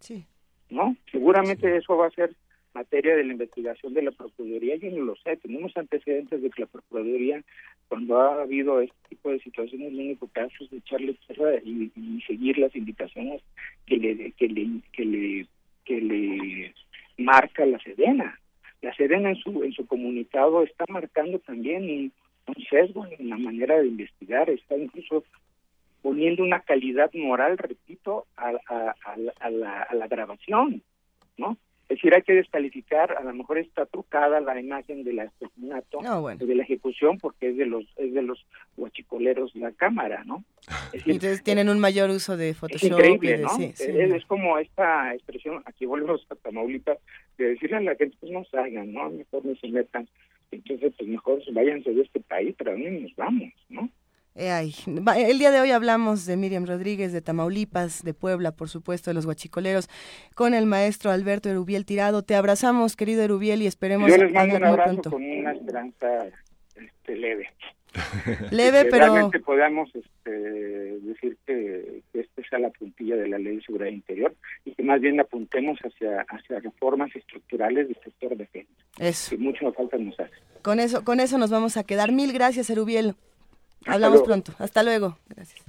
[0.01, 0.25] Sí.
[0.69, 0.97] ¿No?
[1.11, 2.35] Seguramente eso va a ser
[2.75, 6.63] materia de la investigación de la Procuraduría, yo no lo sé, tenemos antecedentes de que
[6.63, 7.43] la Procuraduría,
[7.89, 11.91] cuando ha habido este tipo de situaciones, lo único que hace es echarle tierra y,
[12.27, 13.43] seguir las indicaciones
[13.87, 15.47] que le, que le, que le,
[15.85, 16.75] que le
[17.19, 18.39] marca la Sedena.
[18.83, 22.13] La Sedena en su, en su comunicado está marcando también un,
[22.69, 25.25] sesgo en la manera de investigar, está incluso
[26.03, 28.53] poniendo una calidad moral, repito, a
[29.93, 30.83] la grabación,
[31.37, 31.57] ¿no?
[31.91, 35.99] Es decir, hay que descalificar, a lo mejor está trucada la imagen del asesinato,
[36.39, 38.47] de la ejecución, porque es de los es de los
[38.77, 40.45] huachicoleros la cámara, ¿no?
[40.93, 42.93] Entonces tienen un mayor uso de Photoshop.
[42.93, 43.59] Es increíble, ¿no?
[43.59, 46.99] Es, como esta expresión, aquí volvemos a Tamaulipas,
[47.39, 49.11] de decirle a la gente, pues no salgan, ¿no?
[49.11, 50.09] Mejor no se metan.
[50.53, 53.91] Entonces, pues mejor váyanse de este país, pero dónde nos vamos, ¿no?
[54.37, 59.11] Eh, el día de hoy hablamos de Miriam Rodríguez, de Tamaulipas, de Puebla, por supuesto,
[59.11, 59.89] de los guachicoleros,
[60.35, 62.23] con el maestro Alberto Erubiel Tirado.
[62.23, 66.07] Te abrazamos, querido Erubiel, y esperemos Yo les mando un abrazo con una esperanza
[66.77, 67.49] este, leve.
[68.53, 69.07] leve, que pero...
[69.07, 73.91] Realmente podamos este, decir que, que este sea la puntilla de la ley de seguridad
[73.91, 74.35] interior
[74.65, 78.71] y que más bien apuntemos hacia, hacia reformas estructurales del sector defensa.
[78.99, 79.31] Eso.
[79.31, 80.35] Que mucho falta nos hace.
[80.63, 82.13] Con eso, con eso nos vamos a quedar.
[82.13, 83.17] Mil gracias, Erubiel.
[83.87, 84.53] Hablamos pronto.
[84.59, 85.19] Hasta luego.
[85.29, 85.65] Gracias.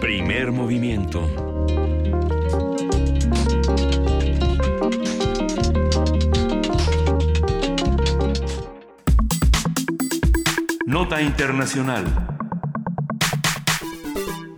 [0.00, 1.20] Primer movimiento.
[10.86, 12.39] Nota Internacional.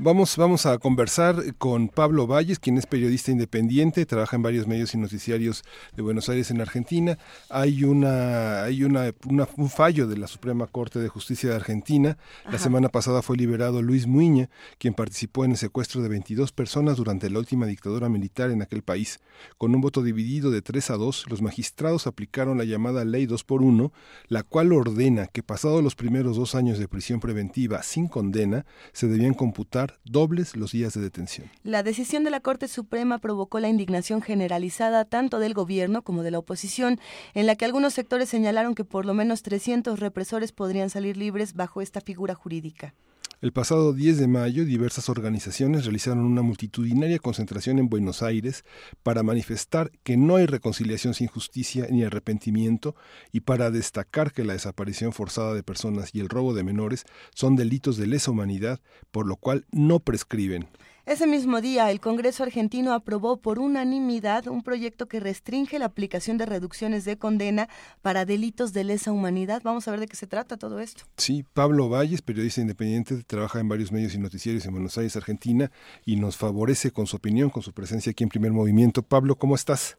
[0.05, 4.93] Vamos, vamos a conversar con Pablo Valles, quien es periodista independiente, trabaja en varios medios
[4.95, 5.63] y noticiarios
[5.95, 7.19] de Buenos Aires en Argentina.
[7.49, 12.19] Hay una, hay una, un fallo de la Suprema Corte de Justicia de Argentina.
[12.51, 14.49] La semana pasada fue liberado Luis Muñe,
[14.79, 18.83] quien participó en el secuestro de 22 personas durante la última dictadura militar en aquel
[18.83, 19.21] país.
[19.57, 23.45] Con un voto dividido de 3 a 2, los magistrados aplicaron la llamada Ley 2
[23.45, 23.93] por 1,
[24.27, 29.07] la cual ordena que pasados los primeros dos años de prisión preventiva sin condena, se
[29.07, 31.51] debían computar dobles los días de detención.
[31.63, 36.31] La decisión de la Corte Suprema provocó la indignación generalizada tanto del gobierno como de
[36.31, 37.01] la oposición,
[37.35, 41.55] en la que algunos sectores señalaron que por lo menos 300 represores podrían salir libres
[41.55, 42.95] bajo esta figura jurídica.
[43.43, 48.65] El pasado 10 de mayo, diversas organizaciones realizaron una multitudinaria concentración en Buenos Aires
[49.03, 52.95] para manifestar que no hay reconciliación sin justicia ni arrepentimiento
[53.33, 57.05] y para destacar que la desaparición forzada de personas y el robo de menores
[57.35, 58.79] son delitos de lesa humanidad,
[59.11, 60.69] por lo cual no prescriben.
[61.05, 66.39] Ese mismo día, el Congreso argentino aprobó por unanimidad un proyecto que restringe la aplicación
[66.39, 67.69] de reducciones de condena
[68.03, 69.63] para delitos de lesa humanidad.
[69.65, 71.03] Vamos a ver de qué se trata todo esto.
[71.17, 75.73] Sí, Pablo Valles, periodista independiente, trabaja en varios medios y noticiarios en Buenos Aires, Argentina,
[76.07, 79.03] y nos favorece con su opinión, con su presencia aquí en Primer Movimiento.
[79.03, 79.99] Pablo, ¿cómo estás?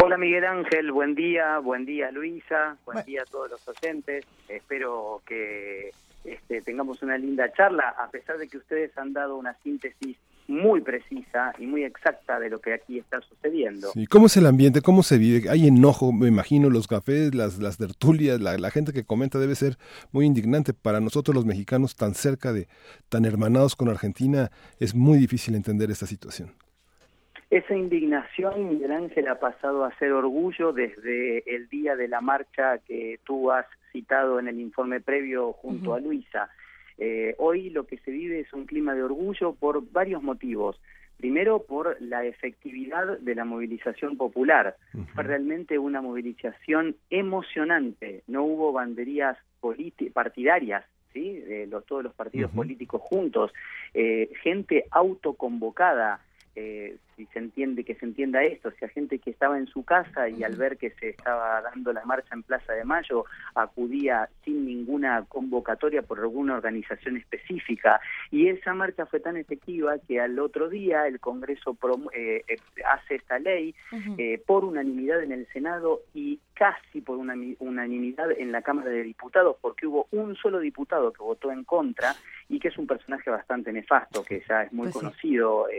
[0.00, 4.24] Hola Miguel Ángel, buen día, buen día Luisa, buen día a todos los oyentes.
[4.48, 5.90] Espero que
[6.24, 10.16] este, tengamos una linda charla, a pesar de que ustedes han dado una síntesis
[10.48, 13.90] muy precisa y muy exacta de lo que aquí está sucediendo.
[13.92, 14.82] Sí, ¿Cómo es el ambiente?
[14.82, 15.48] ¿Cómo se vive?
[15.48, 19.54] Hay enojo, me imagino, los cafés, las, las tertulias, la, la, gente que comenta debe
[19.54, 19.78] ser
[20.10, 20.74] muy indignante.
[20.74, 22.68] Para nosotros los mexicanos tan cerca de,
[23.08, 26.52] tan hermanados con Argentina, es muy difícil entender esta situación.
[27.52, 32.78] Esa indignación, Miguel Ángel, ha pasado a ser orgullo desde el día de la marcha
[32.78, 35.96] que tú has citado en el informe previo junto uh -huh.
[35.98, 36.48] a Luisa.
[36.96, 40.80] Eh, hoy lo que se vive es un clima de orgullo por varios motivos.
[41.18, 44.76] Primero, por la efectividad de la movilización popular.
[44.94, 45.06] Uh -huh.
[45.08, 48.22] Fue realmente una movilización emocionante.
[48.28, 49.36] No hubo banderías
[50.14, 51.38] partidarias, ¿sí?
[51.40, 52.62] De los, todos los partidos uh -huh.
[52.62, 53.52] políticos juntos.
[53.92, 56.18] Eh, gente autoconvocada.
[56.54, 59.84] Eh, si se entiende que se entienda esto, si hay gente que estaba en su
[59.84, 63.24] casa y al ver que se estaba dando la marcha en Plaza de Mayo
[63.54, 70.20] acudía sin ninguna convocatoria por alguna organización específica y esa marcha fue tan efectiva que
[70.20, 71.76] al otro día el Congreso
[72.12, 72.56] eh, eh,
[72.86, 74.14] hace esta ley uh -huh.
[74.18, 79.02] eh, por unanimidad en el Senado y casi por una unanimidad en la Cámara de
[79.02, 82.14] Diputados porque hubo un solo diputado que votó en contra
[82.48, 85.76] y que es un personaje bastante nefasto que ya es muy pues conocido sí.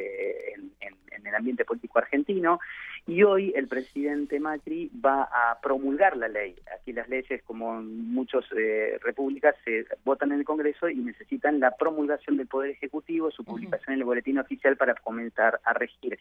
[0.56, 2.60] en, en, en el ambiente político argentino
[3.06, 6.56] y hoy el presidente Macri va a promulgar la ley.
[6.74, 11.60] Aquí las leyes, como en muchas eh, repúblicas, se votan en el Congreso y necesitan
[11.60, 13.94] la promulgación del Poder Ejecutivo, su publicación uh -huh.
[13.94, 16.18] en el boletín oficial para comenzar a regir.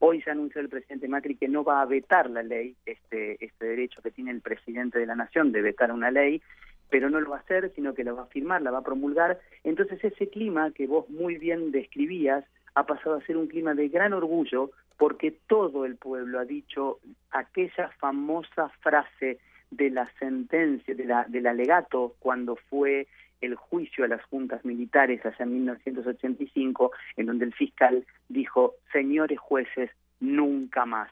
[0.00, 3.66] Hoy se anunció el presidente Macri que no va a vetar la ley, este, este
[3.66, 6.42] derecho que tiene el presidente de la Nación de vetar una ley,
[6.90, 8.84] pero no lo va a hacer, sino que la va a firmar, la va a
[8.84, 9.40] promulgar.
[9.62, 12.44] Entonces ese clima que vos muy bien describías,
[12.74, 16.98] ha pasado a ser un clima de gran orgullo porque todo el pueblo ha dicho
[17.30, 19.38] aquella famosa frase
[19.70, 23.06] de la sentencia, de la, del alegato cuando fue
[23.40, 29.38] el juicio a las juntas militares allá en 1985, en donde el fiscal dijo, señores
[29.38, 29.90] jueces,
[30.20, 31.10] nunca más.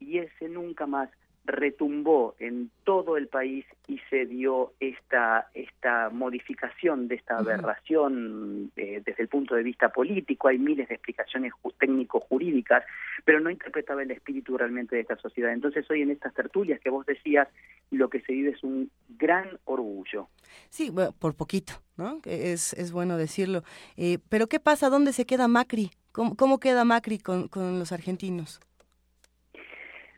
[0.00, 1.08] Y ese nunca más
[1.44, 9.02] retumbó en todo el país y se dio esta esta modificación de esta aberración eh,
[9.04, 10.48] desde el punto de vista político.
[10.48, 12.82] Hay miles de explicaciones técnico jurídicas
[13.24, 15.52] pero no interpretaba el espíritu realmente de esta sociedad.
[15.52, 17.48] Entonces hoy en estas tertulias que vos decías
[17.90, 20.28] lo que se vive es un gran orgullo.
[20.70, 23.64] Sí bueno, por poquito no es es bueno decirlo.
[23.96, 27.92] Eh, pero qué pasa dónde se queda Macri cómo, cómo queda Macri con, con los
[27.92, 28.60] argentinos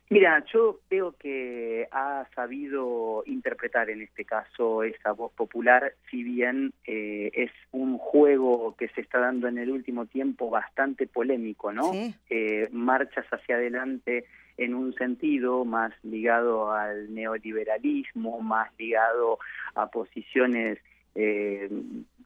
[0.09, 6.73] Mira, yo creo que ha sabido interpretar en este caso esa voz popular, si bien
[6.85, 11.91] eh, es un juego que se está dando en el último tiempo bastante polémico, ¿no?
[12.29, 14.25] Eh, marchas hacia adelante
[14.55, 19.39] en un sentido más ligado al neoliberalismo, más ligado
[19.75, 20.79] a posiciones
[21.19, 21.67] eh,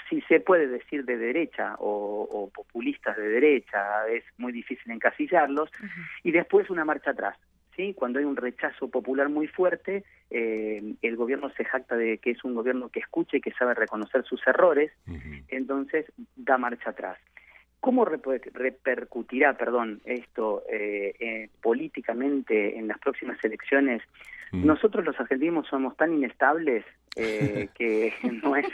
[0.09, 5.71] si se puede decir de derecha o, populistas de derecha, es muy difícil encasillarlos,
[6.23, 7.37] y después una marcha atrás.
[7.75, 7.93] ¿Sí?
[7.93, 12.43] Cuando hay un rechazo popular muy fuerte, eh, el gobierno se jacta de que es
[12.43, 14.91] un gobierno que escucha y que sabe reconocer sus errores,
[15.49, 17.17] entonces da marcha atrás.
[17.81, 24.03] ¿Cómo repercutirá, perdón, esto eh, eh, políticamente en las próximas elecciones?
[24.51, 26.85] Nosotros los argentinos somos tan inestables
[27.15, 28.67] eh, que no es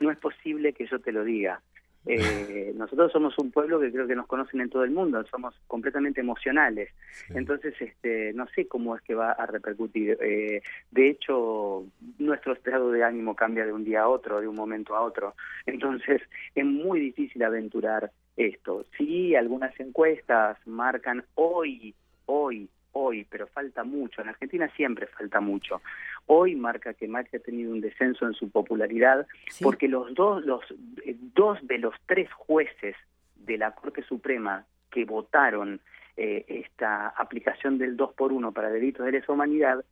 [0.00, 1.60] no es posible que yo te lo diga.
[2.10, 5.54] Eh, nosotros somos un pueblo que creo que nos conocen en todo el mundo, somos
[5.66, 6.88] completamente emocionales.
[7.28, 10.16] Entonces, este, no sé cómo es que va a repercutir.
[10.22, 11.84] Eh, de hecho,
[12.18, 15.34] nuestro estado de ánimo cambia de un día a otro, de un momento a otro.
[15.66, 16.22] Entonces,
[16.54, 18.86] es muy difícil aventurar esto.
[18.96, 21.94] Sí, algunas encuestas marcan hoy,
[22.24, 24.20] hoy, hoy, pero falta mucho.
[24.20, 25.80] En Argentina siempre falta mucho.
[26.26, 29.26] Hoy marca que Macri ha tenido un descenso en su popularidad
[29.62, 30.62] porque los dos, los
[31.04, 32.96] eh, dos de los tres jueces
[33.36, 35.80] de la Corte Suprema que votaron
[36.16, 39.84] eh, esta aplicación del 2 por 1 para delitos de lesa humanidad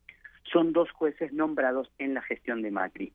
[0.43, 3.13] son dos jueces nombrados en la gestión de Macri.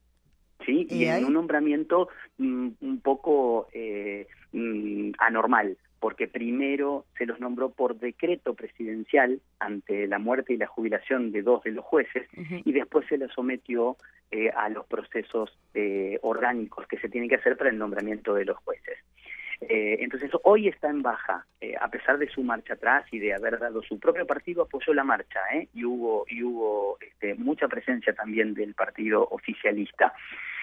[0.64, 0.86] ¿sí?
[0.88, 2.08] Y, en un nombramiento
[2.38, 10.08] mm, un poco eh, mm, anormal porque primero se los nombró por decreto presidencial ante
[10.08, 12.28] la muerte y la jubilación de dos de los jueces
[12.64, 13.96] y después se los sometió
[14.32, 18.46] eh, a los procesos eh, orgánicos que se tienen que hacer para el nombramiento de
[18.46, 18.98] los jueces.
[19.68, 21.46] Eh, entonces hoy está en baja,
[21.80, 25.04] a pesar de su marcha atrás y de haber dado su propio partido, apoyó la
[25.04, 25.40] marcha
[25.72, 30.12] y hubo, y hubo este, mucha presencia también del partido oficialista.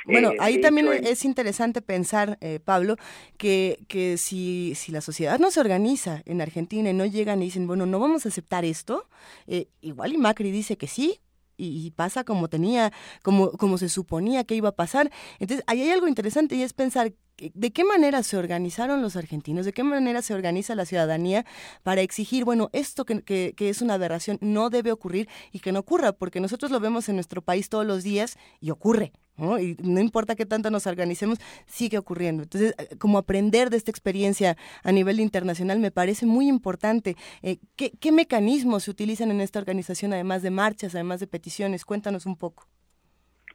[0.06, 2.96] Bueno, eh, ahí también es interesante pensar, eh, Pablo,
[3.38, 7.46] que, que si, si la sociedad no se organiza en Argentina y no llegan y
[7.46, 9.08] dicen, bueno, no vamos a aceptar esto,
[9.48, 11.20] eh, igual y Macri dice que sí,
[11.62, 15.12] y, pasa como tenía, como, como se suponía que iba a pasar.
[15.40, 17.12] Entonces, ahí hay algo interesante y es pensar
[17.54, 21.46] de qué manera se organizaron los argentinos, de qué manera se organiza la ciudadanía
[21.84, 25.80] para exigir, bueno, esto que, que, es una aberración no debe ocurrir y que no
[25.80, 29.14] ocurra, porque nosotros lo vemos en nuestro país todos los días y ocurre.
[29.60, 32.44] Y no importa qué tanto nos organicemos, sigue ocurriendo.
[32.44, 37.16] Entonces, eh, como aprender de esta experiencia a nivel internacional me parece muy importante.
[37.42, 41.86] Eh, ¿qué, ¿Qué mecanismos se utilizan en esta organización, además de marchas, además de peticiones?
[41.86, 42.68] Cuéntanos un poco.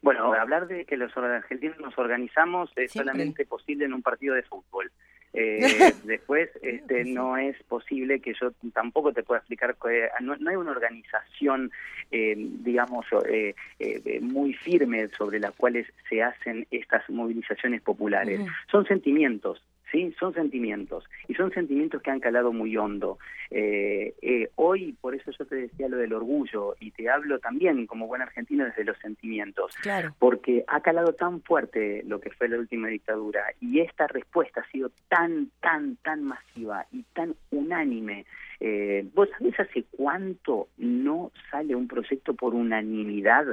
[0.05, 4.43] Bueno, hablar de que los argentinos nos organizamos es solamente posible en un partido de
[4.43, 4.93] fútbol.
[5.33, 5.61] Eh,
[6.05, 10.73] después este, no es posible que yo tampoco te pueda explicar, que no, hay una
[10.73, 11.73] organización,
[12.11, 18.41] eh, digamos, eh, eh, muy firme sobre las cuales se hacen estas movilizaciones populares.
[18.71, 19.63] Son sentimientos,
[19.95, 20.15] ¿sí?
[20.19, 23.19] Son sentimientos, y son sentimientos que han calado muy hondo.
[23.51, 27.87] Eh, eh, hoy, por eso yo te decía lo del orgullo, y te hablo también
[27.87, 29.73] como buen argentino desde los sentimientos,
[30.19, 34.71] porque ha calado tan fuerte lo que fue la última dictadura, y esta respuesta ha
[34.71, 38.27] sido tan, tan, tan masiva y tan unánime.
[38.59, 43.47] Eh, ¿Vos sabés hace cuánto no sale un proyecto por unanimidad?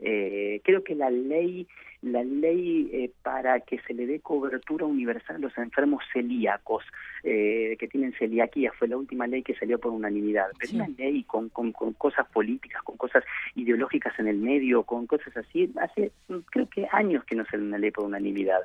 [0.00, 1.66] Eh, creo que la ley
[2.02, 6.84] la ley eh, para que se le dé cobertura universal a los enfermos celíacos
[7.24, 10.48] eh, que tienen celiaquía fue la última ley que salió por unanimidad.
[10.58, 13.24] Pero una ley con, con, cosas políticas con cosas
[13.54, 16.12] ideológicas en el medio con cosas así hace
[16.50, 18.60] creo que años que no sale una ley por unanimidad.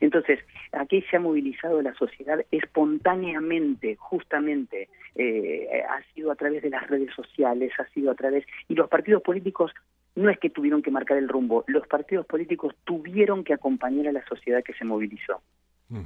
[0.00, 0.38] Entonces
[0.72, 4.88] aquí se ha movilizado la sociedad espontáneamente justamente
[5.18, 9.22] ha sido a través de las redes sociales ha sido a través y los partidos
[9.22, 9.72] políticos
[10.16, 14.12] no es que tuvieron que marcar el rumbo, los partidos políticos tuvieron que acompañar a
[14.12, 15.40] la sociedad que se movilizó.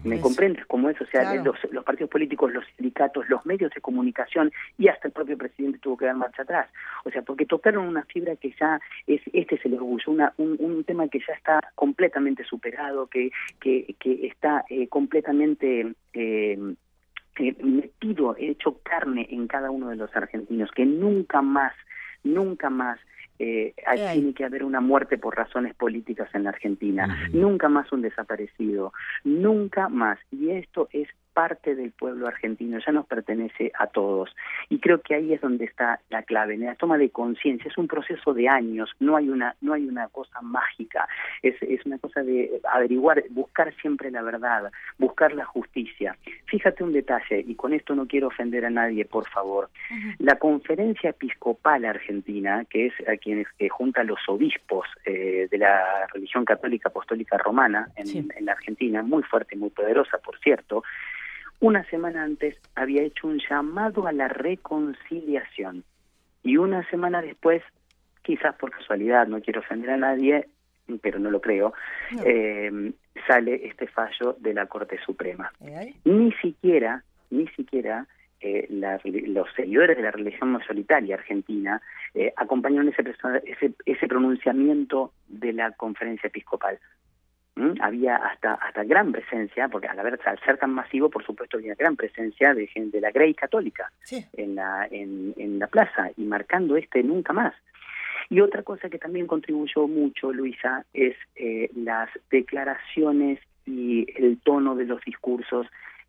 [0.05, 1.01] ¿Me comprendes cómo es?
[1.01, 1.57] O sea, los,
[1.87, 6.05] partidos políticos, los sindicatos, los medios de comunicación y hasta el propio presidente tuvo que
[6.05, 6.69] dar marcha atrás.
[7.07, 10.85] O sea, porque tocaron una fibra que ya es, este es el orgullo, una, un,
[10.85, 15.95] tema que ya está completamente superado, que, que, que está eh, completamente...
[16.13, 16.59] Eh,
[17.39, 21.73] eh, metido, hecho carne en cada uno de los argentinos, que nunca más,
[22.23, 22.99] nunca más
[23.43, 23.75] eh,
[24.13, 28.93] tiene que haber una muerte por razones políticas en la Argentina, nunca más un desaparecido,
[29.25, 30.19] nunca más.
[30.31, 31.09] Y esto es
[31.41, 34.29] parte del pueblo argentino, ya nos pertenece a todos.
[34.69, 37.71] Y creo que ahí es donde está la clave, en la toma de conciencia.
[37.71, 41.09] Es un proceso de años, no hay una, no hay una cosa mágica,
[41.43, 46.15] es, es una cosa de averiguar, buscar siempre la verdad, buscar la justicia.
[46.45, 49.71] Fíjate un detalle, y con esto no quiero ofender a nadie, por favor.
[50.19, 56.07] La conferencia episcopal argentina, que es a quienes que junta los obispos eh, de la
[56.13, 60.83] religión católica apostólica romana en, en la Argentina, muy fuerte muy poderosa, por cierto,
[61.61, 65.85] una semana antes había hecho un llamado a la reconciliación
[66.43, 67.63] y una semana después,
[68.23, 70.47] quizás por casualidad, no quiero ofender a nadie,
[71.03, 71.73] pero no lo creo,
[72.25, 72.93] eh,
[73.27, 75.53] sale este fallo de la Corte Suprema.
[76.05, 78.07] Ni siquiera, ni siquiera
[78.41, 81.83] eh, la- los seguidores de la religión mayoritaria argentina
[82.15, 83.05] eh, acompañaron ese,
[83.45, 86.79] ese, ese pronunciamiento de la conferencia episcopal.
[87.61, 87.75] ¿Mm?
[87.83, 91.75] Había hasta hasta gran presencia, porque al, haber, al ser tan masivo, por supuesto, había
[91.75, 96.23] gran presencia de gente de la Grey católica en, la, en, en la plaza y
[96.23, 97.53] marcando este nunca más.
[98.31, 104.75] Y otra cosa que también contribuyó mucho, Luisa, es eh, las declaraciones y el tono
[104.75, 105.67] de los discursos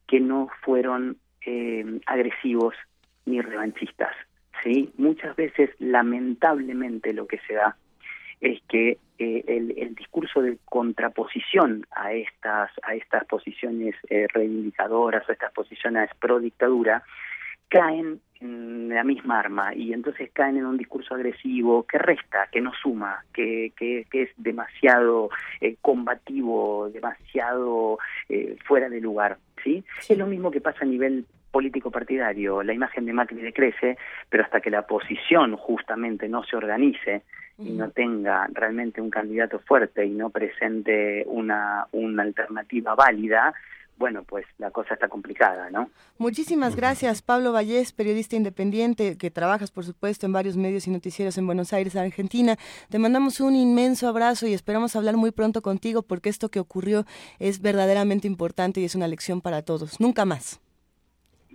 [0.08, 2.76] que no fueron eh, agresivos
[3.26, 4.16] ni revanchistas.
[4.64, 4.94] ¿sí?
[4.98, 7.76] Muchas veces, lamentablemente, lo que se da
[8.42, 15.28] es que eh, el, el discurso de contraposición a estas a estas posiciones eh, reivindicadoras
[15.30, 17.04] o estas posiciones pro dictadura
[17.70, 22.60] caen en la misma arma y entonces caen en un discurso agresivo que resta, que
[22.60, 25.30] no suma, que, que, que es demasiado
[25.62, 29.38] eh, combativo, demasiado eh, fuera de lugar.
[29.64, 29.86] ¿sí?
[30.10, 32.64] Es lo mismo que pasa a nivel político partidario.
[32.64, 33.98] La imagen de Macri decrece,
[34.30, 37.24] pero hasta que la oposición justamente no se organice
[37.58, 43.54] y no tenga realmente un candidato fuerte y no presente una, una alternativa válida,
[44.02, 45.92] bueno, pues la cosa está complicada, ¿no?
[46.18, 51.38] Muchísimas gracias, Pablo Vallés, periodista independiente, que trabajas, por supuesto, en varios medios y noticieros
[51.38, 52.58] en Buenos Aires, Argentina.
[52.90, 57.06] Te mandamos un inmenso abrazo y esperamos hablar muy pronto contigo porque esto que ocurrió
[57.38, 60.00] es verdaderamente importante y es una lección para todos.
[60.00, 60.61] Nunca más.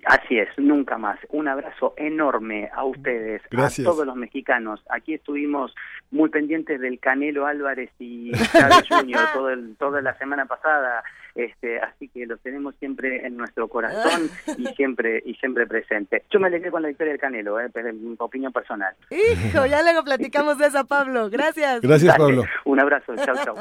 [0.09, 1.19] Así es, nunca más.
[1.31, 3.85] Un abrazo enorme a ustedes, Gracias.
[3.87, 4.81] a todos los mexicanos.
[4.89, 5.75] Aquí estuvimos
[6.13, 9.19] muy pendientes del Canelo Álvarez y Chávez Jr.
[9.35, 11.03] todo el- toda la semana pasada,
[11.35, 16.23] este, así que los tenemos siempre en nuestro corazón y siempre y siempre presente.
[16.31, 18.95] Yo me alegré con la victoria del Canelo, eh, pero en mi opinión personal.
[19.11, 21.29] Hijo, ya luego platicamos de eso, Pablo.
[21.31, 21.83] Gracias.
[21.83, 23.57] Dale, Un abrazo, chao, chao.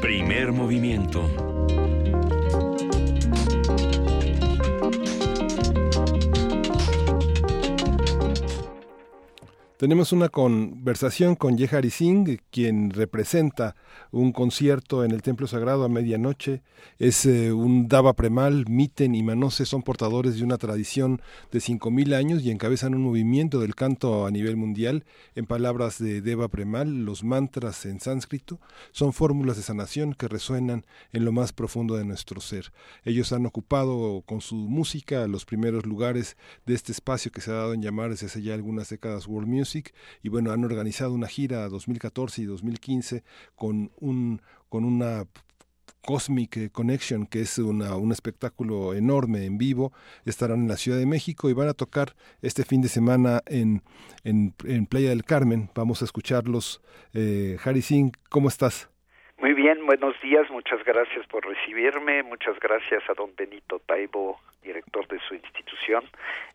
[0.00, 1.28] Primer movimiento.
[9.82, 13.74] Tenemos una conversación con Yehari Singh, quien representa
[14.12, 16.62] un concierto en el Templo Sagrado a medianoche.
[17.00, 22.14] Es eh, un Dava Premal, Miten y Manose son portadores de una tradición de 5.000
[22.14, 25.04] años y encabezan un movimiento del canto a nivel mundial.
[25.34, 28.60] En palabras de Deva Premal, los mantras en sánscrito
[28.92, 32.72] son fórmulas de sanación que resuenan en lo más profundo de nuestro ser.
[33.04, 36.36] Ellos han ocupado con su música los primeros lugares
[36.66, 39.48] de este espacio que se ha dado en llamar desde hace ya algunas décadas World
[39.48, 39.71] Music
[40.22, 43.24] y bueno, han organizado una gira 2014 y 2015
[43.54, 45.26] con un con una
[46.02, 49.92] Cosmic Connection, que es una, un espectáculo enorme en vivo.
[50.24, 53.82] Estarán en la Ciudad de México y van a tocar este fin de semana en,
[54.24, 55.70] en, en Playa del Carmen.
[55.74, 56.80] Vamos a escucharlos.
[57.14, 58.91] Eh, Harry Singh, ¿cómo estás?
[59.42, 65.04] Muy bien, buenos días, muchas gracias por recibirme, muchas gracias a don Benito Taibo, director
[65.08, 66.04] de su institución.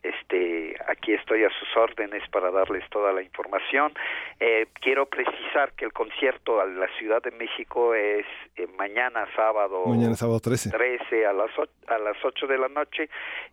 [0.02, 3.92] Este, aquí estoy a sus órdenes para darles toda la información.
[4.40, 9.86] Eh, quiero precisar que el concierto a la Ciudad de México es eh, mañana sábado
[9.88, 10.72] Mañana sábado 13.
[10.72, 11.52] 13 a las
[11.88, 13.10] a las 8 de la noche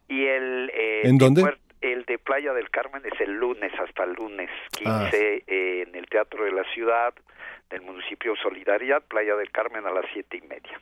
[0.07, 1.55] y el eh, ¿En de dónde?
[1.81, 4.49] El de Playa del Carmen es el lunes hasta el lunes
[4.79, 5.11] 15 Ah.
[5.13, 7.13] eh, en el Teatro de la Ciudad
[7.71, 10.81] del municipio Solidaridad, Playa del Carmen a las siete y media.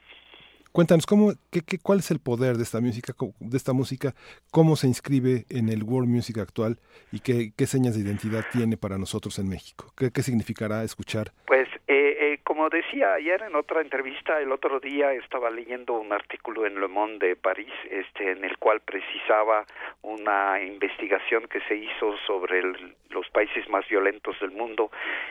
[0.73, 4.15] Cuéntanos, ¿cómo, qué, qué, ¿cuál es el poder de esta música, de esta música?
[4.49, 6.79] ¿Cómo se inscribe en el World Music actual?
[7.11, 9.93] ¿Y qué, qué señas de identidad tiene para nosotros en México?
[9.95, 14.79] ¿Qué, qué significará escuchar Pues, eh, eh, como decía ayer en otra entrevista, el otro
[14.79, 19.65] día estaba leyendo un artículo en Le Monde de París, este, en el cual precisaba
[20.01, 24.89] una investigación que se hizo sobre el- los países más violentos del mundo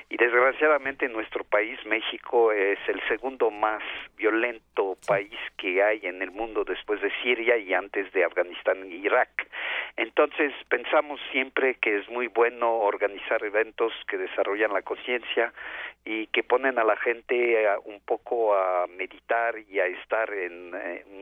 [0.08, 3.82] y desgraciadamente nuestro país, México, es el segundo más
[4.16, 8.94] violento país que hay en el mundo después de Siria y antes de Afganistán y
[9.04, 9.48] Irak.
[9.96, 15.52] Entonces pensamos siempre que es muy bueno organizar eventos que desarrollan la conciencia
[16.04, 20.72] y que ponen a la gente un poco a meditar y a estar en,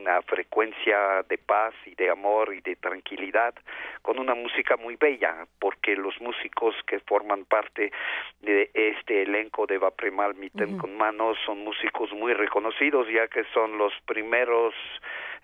[0.00, 3.54] una frecuencia de paz y de amor y de tranquilidad
[4.02, 7.92] con una música muy bella, porque los músicos que forman parte
[8.40, 13.78] de este elenco de Vapremal Miten con Manos son músicos muy reconocidos, ya que son
[13.78, 14.74] los primeros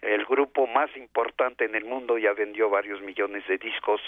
[0.02, 4.01] el grupo más importante en el mundo ya vendió varios millones de discos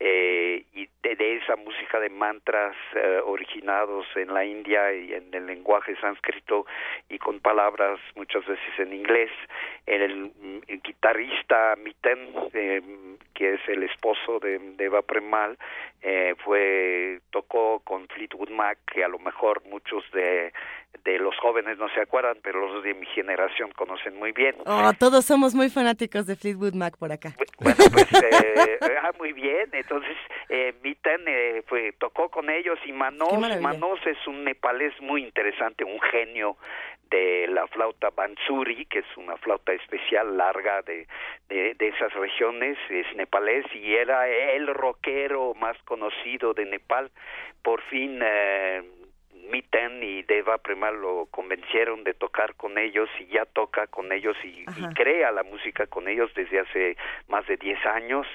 [0.00, 5.46] eh, y de, esa música de mantras eh, originados en la India y en el
[5.46, 6.66] lenguaje sánscrito
[7.08, 9.30] y con palabras muchas veces en inglés.
[9.86, 10.32] El,
[10.84, 12.80] guitarrista Miten eh,
[13.34, 15.56] que es el esposo de, de Eva Premal
[16.02, 20.52] eh, fue tocó con Fleetwood Mac que a lo mejor muchos de
[21.04, 24.54] de los jóvenes no se acuerdan, pero los de mi generación conocen muy bien.
[24.66, 27.34] Oh, todos somos muy fanáticos de Fleetwood Mac por acá.
[27.58, 29.68] Bueno, pues, eh, ah, muy bien.
[29.72, 30.16] Entonces,
[30.48, 35.84] eh, Mitan eh, fue, tocó con ellos y Manos, Manos es un nepalés muy interesante,
[35.84, 36.56] un genio
[37.10, 41.06] de la flauta Bansuri, que es una flauta especial larga de,
[41.48, 47.10] de, de, esas regiones, es nepalés y era el rockero más conocido de Nepal.
[47.62, 48.82] Por fin eh,
[49.50, 54.36] Miten y Deva Premal lo convencieron de tocar con ellos y ya toca con ellos
[54.44, 56.96] y, y, crea la música con ellos desde hace
[57.28, 58.26] más de 10 años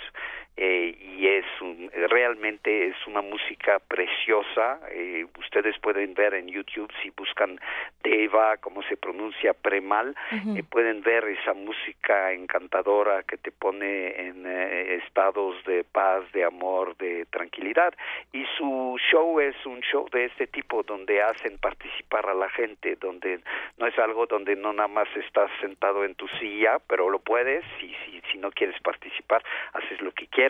[0.57, 4.79] eh, y es un, realmente es una música preciosa.
[4.91, 7.59] Eh, ustedes pueden ver en YouTube si buscan
[8.03, 14.45] Deva, como se pronuncia Premal, eh, pueden ver esa música encantadora que te pone en
[14.47, 17.93] eh, estados de paz, de amor, de tranquilidad.
[18.33, 22.95] Y su show es un show de este tipo donde hacen participar a la gente,
[22.95, 23.41] donde
[23.77, 27.63] no es algo donde no nada más estás sentado en tu silla, pero lo puedes
[27.81, 29.43] y si, si no quieres participar,
[29.73, 30.46] haces lo que quieres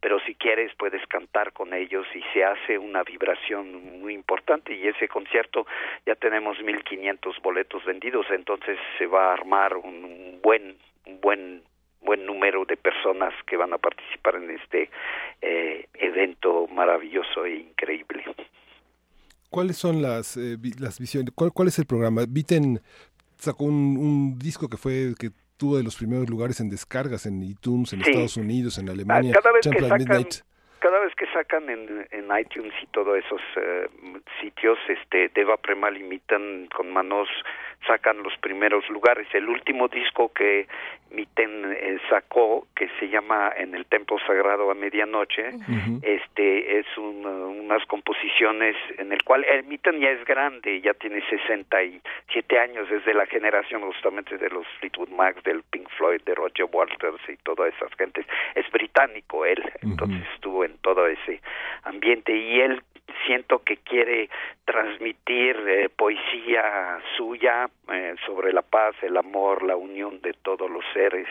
[0.00, 4.86] pero si quieres puedes cantar con ellos y se hace una vibración muy importante y
[4.86, 5.66] ese concierto
[6.06, 11.62] ya tenemos 1500 boletos vendidos, entonces se va a armar un buen un buen
[12.00, 14.90] buen número de personas que van a participar en este
[15.42, 18.24] eh, evento maravilloso e increíble.
[19.50, 21.32] ¿Cuáles son las, eh, las visiones?
[21.34, 22.22] ¿Cuál, ¿Cuál es el programa?
[22.28, 22.80] Viten
[23.36, 27.42] sacó un, un disco que fue que tuvo de los primeros lugares en descargas en
[27.42, 29.34] iTunes, en Estados Unidos, en Alemania.
[29.34, 30.26] cada vez que sacan,
[30.80, 33.88] cada vez que sacan en, en iTunes y todos esos eh,
[34.40, 37.28] sitios, este, Deva Premal imitan con manos
[37.86, 39.26] sacan los primeros lugares.
[39.32, 40.66] El último disco que
[41.10, 45.50] Miten eh, sacó, que se llama En el Templo Sagrado a Medianoche,
[46.02, 52.58] este es unas composiciones en el cual el Miten ya es grande, ya tiene 67
[52.58, 57.20] años, desde la generación justamente de los Fleetwood Mac, del Pink Floyd, de Roger Waters
[57.28, 58.26] y todas esas gentes.
[58.54, 61.40] Es británico él, entonces estuvo en todo ese
[61.84, 62.82] ambiente y él
[63.26, 64.28] siento que quiere
[64.64, 70.84] transmitir eh, poesía suya eh, sobre la paz, el amor, la unión de todos los
[70.92, 71.28] seres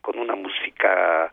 [0.00, 1.30] con una música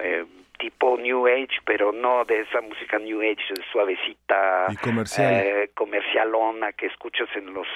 [0.00, 0.24] eh,
[0.58, 5.70] tipo New Age, pero no de esa música New Age suavecita, y comercial.
[5.74, 7.66] comercialona que escuchas en los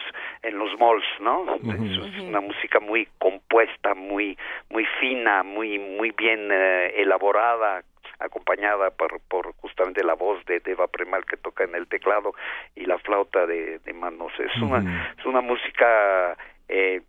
[0.43, 1.57] en los malls, ¿no?
[1.57, 4.37] Es una música muy compuesta, muy
[4.71, 7.83] muy fina, muy muy bien elaborada,
[8.21, 12.35] acompañada por, por justamente la voz de Deva Premal que toca en el teclado
[12.75, 14.33] y la flauta de, de manos.
[14.39, 16.37] Es una, es una música
[16.69, 17.03] eh,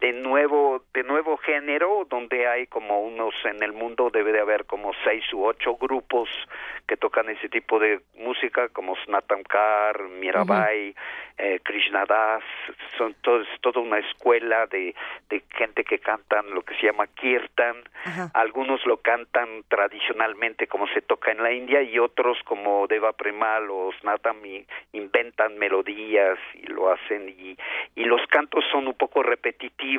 [0.00, 4.64] de nuevo de nuevo género donde hay como unos en el mundo debe de haber
[4.64, 6.28] como seis u ocho grupos
[6.86, 10.94] que tocan ese tipo de música como Snatamkar, Mirabai,
[11.38, 12.42] eh, Krishnadas
[12.98, 14.94] son todos toda una escuela de,
[15.28, 17.76] de gente que cantan lo que se llama kirtan.
[18.34, 23.70] Algunos lo cantan tradicionalmente como se toca en la India y otros como Deva Premal
[23.70, 24.38] o Snatam
[24.92, 27.56] inventan melodías y lo hacen y,
[27.94, 29.89] y los cantos son un poco repetitivos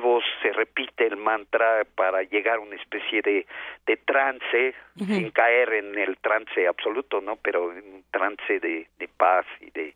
[0.42, 3.46] se repite el mantra para llegar a una especie de,
[3.86, 7.36] de trance, sin caer en el trance absoluto, ¿no?
[7.38, 9.94] Pero en un trance de, de paz y de,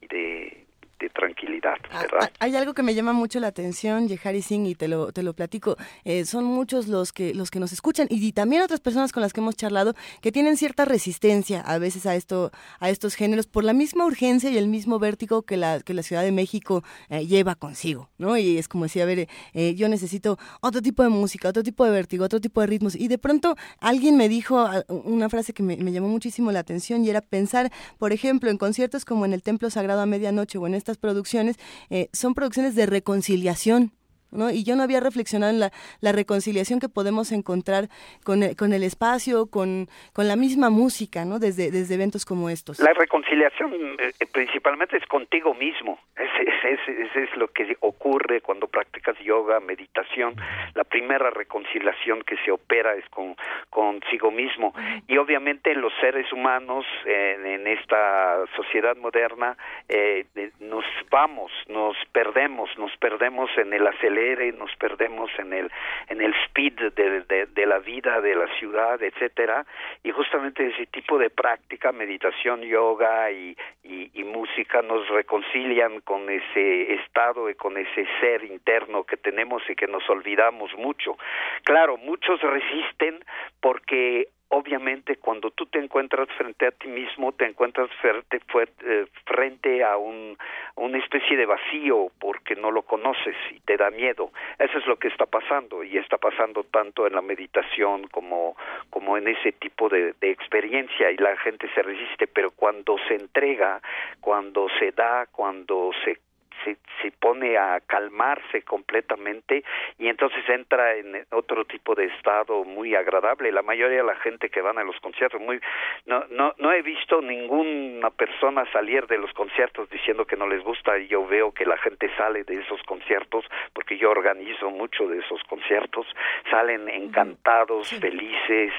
[0.00, 0.64] y de
[1.00, 2.30] de tranquilidad, ah, ¿verdad?
[2.38, 5.32] Hay algo que me llama mucho la atención, Yehari Singh, y te lo, te lo
[5.32, 5.76] platico.
[6.04, 9.32] Eh, son muchos los que, los que nos escuchan y, también otras personas con las
[9.32, 13.64] que hemos charlado que tienen cierta resistencia a veces a, esto, a estos géneros por
[13.64, 17.26] la misma urgencia y el mismo vértigo que la, que la Ciudad de México eh,
[17.26, 18.36] lleva consigo, ¿no?
[18.36, 21.84] Y es como decía, a ver, eh, yo necesito otro tipo de música, otro tipo
[21.84, 22.94] de vértigo, otro tipo de ritmos.
[22.94, 27.04] Y de pronto alguien me dijo una frase que me, me llamó muchísimo la atención
[27.04, 30.66] y era pensar, por ejemplo, en conciertos como en el Templo Sagrado a Medianoche o
[30.66, 31.56] en esta producciones
[31.90, 33.92] eh, son producciones de reconciliación
[34.30, 34.50] ¿no?
[34.50, 35.70] Y yo no había reflexionado en la,
[36.00, 37.88] la reconciliación que podemos encontrar
[38.24, 41.38] con el, con el espacio, con, con la misma música, ¿no?
[41.38, 42.78] Desde, desde eventos como estos.
[42.80, 45.98] La reconciliación eh, principalmente es contigo mismo.
[46.16, 50.34] Ese es, lo que ocurre cuando practicas yoga, meditación.
[50.74, 53.36] La primera reconciliación que se opera es con
[53.70, 54.74] consigo mismo.
[55.06, 59.56] Y obviamente los seres humanos en, en esta sociedad moderna
[59.88, 60.26] eh,
[60.60, 63.86] nos vamos, nos perdemos, nos perdemos en el
[64.20, 65.70] acelere, nos perdemos en el
[66.08, 69.64] en el speed de, de, la vida, de la ciudad, etcétera.
[70.02, 76.28] Y justamente ese tipo de práctica, meditación, yoga y, y, y música nos reconcilian con
[76.28, 81.16] ese estado y con ese ser interno que tenemos y que nos olvidamos mucho.
[81.64, 83.24] Claro, muchos resisten
[83.60, 88.40] porque obviamente cuando tú te encuentras frente a ti mismo, te encuentras frente,
[88.84, 90.36] eh, frente a un,
[90.76, 94.30] una especie de vacío porque no lo conoces y te da miedo.
[94.58, 98.56] Eso es lo que está pasando y está pasando tanto en la meditación como,
[98.90, 103.14] como en ese tipo de, de experiencia y la gente se resiste, pero cuando se
[103.14, 103.80] entrega,
[104.20, 106.18] cuando se da, cuando se
[106.64, 109.64] se, se pone a calmarse completamente
[109.98, 113.52] y entonces entra en otro tipo de estado muy agradable.
[113.52, 115.60] La mayoría de la gente que van a los conciertos, muy
[116.06, 120.62] no, no, no he visto ninguna persona salir de los conciertos diciendo que no les
[120.62, 120.98] gusta.
[120.98, 125.18] Y yo veo que la gente sale de esos conciertos porque yo organizo mucho de
[125.18, 126.06] esos conciertos,
[126.50, 128.72] salen encantados, felices,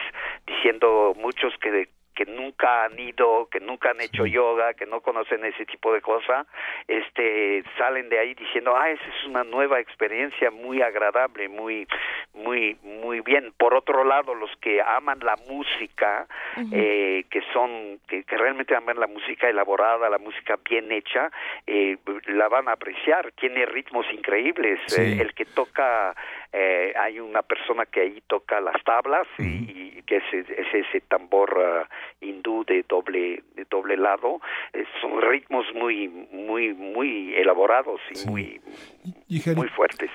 [0.46, 1.90] diciendo muchos que
[2.22, 6.02] que nunca han ido, que nunca han hecho yoga, que no conocen ese tipo de
[6.02, 6.46] cosas,
[6.88, 11.88] este, salen de ahí diciendo, ah, esa es una nueva experiencia muy agradable, muy,
[12.34, 13.54] muy, muy bien.
[13.58, 16.28] Por otro lado, los que aman la música,
[16.72, 21.32] eh, que son, que, realmente aman la música elaborada, la música bien hecha,
[21.66, 23.32] eh, la van a apreciar.
[23.32, 24.80] Tiene ritmos increíbles.
[24.98, 26.16] Eh, el que toca
[26.54, 30.24] eh, hay una persona que ahí toca las tablas y, que es,
[30.74, 34.42] ese tambor uh, hindú de doble de doble lado.
[34.74, 38.62] Eh, son ritmos muy muy muy elaborados y muy
[39.56, 40.10] muy fuertes.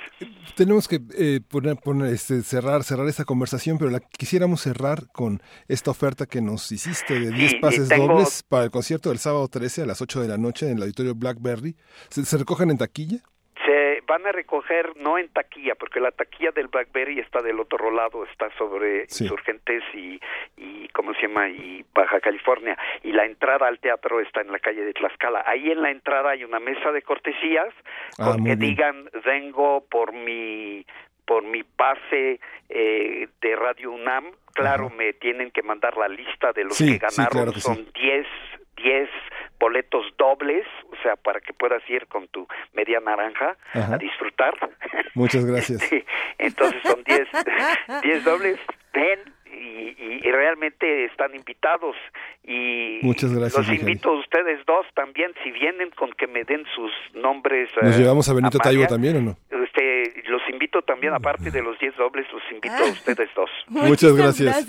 [0.55, 5.41] tenemos que eh, poner, poner este, cerrar cerrar esta conversación pero la quisiéramos cerrar con
[5.69, 9.83] esta oferta que nos hiciste de 10 pases dobles para el concierto del sábado 13
[9.83, 11.77] a las 8 de la noche en el auditorio Blackberry.
[12.11, 13.23] Se recogen en taquilla
[14.07, 18.24] van a recoger no en taquilla, porque la taquilla del Blackberry está del otro lado,
[18.24, 20.20] está sobre Insurgentes y,
[20.57, 21.49] y, ¿cómo se llama?
[21.49, 22.77] Y Baja California.
[23.03, 25.45] Y la entrada al teatro está en la calle de Tlaxcala.
[25.47, 27.74] Ahí en la entrada hay una mesa de cortesías
[28.19, 30.87] ah, con que digan, vengo por mi
[31.27, 32.39] por mi pase
[32.69, 37.53] eh, de Radio UNAM, claro, me tienen que mandar la lista de los que ganaron,
[37.55, 38.27] son 10
[38.77, 39.09] 10
[39.59, 44.55] boletos dobles, o sea, para que puedas ir con tu media naranja a disfrutar.
[45.15, 45.91] Muchas gracias.
[46.39, 47.28] Entonces son 10
[48.03, 48.59] 10 dobles.
[48.93, 51.97] Ven y, y, realmente están invitados.
[52.45, 56.65] Y Muchas gracias, los invito a ustedes dos también si vienen con que me den
[56.74, 61.51] sus nombres nos llevamos a Benito Taibo también o no este, los invito también aparte
[61.51, 63.51] de los 10 dobles los invito a ustedes dos.
[63.69, 64.66] Muchas, gracias.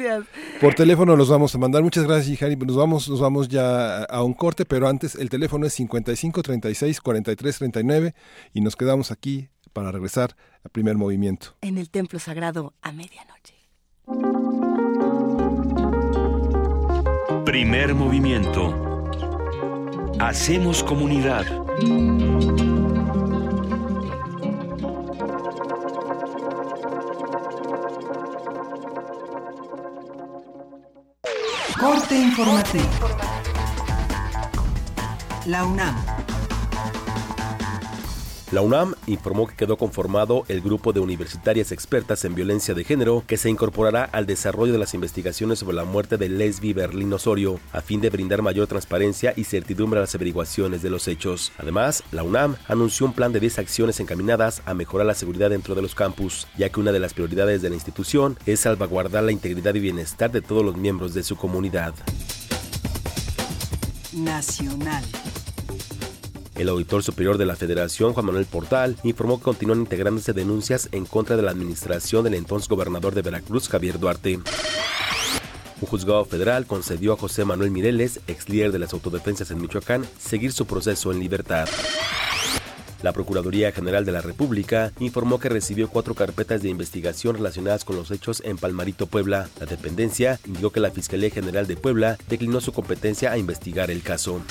[0.59, 1.83] por teléfono los vamos a mandar.
[1.83, 5.65] Muchas gracias Jari nos vamos nos vamos ya a un corte pero antes el teléfono
[5.65, 8.13] es 55 36 43 39
[8.53, 10.31] y nos quedamos aquí para regresar
[10.63, 11.55] al primer movimiento.
[11.61, 13.56] En el templo sagrado a medianoche
[17.47, 18.75] Primer movimiento.
[20.19, 21.45] Hacemos comunidad.
[31.79, 32.83] Corte informativo.
[35.45, 35.95] La UNAM
[38.51, 43.23] la UNAM informó que quedó conformado el grupo de universitarias expertas en violencia de género
[43.27, 47.59] que se incorporará al desarrollo de las investigaciones sobre la muerte de Lesbi Berlín Osorio,
[47.73, 51.51] a fin de brindar mayor transparencia y certidumbre a las averiguaciones de los hechos.
[51.57, 55.75] Además, la UNAM anunció un plan de 10 acciones encaminadas a mejorar la seguridad dentro
[55.75, 59.33] de los campus, ya que una de las prioridades de la institución es salvaguardar la
[59.33, 61.93] integridad y bienestar de todos los miembros de su comunidad.
[64.13, 65.03] Nacional.
[66.57, 71.05] El auditor superior de la Federación, Juan Manuel Portal, informó que continúan integrándose denuncias en
[71.05, 74.39] contra de la administración del entonces gobernador de Veracruz, Javier Duarte.
[75.79, 80.07] Un juzgado federal concedió a José Manuel Mireles, ex líder de las autodefensas en Michoacán,
[80.17, 81.67] seguir su proceso en libertad.
[83.03, 87.95] La Procuraduría General de la República informó que recibió cuatro carpetas de investigación relacionadas con
[87.95, 89.47] los hechos en Palmarito, Puebla.
[89.59, 94.01] La dependencia indicó que la Fiscalía General de Puebla declinó su competencia a investigar el
[94.01, 94.41] caso.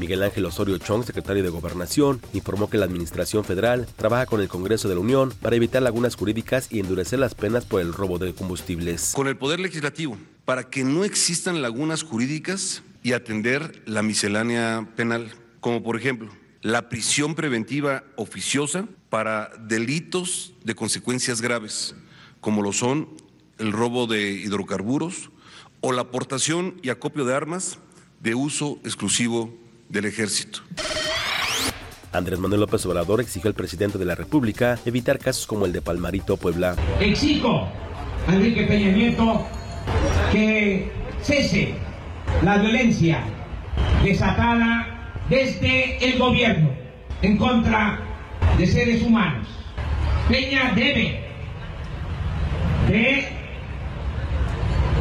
[0.00, 4.48] Miguel Ángel Osorio Chong, secretario de Gobernación, informó que la Administración Federal trabaja con el
[4.48, 8.18] Congreso de la Unión para evitar lagunas jurídicas y endurecer las penas por el robo
[8.18, 9.12] de combustibles.
[9.14, 10.16] Con el Poder Legislativo,
[10.46, 16.30] para que no existan lagunas jurídicas y atender la miscelánea penal, como por ejemplo
[16.62, 21.94] la prisión preventiva oficiosa para delitos de consecuencias graves,
[22.40, 23.08] como lo son
[23.58, 25.30] el robo de hidrocarburos
[25.82, 27.78] o la aportación y acopio de armas
[28.20, 29.59] de uso exclusivo
[29.90, 30.60] del ejército.
[32.12, 35.82] Andrés Manuel López Obrador exigió al presidente de la República evitar casos como el de
[35.82, 36.76] Palmarito Puebla.
[37.00, 37.68] Exijo
[38.26, 39.46] a Enrique Peña Nieto
[40.32, 40.90] que
[41.22, 41.74] cese
[42.42, 43.22] la violencia
[44.02, 46.70] desatada desde el gobierno
[47.22, 48.00] en contra
[48.58, 49.46] de seres humanos.
[50.28, 51.20] Peña debe
[52.88, 53.28] de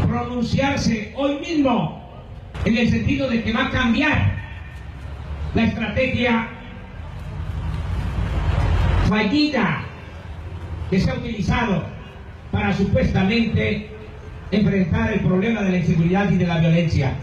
[0.07, 2.23] pronunciarse hoy mismo
[2.65, 4.38] en el sentido de que va a cambiar
[5.55, 6.47] la estrategia
[9.07, 9.81] fallida
[10.89, 11.83] que se ha utilizado
[12.51, 13.89] para supuestamente
[14.51, 17.13] enfrentar el problema de la inseguridad y de la violencia.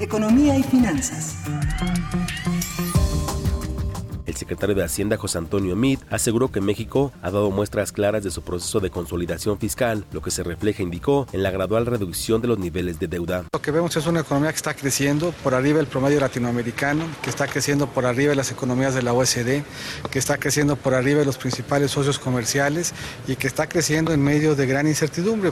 [0.00, 1.44] Economía y finanzas.
[4.36, 8.30] El secretario de Hacienda, José Antonio Meade, aseguró que México ha dado muestras claras de
[8.30, 12.48] su proceso de consolidación fiscal, lo que se refleja, indicó, en la gradual reducción de
[12.48, 13.44] los niveles de deuda.
[13.50, 17.30] Lo que vemos es una economía que está creciendo por arriba del promedio latinoamericano, que
[17.30, 19.62] está creciendo por arriba de las economías de la OSD,
[20.10, 22.92] que está creciendo por arriba de los principales socios comerciales
[23.26, 25.50] y que está creciendo en medio de gran incertidumbre.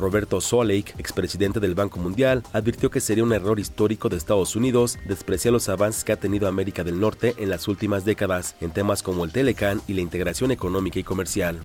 [0.00, 4.98] Roberto Soleik, expresidente del Banco Mundial, advirtió que sería un error histórico de Estados Unidos
[5.06, 9.02] despreciar los avances que ha tenido América del Norte en las últimas décadas en temas
[9.02, 11.60] como el Telecan y la integración económica y comercial.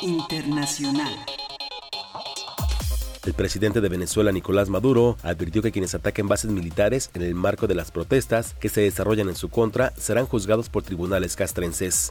[0.00, 1.14] Internacional.
[3.26, 7.66] El presidente de Venezuela, Nicolás Maduro, advirtió que quienes ataquen bases militares en el marco
[7.66, 12.10] de las protestas que se desarrollan en su contra serán juzgados por tribunales castrenses.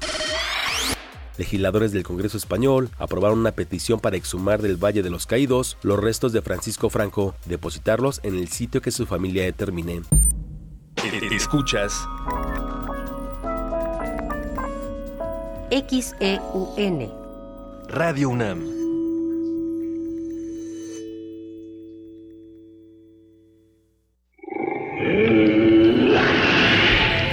[1.38, 6.00] Legisladores del Congreso español aprobaron una petición para exhumar del Valle de los Caídos los
[6.00, 10.02] restos de Francisco Franco, depositarlos en el sitio que su familia determine.
[11.32, 12.08] Escuchas
[15.72, 17.12] XEUN.
[17.90, 18.76] Radio UNAM.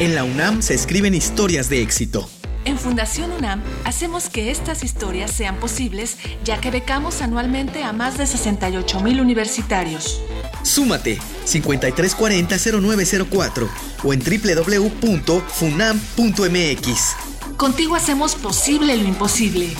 [0.00, 2.28] En la UNAM se escriben historias de éxito.
[2.64, 8.16] En Fundación UNAM hacemos que estas historias sean posibles ya que becamos anualmente a más
[8.18, 10.22] de 68 mil universitarios.
[10.62, 13.68] Súmate 5340-0904
[14.04, 17.16] o en www.funam.mx.
[17.56, 19.70] Contigo hacemos posible lo imposible.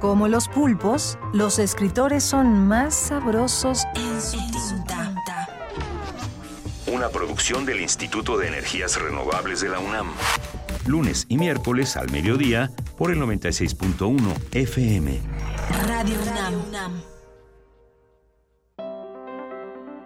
[0.00, 4.85] Como los pulpos, los escritores son más sabrosos en su tinta.
[6.96, 10.14] Una producción del Instituto de Energías Renovables de la UNAM.
[10.86, 14.16] Lunes y miércoles al mediodía por el 96.1
[14.52, 15.20] FM.
[15.86, 16.16] Radio
[16.66, 17.02] UNAM.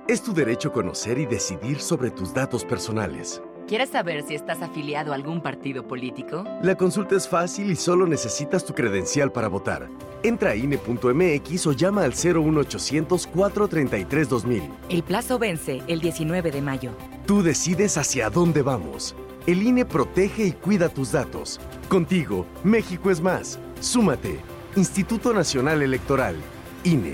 [0.08, 3.40] Es tu derecho conocer y decidir sobre tus datos personales.
[3.70, 6.42] ¿Quieres saber si estás afiliado a algún partido político?
[6.60, 9.88] La consulta es fácil y solo necesitas tu credencial para votar.
[10.24, 14.62] Entra a INE.mx o llama al 01800 433 2000.
[14.88, 16.90] El plazo vence el 19 de mayo.
[17.26, 19.14] Tú decides hacia dónde vamos.
[19.46, 21.60] El INE protege y cuida tus datos.
[21.88, 23.60] Contigo, México es más.
[23.78, 24.40] Súmate.
[24.74, 26.34] Instituto Nacional Electoral.
[26.82, 27.12] INE.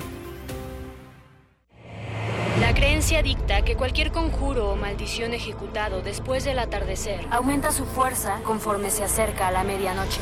[2.60, 8.40] La creencia dicta que cualquier conjuro o maldición ejecutado después del atardecer Aumenta su fuerza
[8.44, 10.20] conforme se acerca a la medianoche.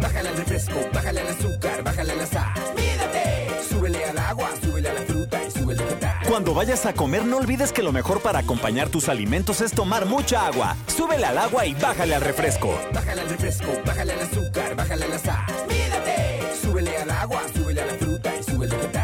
[0.00, 2.54] Bájale al refresco, bájale al azúcar, bájale a la sal.
[2.74, 3.48] Mídate.
[3.68, 7.36] Súbele al agua, súbele a la fruta y súbele a Cuando vayas a comer, no
[7.36, 10.74] olvides que lo mejor para acompañar tus alimentos es tomar mucha agua.
[10.86, 12.80] Súbele al agua y bájale al refresco.
[12.94, 15.44] Bájale al refresco, bájale al azúcar, bájale a la sal.
[15.68, 16.40] ¡Mídate!
[16.62, 18.99] Súbele al agua, súbele a la fruta y súbele a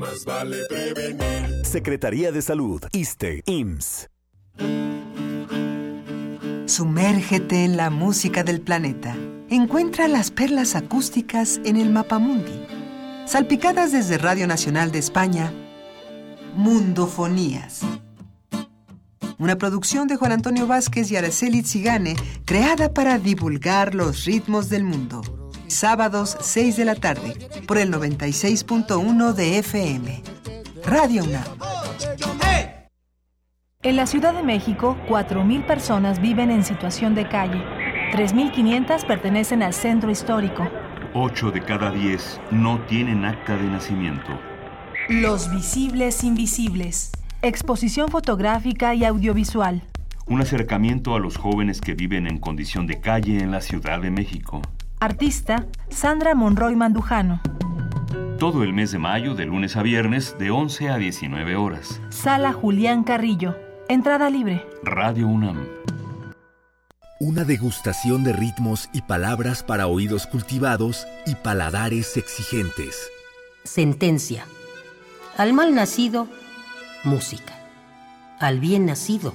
[0.00, 1.66] Más vale prevenir.
[1.66, 4.08] Secretaría de Salud, ISTE, IMSS.
[6.64, 9.14] Sumérgete en la música del planeta.
[9.50, 12.66] Encuentra las perlas acústicas en el Mapamundi.
[13.26, 15.52] Salpicadas desde Radio Nacional de España,
[16.54, 17.82] Mundofonías.
[19.36, 22.16] Una producción de Juan Antonio Vázquez y Araceli Zigane,
[22.46, 25.39] creada para divulgar los ritmos del mundo.
[25.70, 27.34] Sábados 6 de la tarde,
[27.68, 30.22] por el 96.1 de FM.
[30.84, 31.44] Radio UNAM.
[33.82, 37.62] En la Ciudad de México, 4.000 personas viven en situación de calle.
[38.12, 40.68] 3.500 pertenecen al centro histórico.
[41.14, 44.38] 8 de cada 10 no tienen acta de nacimiento.
[45.08, 47.12] Los visibles invisibles.
[47.42, 49.82] Exposición fotográfica y audiovisual.
[50.26, 54.10] Un acercamiento a los jóvenes que viven en condición de calle en la Ciudad de
[54.10, 54.62] México.
[55.02, 57.40] Artista Sandra Monroy Mandujano.
[58.38, 62.02] Todo el mes de mayo, de lunes a viernes, de 11 a 19 horas.
[62.10, 63.56] Sala Julián Carrillo.
[63.88, 64.66] Entrada libre.
[64.82, 65.66] Radio UNAM.
[67.18, 73.10] Una degustación de ritmos y palabras para oídos cultivados y paladares exigentes.
[73.64, 74.44] Sentencia.
[75.38, 76.28] Al mal nacido,
[77.04, 77.54] música.
[78.38, 79.32] Al bien nacido,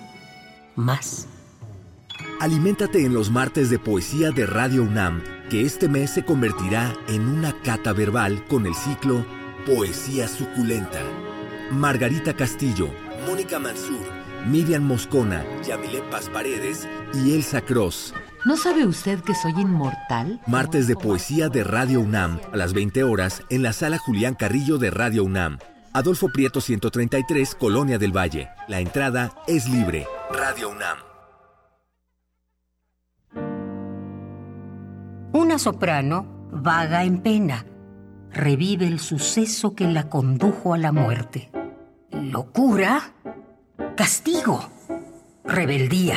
[0.76, 1.28] más.
[2.40, 7.28] Aliméntate en los martes de poesía de Radio UNAM, que este mes se convertirá en
[7.28, 9.26] una cata verbal con el ciclo
[9.66, 11.00] Poesía Suculenta.
[11.72, 12.90] Margarita Castillo,
[13.28, 14.06] Mónica Mansur,
[14.46, 18.14] Miriam Moscona, Yamile Paz Paredes y Elsa Cross.
[18.46, 20.40] ¿No sabe usted que soy inmortal?
[20.46, 24.78] Martes de poesía de Radio UNAM, a las 20 horas, en la sala Julián Carrillo
[24.78, 25.58] de Radio UNAM.
[25.94, 28.50] Adolfo Prieto 133, Colonia del Valle.
[28.68, 30.06] La entrada es libre.
[30.32, 31.05] Radio UNAM.
[35.36, 37.66] Una soprano vaga en pena.
[38.32, 41.52] Revive el suceso que la condujo a la muerte.
[42.10, 43.12] Locura,
[43.98, 44.70] castigo,
[45.44, 46.16] rebeldía.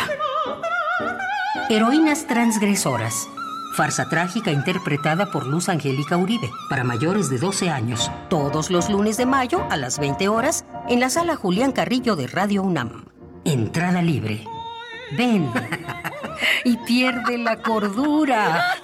[1.68, 3.28] Heroínas transgresoras.
[3.74, 8.12] Farsa trágica interpretada por Luz Angélica Uribe para mayores de 12 años.
[8.30, 12.28] Todos los lunes de mayo a las 20 horas en la sala Julián Carrillo de
[12.28, 13.06] Radio UNAM.
[13.44, 14.44] Entrada libre.
[15.16, 15.50] Ven
[16.64, 18.76] y pierde la cordura.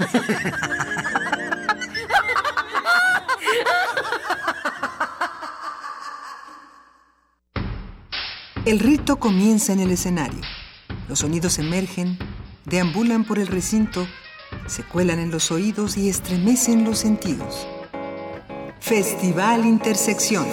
[8.65, 10.41] El rito comienza en el escenario.
[11.07, 12.19] Los sonidos emergen,
[12.65, 14.07] deambulan por el recinto,
[14.67, 17.67] se cuelan en los oídos y estremecen los sentidos.
[18.81, 20.47] Festival Intersección.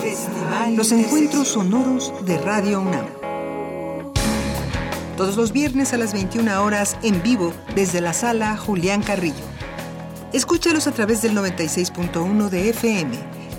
[0.76, 3.21] los encuentros sonoros de Radio UNAM.
[5.22, 9.46] Todos los viernes a las 21 horas en vivo desde la sala Julián Carrillo.
[10.34, 13.12] Escúchalos a través del 96.1 de FM,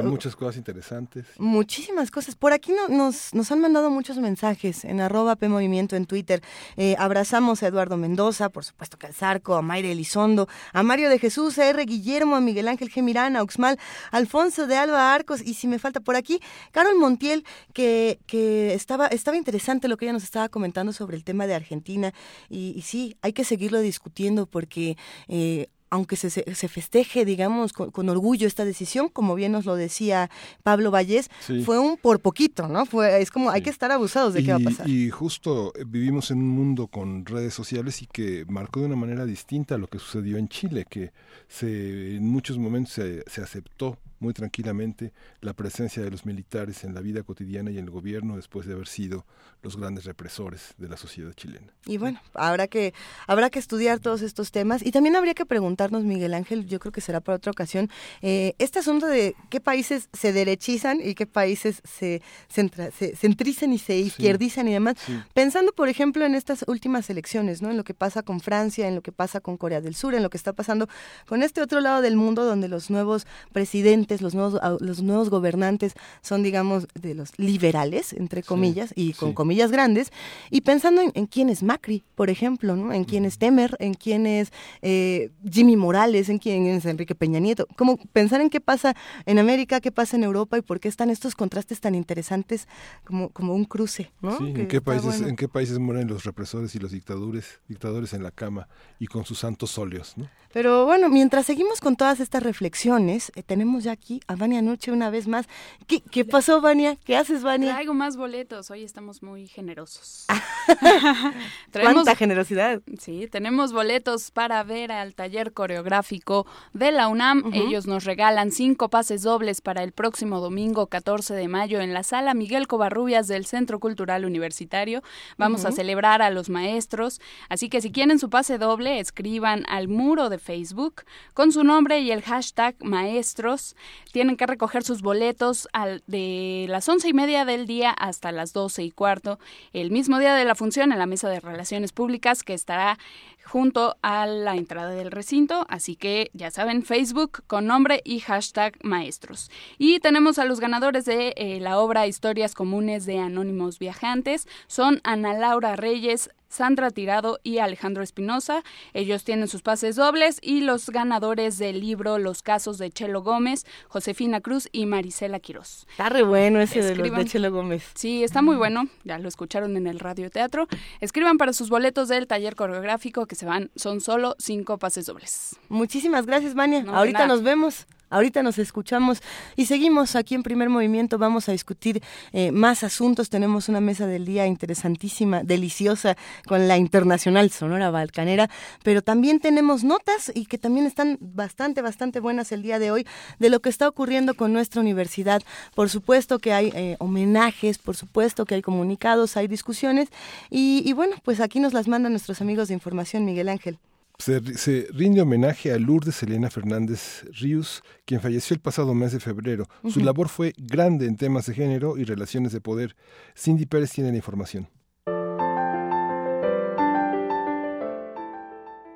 [0.00, 1.26] Hay muchas cosas interesantes.
[1.38, 2.34] Muchísimas cosas.
[2.34, 6.42] Por aquí no, nos, nos han mandado muchos mensajes en arroba P Movimiento en Twitter.
[6.76, 11.10] Eh, abrazamos a Eduardo Mendoza, por supuesto que al Zarco, a Mayre Elizondo, a Mario
[11.10, 11.84] de Jesús, a R.
[11.84, 13.78] Guillermo, a Miguel Ángel Gemirán, a Uxmal,
[14.10, 16.40] Alfonso de Alba Arcos, y si me falta por aquí,
[16.70, 21.24] Carol Montiel, que, que estaba, estaba interesante lo que ella nos estaba comentando sobre el
[21.24, 22.12] tema de Argentina.
[22.48, 24.96] Y, y sí, hay que seguirlo discutiendo porque
[25.28, 30.30] eh, aunque se, se, festeje, digamos, con, orgullo esta decisión, como bien nos lo decía
[30.62, 31.30] Pablo Vallés,
[31.66, 32.86] fue un por poquito, ¿no?
[32.86, 34.88] Fue, es como hay que estar abusados de qué va a pasar.
[34.88, 39.26] Y justo vivimos en un mundo con redes sociales y que marcó de una manera
[39.26, 41.12] distinta lo que sucedió en Chile, que
[41.46, 46.94] se, en muchos momentos se, se aceptó muy tranquilamente la presencia de los militares en
[46.94, 49.26] la vida cotidiana y en el gobierno después de haber sido
[49.62, 51.72] los grandes represores de la sociedad chilena.
[51.86, 52.94] Y bueno, habrá que,
[53.26, 56.92] habrá que estudiar todos estos temas y también habría que preguntarnos, Miguel Ángel, yo creo
[56.92, 57.90] que será para otra ocasión,
[58.22, 63.78] eh, este asunto de qué países se derechizan y qué países se, se centrizan y
[63.78, 64.96] se izquierdizan y demás.
[65.34, 67.70] Pensando, por ejemplo, en estas últimas elecciones, ¿no?
[67.70, 70.22] En lo que pasa con Francia, en lo que pasa con Corea del Sur, en
[70.22, 70.88] lo que está pasando
[71.26, 75.94] con este otro lado del mundo donde los nuevos presidentes, los nuevos, los nuevos gobernantes
[76.20, 80.12] son, digamos, de los liberales, entre comillas, y con comillas grandes,
[80.50, 82.92] y pensando en, quién es Macri, por ejemplo, ¿no?
[82.92, 84.52] En quién es Temer, en quién es
[84.82, 87.66] eh, Jimmy Morales, en quién es Enrique Peña Nieto.
[87.76, 88.94] Como pensar en qué pasa
[89.26, 92.66] en América, qué pasa en Europa y por qué están estos contrastes tan interesantes
[93.04, 94.38] como, como un cruce, ¿no?
[94.38, 98.30] ¿en qué, países, ¿en qué países mueren los represores y los dictadores, dictadores en la
[98.30, 98.68] cama
[98.98, 100.28] y con sus santos óleos, ¿no?
[100.52, 104.90] Pero bueno, mientras seguimos con todas estas reflexiones, eh, tenemos ya aquí a Vania Nuche
[104.90, 105.46] una vez más.
[105.86, 106.96] ¿Qué, ¿Qué, pasó, Vania?
[107.04, 107.72] ¿Qué haces, Vania?
[107.72, 108.70] Traigo más boletos.
[108.70, 110.26] Hoy estamos muy generosos.
[111.72, 112.82] ¿Cuánta generosidad?
[112.98, 117.52] Sí, tenemos boletos para ver al taller coreográfico de la UNAM.
[117.52, 122.02] Ellos nos regalan cinco pases dobles para el próximo domingo 14 de mayo en la
[122.02, 125.02] sala Miguel Covarrubias del Centro Cultural Universitario.
[125.38, 127.20] Vamos a celebrar a los maestros.
[127.48, 131.02] Así que si quieren su pase doble, escriban al muro de Facebook
[131.34, 133.76] con su nombre y el hashtag maestros.
[134.12, 138.52] Tienen que recoger sus boletos al, de las once y media del día hasta las
[138.52, 139.38] doce y cuarto,
[139.72, 142.98] el mismo día de la función en la mesa de relaciones públicas que estará
[143.44, 148.78] junto a la entrada del recinto, así que ya saben, Facebook con nombre y hashtag
[148.82, 149.50] maestros.
[149.78, 155.00] Y tenemos a los ganadores de eh, la obra Historias Comunes de Anónimos Viajantes, son
[155.04, 158.62] Ana Laura Reyes, Sandra Tirado y Alejandro Espinosa.
[158.92, 163.64] Ellos tienen sus pases dobles y los ganadores del libro Los casos de Chelo Gómez,
[163.88, 165.86] Josefina Cruz y Marisela Quiroz.
[165.90, 167.90] Está re bueno ese de los de Chelo Gómez.
[167.94, 168.84] Sí, está muy bueno.
[169.04, 170.68] Ya lo escucharon en el radio teatro.
[171.00, 175.56] Escriban para sus boletos del taller coreográfico que se van, son solo cinco pases dobles.
[175.70, 176.84] Muchísimas gracias, Mania.
[176.86, 177.86] Ahorita nos vemos.
[178.12, 179.22] Ahorita nos escuchamos
[179.56, 181.16] y seguimos aquí en primer movimiento.
[181.16, 182.02] Vamos a discutir
[182.32, 183.30] eh, más asuntos.
[183.30, 188.50] Tenemos una mesa del día interesantísima, deliciosa, con la Internacional Sonora Balcanera,
[188.84, 193.06] pero también tenemos notas y que también están bastante, bastante buenas el día de hoy
[193.38, 195.40] de lo que está ocurriendo con nuestra universidad.
[195.74, 200.10] Por supuesto que hay eh, homenajes, por supuesto que hay comunicados, hay discusiones
[200.50, 203.78] y, y bueno, pues aquí nos las mandan nuestros amigos de información, Miguel Ángel.
[204.22, 209.66] Se, rinde homenaje a Lourdes Elena Fernández Ríos, quien falleció el pasado mes de febrero.
[209.88, 212.94] Su labor fue grande en temas de género y relaciones de poder.
[213.36, 214.68] Cindy Pérez tiene la información.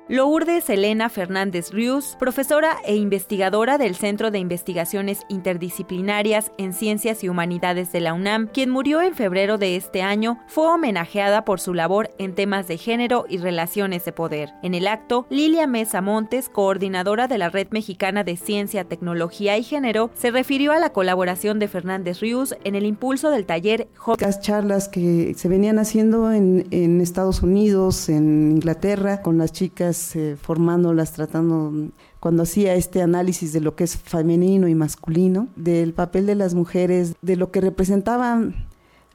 [0.09, 7.29] Lourdes Elena Fernández Rius, profesora e investigadora del Centro de Investigaciones Interdisciplinarias en Ciencias y
[7.29, 11.73] Humanidades de la UNAM, quien murió en febrero de este año, fue homenajeada por su
[11.73, 14.53] labor en temas de género y relaciones de poder.
[14.63, 19.63] En el acto, Lilia Mesa Montes, coordinadora de la Red Mexicana de Ciencia, Tecnología y
[19.63, 23.89] Género, se refirió a la colaboración de Fernández Rius en el impulso del taller
[24.21, 29.96] Las charlas que se venían haciendo en, en Estados Unidos, en Inglaterra, con las chicas
[30.15, 35.93] eh, formándolas, tratando, cuando hacía este análisis de lo que es femenino y masculino, del
[35.93, 38.67] papel de las mujeres, de lo que representaban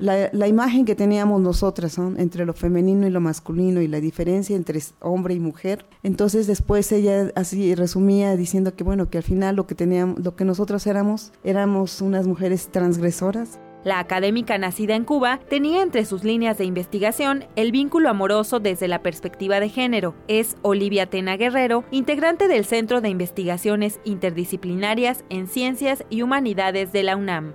[0.02, 4.80] la, imagen que teníamos nosotras entre lo femenino y lo masculino y la diferencia entre
[5.00, 5.86] hombre y mujer.
[6.02, 10.34] Entonces después ella así resumía diciendo que bueno, que al final lo que teníamos, lo
[10.34, 13.60] que nosotros éramos, éramos unas mujeres transgresoras.
[13.84, 18.86] La académica nacida en Cuba tenía entre sus líneas de investigación el vínculo amoroso desde
[18.86, 20.14] la perspectiva de género.
[20.28, 27.02] Es Olivia Tena Guerrero, integrante del Centro de Investigaciones Interdisciplinarias en Ciencias y Humanidades de
[27.02, 27.54] la UNAM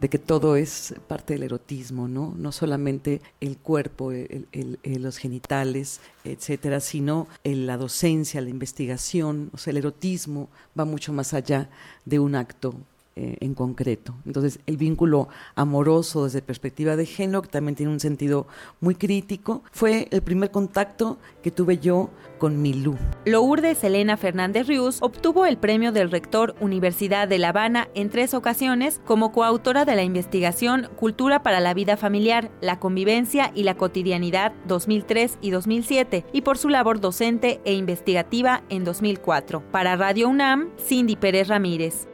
[0.00, 2.34] de que todo es parte del erotismo, ¿no?
[2.36, 4.10] No solamente el cuerpo,
[4.82, 11.34] los genitales, etcétera, sino la docencia, la investigación, o sea, el erotismo va mucho más
[11.34, 11.70] allá
[12.04, 12.74] de un acto
[13.14, 14.14] eh, en concreto.
[14.24, 18.46] Entonces, el vínculo amoroso desde perspectiva de género, que también tiene un sentido
[18.80, 22.08] muy crítico, fue el primer contacto que tuve yo
[22.38, 22.96] con Milú.
[23.26, 28.32] Lourdes Elena Fernández Rius obtuvo el premio del rector Universidad de La Habana en tres
[28.32, 33.76] ocasiones como coautora de la investigación Cultura para la Vida Familiar, la Convivencia y la
[33.76, 39.70] Cotidianidad 2003 y 2007 y por su labor docente e investigativa en 2004.
[39.70, 42.08] Para Radio UNAM, Cindy Pérez Ramírez.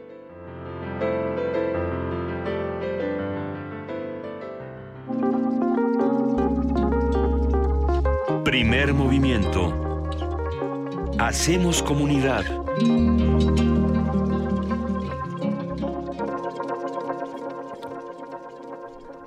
[8.43, 10.05] Primer movimiento.
[11.19, 12.45] Hacemos comunidad.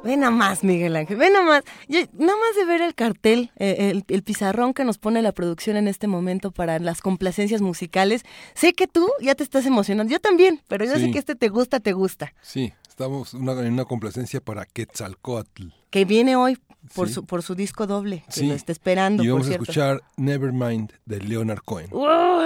[0.03, 1.65] Ven nada más, Miguel Ángel, ven nada más.
[1.89, 5.89] Nada más de ver el cartel, eh, el, pizarrón que nos pone la producción en
[5.89, 8.23] este momento para las complacencias musicales.
[8.55, 11.49] Sé que tú ya te estás emocionando, yo también, pero yo sé que este te
[11.49, 12.33] gusta, te gusta.
[12.41, 15.69] Sí, estamos en una complacencia para Quetzalcoatl.
[15.91, 16.59] Que viene hoy
[16.95, 19.23] por, su, por su disco doble, que lo está esperando.
[19.23, 21.91] Y vamos a escuchar Nevermind de Leonard Cohen,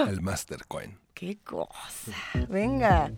[0.08, 0.98] el Master Cohen.
[1.14, 2.12] ¡Qué cosa!
[2.48, 3.10] Venga.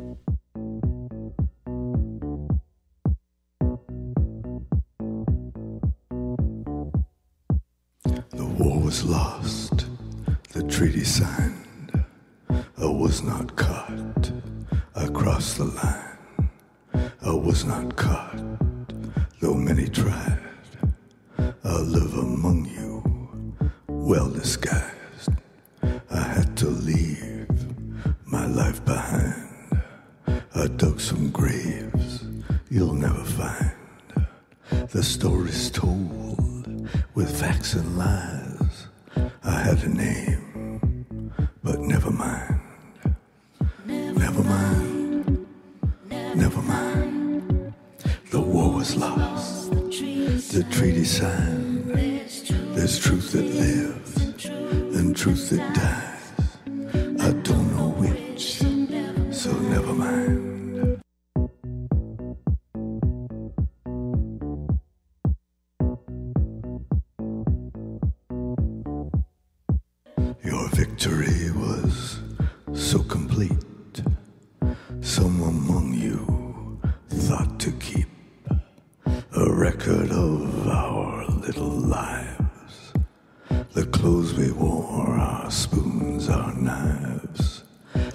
[8.30, 9.86] The war was lost,
[10.52, 11.56] the treaty signed.
[12.50, 14.32] I was not caught.
[14.94, 16.50] I crossed the line.
[17.22, 18.38] I was not caught,
[19.40, 20.47] though many tried.
[21.68, 23.02] I live among you,
[23.88, 25.32] well disguised.
[26.10, 27.46] I had to leave
[28.24, 29.82] my life behind.
[30.54, 32.24] I dug some graves
[32.70, 34.26] you'll never find.
[34.88, 38.86] The story's told with facts and lies.
[39.44, 42.60] I had a name, but never mind.
[43.84, 45.46] Never mind.
[46.34, 47.74] Never mind.
[48.30, 49.37] The war was lost.
[49.98, 51.90] The treaty signed.
[51.90, 54.46] There's truth that lives
[54.96, 56.17] and truth that dies.
[83.78, 87.62] The clothes we wore, our spoons, our knives,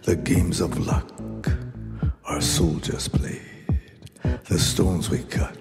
[0.03, 1.09] the games of luck
[2.25, 3.79] our soldiers played,
[4.49, 5.57] the stones we cut,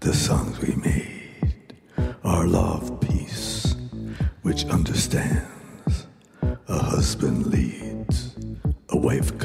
[0.00, 1.74] the songs we made,
[2.22, 3.76] our love peace,
[4.42, 6.06] which understands
[6.68, 8.36] a husband leads,
[8.90, 9.38] a wife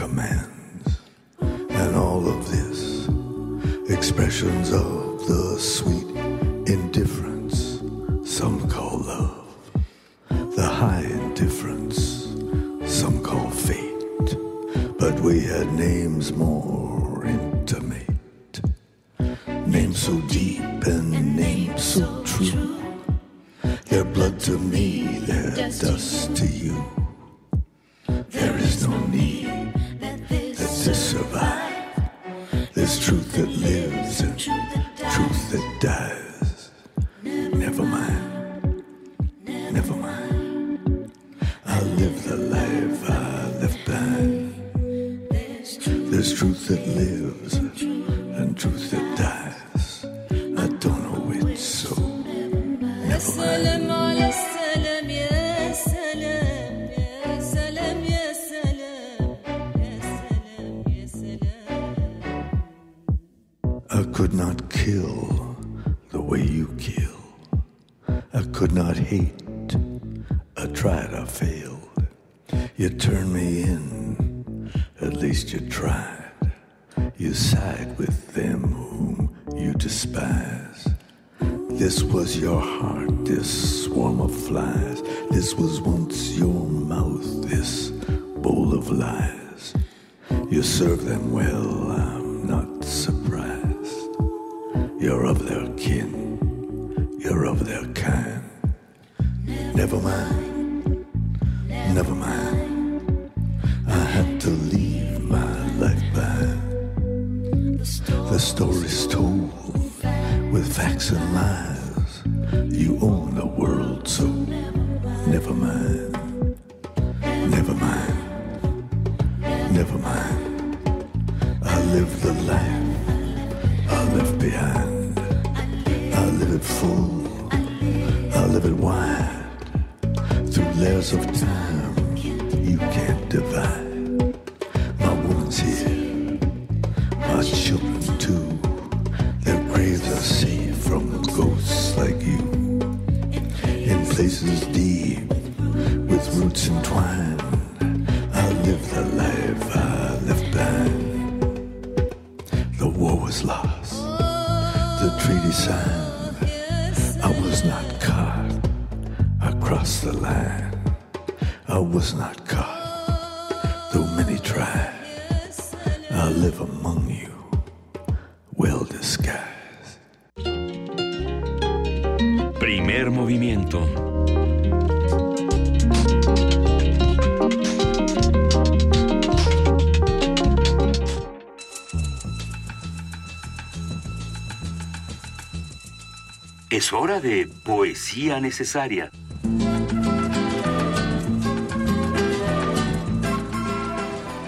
[186.88, 189.12] Es hora de poesía necesaria.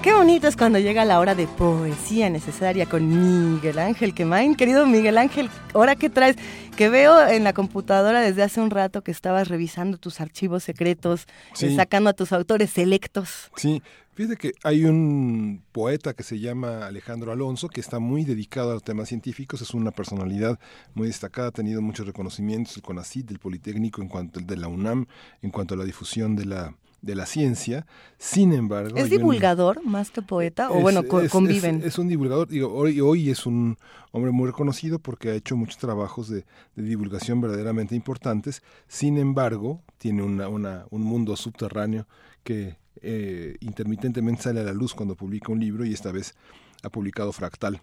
[0.01, 4.55] Qué bonito es cuando llega la hora de poesía necesaria con Miguel Ángel Quemain.
[4.55, 6.37] Querido Miguel Ángel, ¿ahora qué traes?
[6.79, 11.25] Que veo en la computadora desde hace un rato que estabas revisando tus archivos secretos,
[11.53, 11.75] Sí.
[11.75, 13.51] sacando a tus autores selectos.
[13.57, 13.83] Sí,
[14.13, 18.75] fíjate que hay un poeta que se llama Alejandro Alonso que está muy dedicado a
[18.75, 20.57] los temas científicos, es una personalidad
[20.93, 25.05] muy destacada, ha tenido muchos reconocimientos del CONACYT, del Politécnico, en cuanto de la UNAM,
[25.41, 27.85] en cuanto a la difusión de la de la ciencia.
[28.17, 30.69] Sin embargo, ¿Es un- divulgador más que poeta?
[30.69, 31.77] O es- bueno, co- es- conviven.
[31.79, 33.77] Es, es un divulgador, digo, hoy, hoy es un
[34.11, 36.45] hombre muy reconocido porque ha hecho muchos trabajos de,
[36.75, 38.61] de divulgación verdaderamente importantes.
[38.87, 42.07] Sin embargo, tiene una, una- un mundo subterráneo
[42.43, 46.35] que eh, intermitentemente sale a la luz cuando publica un libro y esta vez
[46.83, 47.81] ha publicado Fractal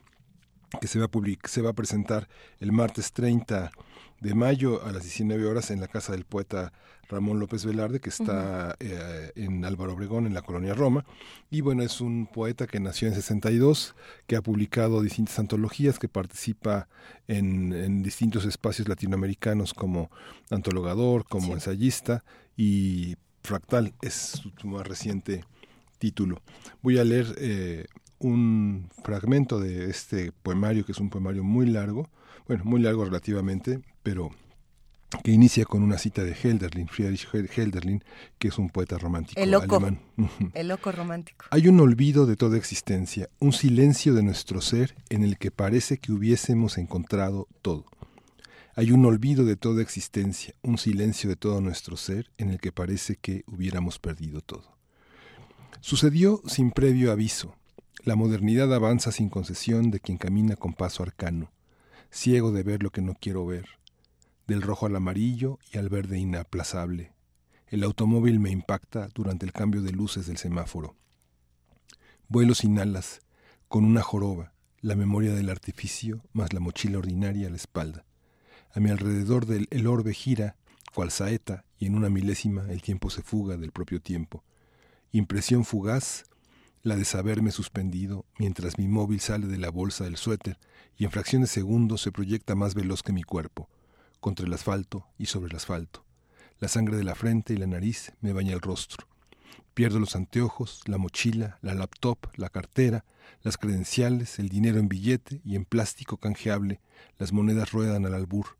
[0.81, 2.29] que se va, a public- se va a presentar
[2.59, 3.71] el martes 30
[4.21, 6.73] de mayo a las 19 horas en la casa del poeta
[7.09, 11.05] Ramón López Velarde, que está eh, en Álvaro Obregón, en la colonia Roma.
[11.51, 13.95] Y bueno, es un poeta que nació en 62,
[14.27, 16.89] que ha publicado distintas antologías, que participa
[17.29, 20.11] en, en distintos espacios latinoamericanos como
[20.51, 22.25] antologador, como ensayista,
[22.57, 25.45] y Fractal es su, su más reciente
[25.99, 26.43] título.
[26.83, 27.87] Voy a leer eh,
[28.19, 32.09] un fragmento de este poemario, que es un poemario muy largo,
[32.47, 34.31] bueno, muy largo relativamente, pero
[35.23, 38.03] que inicia con una cita de Helderlin, Friedrich Helderlin,
[38.39, 39.77] que es un poeta romántico El loco.
[39.77, 40.01] alemán.
[40.55, 41.47] El loco romántico.
[41.51, 45.99] Hay un olvido de toda existencia, un silencio de nuestro ser en el que parece
[45.99, 47.87] que hubiésemos encontrado todo.
[48.75, 52.73] Hay un olvido de toda existencia, un silencio de todo nuestro ser en el que
[52.73, 54.77] parece que hubiéramos perdido todo.
[55.81, 57.55] Sucedió sin previo aviso.
[58.05, 61.51] La modernidad avanza sin concesión de quien camina con paso arcano,
[62.11, 63.67] ciego de ver lo que no quiero ver,
[64.47, 67.13] del rojo al amarillo y al verde inaplazable.
[67.69, 70.95] El automóvil me impacta durante el cambio de luces del semáforo.
[72.29, 73.21] Vuelo sin alas,
[73.69, 78.05] con una joroba, la memoria del artificio más la mochila ordinaria a la espalda.
[78.73, 80.57] A mi alrededor del, el orbe gira,
[80.95, 84.45] cual saeta, y en una milésima el tiempo se fuga del propio tiempo.
[85.13, 86.25] Impresión fugaz,
[86.87, 90.57] la de saberme suspendido mientras mi móvil sale de la bolsa del suéter
[90.97, 93.69] y en fracción de segundo se proyecta más veloz que mi cuerpo,
[94.21, 96.05] contra el asfalto y sobre el asfalto.
[96.61, 99.09] La sangre de la frente y la nariz me baña el rostro.
[99.75, 103.05] Pierdo los anteojos, la mochila, la laptop, la cartera,
[103.43, 106.81] las credenciales, el dinero en billete y en plástico canjeable,
[107.19, 108.59] las monedas ruedan al albur.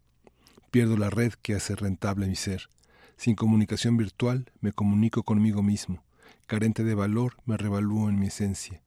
[0.73, 2.71] Pierdo la red que hace rentable mi ser.
[3.17, 6.03] Sin comunicación virtual me comunico conmigo mismo.
[6.47, 8.81] Carente de valor me revalúo en mi esencia.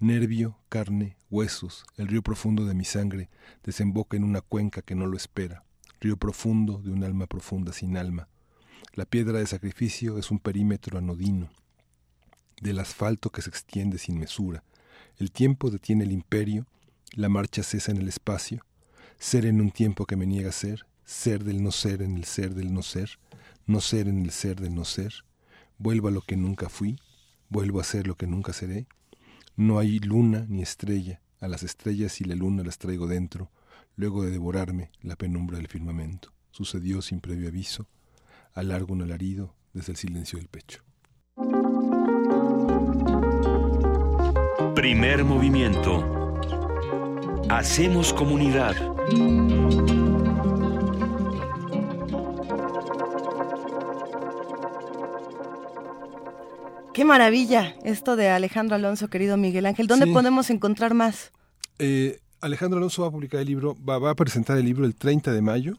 [0.00, 3.30] Nervio, carne, huesos, el río profundo de mi sangre
[3.62, 5.62] desemboca en una cuenca que no lo espera.
[6.00, 8.26] Río profundo de un alma profunda sin alma.
[8.94, 11.48] La piedra de sacrificio es un perímetro anodino
[12.60, 14.64] del asfalto que se extiende sin mesura.
[15.16, 16.66] El tiempo detiene el imperio,
[17.12, 18.64] la marcha cesa en el espacio,
[19.16, 22.54] ser en un tiempo que me niega ser, ser del no ser en el ser
[22.54, 23.20] del no ser,
[23.64, 25.25] no ser en el ser del no ser,
[25.78, 26.98] vuelvo a lo que nunca fui,
[27.48, 28.86] vuelvo a ser lo que nunca seré.
[29.56, 33.50] No hay luna ni estrella, a las estrellas y la luna las traigo dentro,
[33.96, 36.32] luego de devorarme la penumbra del firmamento.
[36.50, 37.86] Sucedió sin previo aviso,
[38.54, 40.82] alargo un alarido desde el silencio del pecho.
[44.74, 46.40] Primer movimiento.
[47.48, 48.74] Hacemos comunidad.
[56.96, 59.86] Qué maravilla esto de Alejandro Alonso, querido Miguel Ángel.
[59.86, 60.12] ¿Dónde Sí.
[60.12, 61.30] podemos encontrar más?
[61.78, 64.94] Eh, Alejandro Alonso va a publicar el libro, va, va a presentar el libro el
[64.94, 65.74] 30 de mayo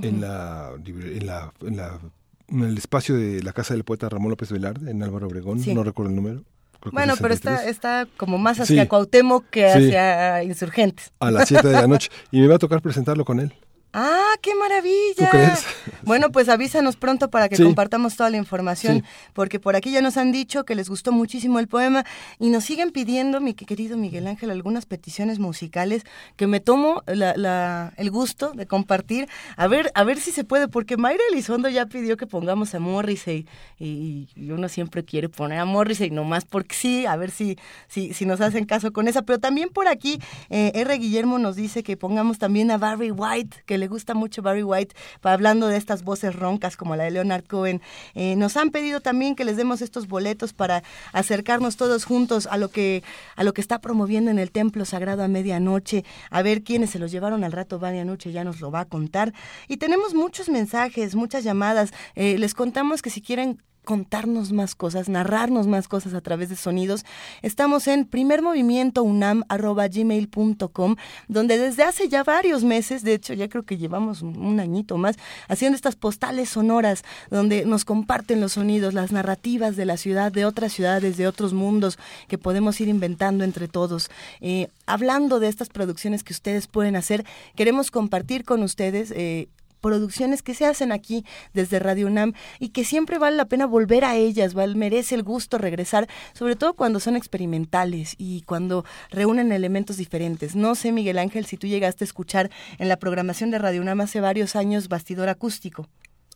[0.00, 1.98] en, la, en, la, en, la-
[2.46, 5.74] en el espacio de la casa del poeta Ramón López Velarde, en Álvaro Obregón, Sí.
[5.74, 6.44] no recuerdo el número.
[6.92, 7.68] Bueno, pero 63.
[7.68, 8.88] está, está como más hacia Sí.
[8.88, 11.10] Cuauhtémoc que hacia Insurgentes.
[11.18, 12.08] A las 7 de la noche.
[12.30, 13.52] Y me va a tocar presentarlo con él.
[13.94, 15.16] ¡Ah, qué maravilla!
[15.18, 15.64] ¿Tú crees?
[16.04, 17.62] Bueno, pues avísanos pronto para que Sí.
[17.62, 19.04] compartamos toda la información, Sí.
[19.34, 22.04] porque por aquí ya nos han dicho que les gustó muchísimo el poema
[22.40, 26.02] y nos siguen pidiendo, mi querido Miguel Ángel, algunas peticiones musicales
[26.34, 29.28] que me tomo la- la- el gusto de compartir.
[29.56, 32.80] A ver, a ver si se puede, porque Mayra Elizondo ya pidió que pongamos a
[32.80, 33.46] Morrissey
[33.78, 37.56] y, y uno siempre quiere poner a Morrissey, nomás porque sí, a ver si,
[37.86, 39.22] si, si nos hacen caso con esa.
[39.22, 40.18] Pero también por aquí,
[40.50, 40.98] eh, R.
[40.98, 44.94] Guillermo nos dice que pongamos también a Barry White, que le gusta mucho Barry White,
[45.22, 47.82] hablando de estas voces roncas como la de Leonard Cohen.
[48.14, 52.58] Eh, nos han pedido también que les demos estos boletos para acercarnos todos juntos a
[52.58, 53.02] lo que
[53.34, 57.00] a lo que está promoviendo en el Templo Sagrado a medianoche, a ver quiénes se
[57.00, 57.80] los llevaron al rato.
[57.80, 59.32] Vania Nuche ya nos lo va a contar.
[59.66, 61.92] Y tenemos muchos mensajes, muchas llamadas.
[62.14, 66.56] Eh, les contamos que si quieren contarnos más cosas, narrarnos más cosas a través de
[66.56, 67.04] sonidos.
[67.42, 70.96] Estamos en primermovimientounam.gmail.com,
[71.28, 75.16] donde desde hace ya varios meses, de hecho ya creo que llevamos un añito más,
[75.48, 80.44] haciendo estas postales sonoras, donde nos comparten los sonidos, las narrativas de la ciudad, de
[80.44, 84.10] otras ciudades, de otros mundos que podemos ir inventando entre todos.
[84.40, 87.24] Eh, hablando de estas producciones que ustedes pueden hacer,
[87.56, 89.48] queremos compartir con ustedes eh,
[89.82, 94.06] producciones que se hacen aquí desde Radio UNAM y que siempre vale la pena volver
[94.06, 94.74] a ellas, ¿vale?
[94.74, 100.56] merece el gusto regresar, sobre todo cuando son experimentales y cuando reúnen elementos diferentes.
[100.56, 104.00] No sé, Miguel Ángel, si tú llegaste a escuchar en la programación de Radio UNAM
[104.00, 105.88] hace varios años Bastidor Acústico.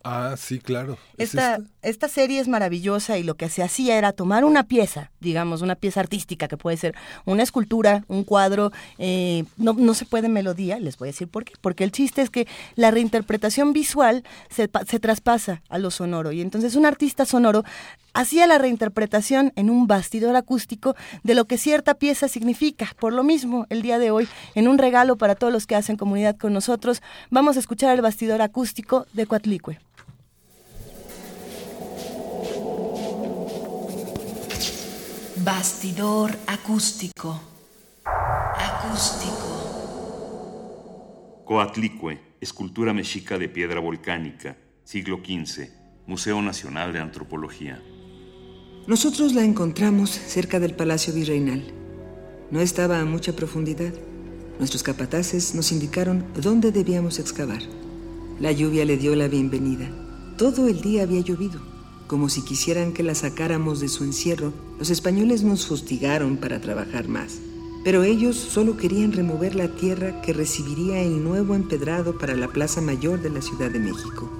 [0.09, 0.99] Ah, sí, claro.
[1.19, 5.63] Esta, esta, serie es maravillosa y lo que se hacía era tomar una pieza, digamos,
[5.63, 6.95] una pieza artística que puede ser
[7.25, 11.45] una escultura, un cuadro, eh, no, no se puede melodía, les voy a decir por
[11.45, 16.31] qué, porque el chiste es que la reinterpretación visual se, se traspasa a lo sonoro
[16.31, 17.65] y entonces un artista sonoro
[18.15, 20.95] hacía la reinterpretación en un bastidor acústico
[21.25, 22.95] de lo que cierta pieza significa.
[23.01, 25.97] Por lo mismo, el día de hoy, en un regalo para todos los que hacen
[25.97, 29.81] comunidad con nosotros, vamos a escuchar el bastidor acústico de Coatlicue.
[35.47, 37.41] Bastidor acústico.
[38.05, 39.47] Acústico.
[41.45, 45.69] Coatlicue, escultura mexica de piedra volcánica, siglo XV,
[46.09, 47.81] Museo Nacional de Antropología.
[48.89, 51.63] Nosotros la encontramos cerca del Palacio Virreinal.
[52.51, 53.95] No estaba a mucha profundidad.
[54.59, 57.63] Nuestros capataces nos indicaron dónde debíamos excavar.
[58.41, 59.89] La lluvia le dio la bienvenida.
[60.37, 61.76] Todo el día había llovido
[62.07, 67.09] como si quisieran que la sacáramos de su encierro, los españoles nos fustigaron para trabajar
[67.09, 67.39] más.
[67.85, 72.81] Pero ellos solo querían remover la tierra que recibiría el nuevo empedrado para la Plaza
[72.81, 74.31] Mayor de la Ciudad de México.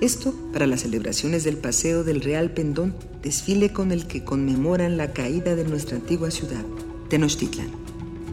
[0.00, 5.12] Esto para las celebraciones del Paseo del Real Pendón, desfile con el que conmemoran la
[5.12, 6.64] caída de nuestra antigua ciudad,
[7.08, 7.70] Tenochtitlan.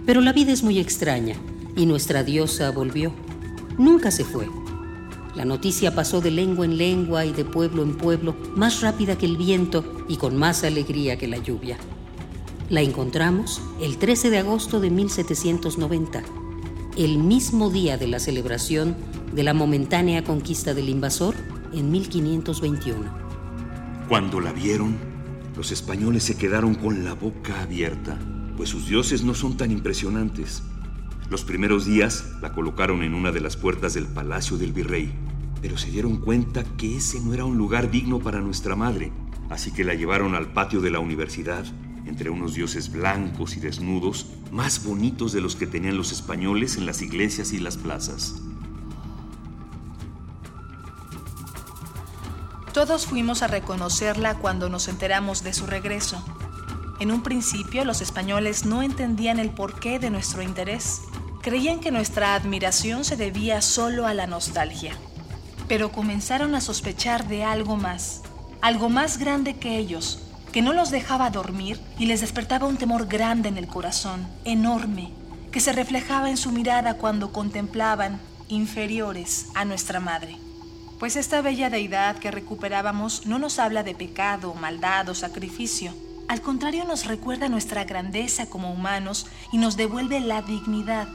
[0.05, 1.35] Pero la vida es muy extraña
[1.75, 3.13] y nuestra diosa volvió.
[3.77, 4.47] Nunca se fue
[5.37, 9.27] la noticia pasó de lengua en lengua y de pueblo en pueblo, más rápida que
[9.27, 11.77] el viento y con más alegría que la lluvia.
[12.71, 16.23] La encontramos el 13 de agosto de 1790,
[16.97, 18.95] el mismo día de la celebración
[19.31, 21.35] de la momentánea conquista del invasor
[21.71, 23.05] en 1521.
[24.09, 24.97] Cuando la vieron,
[25.55, 28.17] los españoles se quedaron con la boca abierta,
[28.57, 30.63] pues sus dioses no son tan impresionantes.
[31.29, 35.13] Los primeros días la colocaron en una de las puertas del palacio del virrey
[35.67, 39.11] pero se dieron cuenta que ese no era un lugar digno para nuestra madre,
[39.49, 41.65] así que la llevaron al patio de la universidad,
[42.05, 46.85] entre unos dioses blancos y desnudos, más bonitos de los que tenían los españoles en
[46.85, 48.35] las iglesias y las plazas.
[52.73, 56.23] Todos fuimos a reconocerla cuando nos enteramos de su regreso.
[57.01, 61.01] En un principio los españoles no entendían el porqué de nuestro interés.
[61.41, 64.97] Creían que nuestra admiración se debía solo a la nostalgia
[65.67, 68.21] pero comenzaron a sospechar de algo más,
[68.61, 70.19] algo más grande que ellos,
[70.51, 75.11] que no los dejaba dormir y les despertaba un temor grande en el corazón, enorme,
[75.51, 80.37] que se reflejaba en su mirada cuando contemplaban inferiores a nuestra madre.
[80.99, 85.93] Pues esta bella deidad que recuperábamos no nos habla de pecado, maldad o sacrificio.
[86.27, 91.07] Al contrario, nos recuerda nuestra grandeza como humanos y nos devuelve la dignidad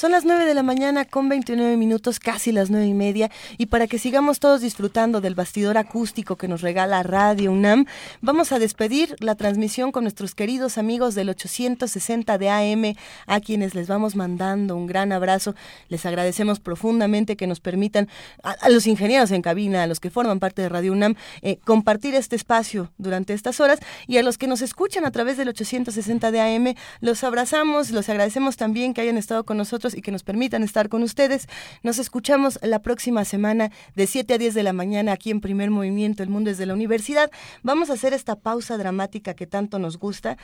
[0.00, 3.66] Son las 9 de la mañana con 29 minutos, casi las nueve y media, y
[3.66, 7.84] para que sigamos todos disfrutando del bastidor acústico que nos regala Radio UNAM,
[8.22, 12.94] vamos a despedir la transmisión con nuestros queridos amigos del 860 de AM,
[13.26, 15.54] a quienes les vamos mandando un gran abrazo.
[15.90, 18.08] Les agradecemos profundamente que nos permitan,
[18.42, 22.14] a, los ingenieros en cabina, a los que forman parte de Radio UNAM, eh, compartir
[22.14, 26.30] este espacio durante estas horas, y a los que nos escuchan a través del 860
[26.30, 30.22] de AM, los abrazamos, los agradecemos también que hayan estado con nosotros y que nos
[30.22, 31.48] permitan estar con ustedes.
[31.82, 35.70] Nos escuchamos la próxima semana de 7 a 10 de la mañana aquí en Primer
[35.70, 37.30] Movimiento, El Mundo desde la Universidad.
[37.62, 40.36] Vamos a hacer esta pausa dramática que tanto nos gusta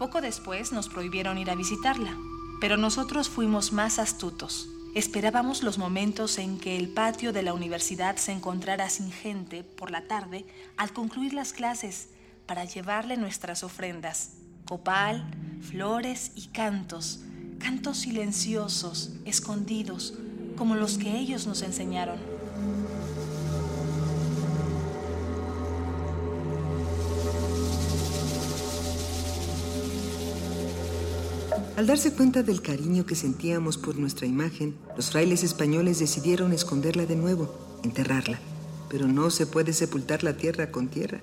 [0.00, 2.16] Poco después nos prohibieron ir a visitarla,
[2.58, 4.66] pero nosotros fuimos más astutos.
[4.94, 9.90] Esperábamos los momentos en que el patio de la universidad se encontrara sin gente por
[9.90, 10.46] la tarde
[10.78, 12.08] al concluir las clases
[12.46, 15.30] para llevarle nuestras ofrendas, copal,
[15.60, 17.20] flores y cantos,
[17.58, 20.14] cantos silenciosos, escondidos,
[20.56, 22.39] como los que ellos nos enseñaron.
[31.80, 37.06] Al darse cuenta del cariño que sentíamos por nuestra imagen, los frailes españoles decidieron esconderla
[37.06, 38.38] de nuevo, enterrarla.
[38.90, 41.22] Pero no se puede sepultar la tierra con tierra.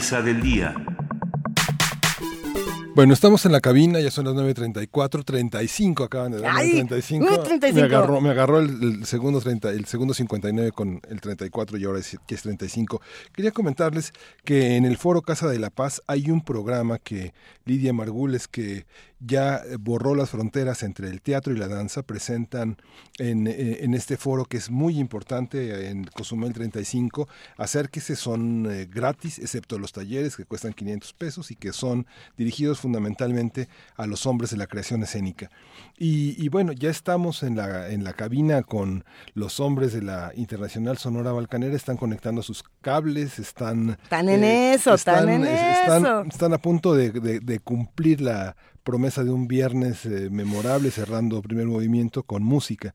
[0.00, 0.74] Mesa del día.
[2.94, 7.26] Bueno, estamos en la cabina, ya son las 9.34, 35 acaban de dar, Ay, 35.
[7.26, 7.74] uh, 35.
[7.74, 11.84] Me agarró, me agarró el, el segundo 30, el segundo 59 con el 34 y
[11.84, 13.02] ahora es, que es 35.
[13.34, 14.12] Quería comentarles
[14.42, 17.34] que en el Foro Casa de la Paz hay un programa que
[17.66, 18.86] Lidia Margules, que
[19.20, 22.76] ya borró las fronteras entre el teatro y la danza, presentan
[23.18, 28.88] en, eh, en este foro que es muy importante en Cozumel 35, acérquese, son eh,
[28.90, 34.26] gratis, excepto los talleres que cuestan 500 pesos y que son dirigidos fundamentalmente a los
[34.26, 35.50] hombres de la creación escénica.
[35.98, 40.32] Y, y bueno, ya estamos en la, en la cabina con los hombres de la
[40.34, 43.98] Internacional Sonora Balcanera, están conectando sus cables, están...
[44.02, 46.22] Están en eso, están, en están, eso.
[46.22, 48.56] Están a punto de, de- de cumplir la
[48.90, 52.92] promesa de un viernes eh, memorable cerrando primer movimiento con música.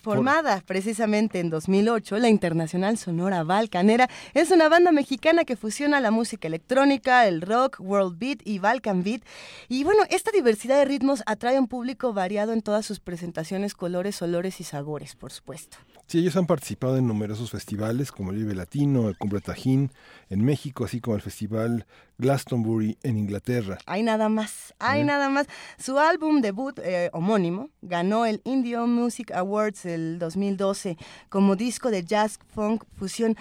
[0.00, 6.12] Formada precisamente en 2008, la Internacional Sonora Balcanera es una banda mexicana que fusiona la
[6.12, 9.22] música electrónica, el rock, world beat y Balkan beat.
[9.68, 13.74] Y bueno, esta diversidad de ritmos atrae a un público variado en todas sus presentaciones,
[13.74, 15.78] colores, olores y sabores, por supuesto.
[16.08, 19.90] Sí, ellos han participado en numerosos festivales como el Vive Latino, el Cumbre Tajín
[20.30, 21.84] en México, así como el Festival
[22.18, 23.78] Glastonbury en Inglaterra.
[23.86, 25.04] Hay nada más, hay Eh.
[25.04, 25.46] nada más.
[25.78, 30.96] Su álbum debut eh, homónimo ganó el Indie Music Awards el 2012
[31.28, 33.36] como disco de jazz funk fusión.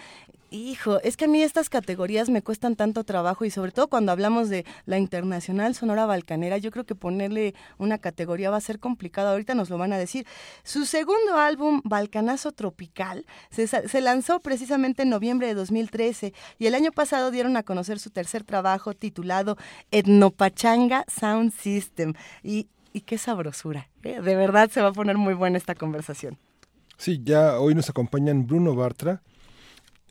[0.51, 4.11] Hijo, es que a mí estas categorías me cuestan tanto trabajo y sobre todo cuando
[4.11, 8.79] hablamos de la Internacional Sonora Balcanera, yo creo que ponerle una categoría va a ser
[8.79, 10.25] complicado, ahorita nos lo van a decir.
[10.63, 16.91] Su segundo álbum, Balcanazo Tropical, se, lanzó precisamente en noviembre de 2013 y el año
[16.91, 19.57] pasado dieron a conocer su tercer trabajo titulado
[19.91, 22.13] Etnopachanga Sound System.
[22.43, 24.21] Y, y qué sabrosura, ¿eh?
[24.21, 26.37] de verdad se va a poner muy buena esta conversación.
[26.97, 29.21] Sí, ya hoy nos acompañan Bruno Bartra,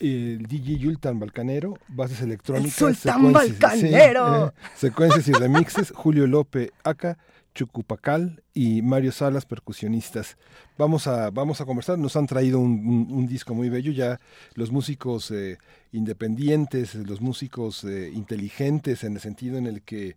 [0.00, 4.48] el DJ Yultan Balcanero, bases electrónicas, ¡El Sultán secuencias- Balcanero!
[4.48, 7.16] sí, eh, secuencias y remixes, Julio Lope Aca,
[7.54, 10.36] Chucupacal y Mario Salas, percusionistas.
[10.76, 14.18] Vamos a, vamos a conversar, nos han traído un, un- un disco muy bello, ya
[14.54, 15.58] los músicos eh,
[15.92, 20.16] independientes, los músicos eh, inteligentes en el sentido en el que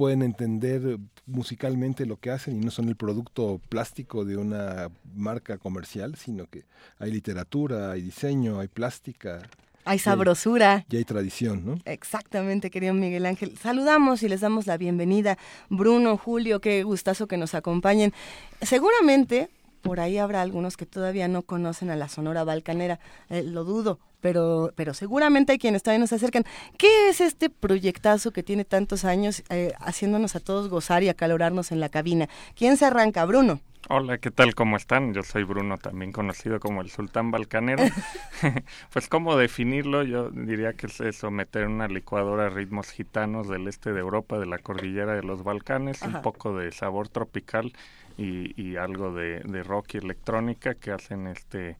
[0.00, 0.96] pueden entender
[1.26, 6.46] musicalmente lo que hacen y no son el producto plástico de una marca comercial, sino
[6.46, 6.64] que
[6.98, 9.42] hay literatura, hay diseño, hay plástica.
[9.84, 10.86] Hay sabrosura.
[10.88, 11.78] Y hay tradición, ¿no?
[11.84, 13.58] Exactamente, querido Miguel Ángel.
[13.58, 15.36] Saludamos y les damos la bienvenida.
[15.68, 18.14] Bruno, Julio, qué gustazo que nos acompañen.
[18.62, 19.50] Seguramente
[19.82, 23.98] por ahí habrá algunos que todavía no conocen a la Sonora Balcanera, eh, lo dudo,
[24.20, 26.44] pero, pero seguramente hay quienes todavía nos acercan.
[26.78, 31.72] ¿Qué es este proyectazo que tiene tantos años eh, haciéndonos a todos gozar y acalorarnos
[31.72, 32.28] en la cabina?
[32.54, 33.60] ¿Quién se arranca, Bruno?
[33.88, 34.54] Hola, ¿qué tal?
[34.54, 35.14] ¿Cómo están?
[35.14, 37.82] Yo soy Bruno, también conocido como el Sultán Balcanero.
[38.92, 40.02] pues, ¿cómo definirlo?
[40.02, 44.38] Yo diría que es eso, meter en una licuadora ritmos gitanos del este de Europa,
[44.38, 46.18] de la cordillera de los Balcanes, Ajá.
[46.18, 47.72] un poco de sabor tropical
[48.16, 51.76] y, y algo de, de rock y electrónica que hacen este...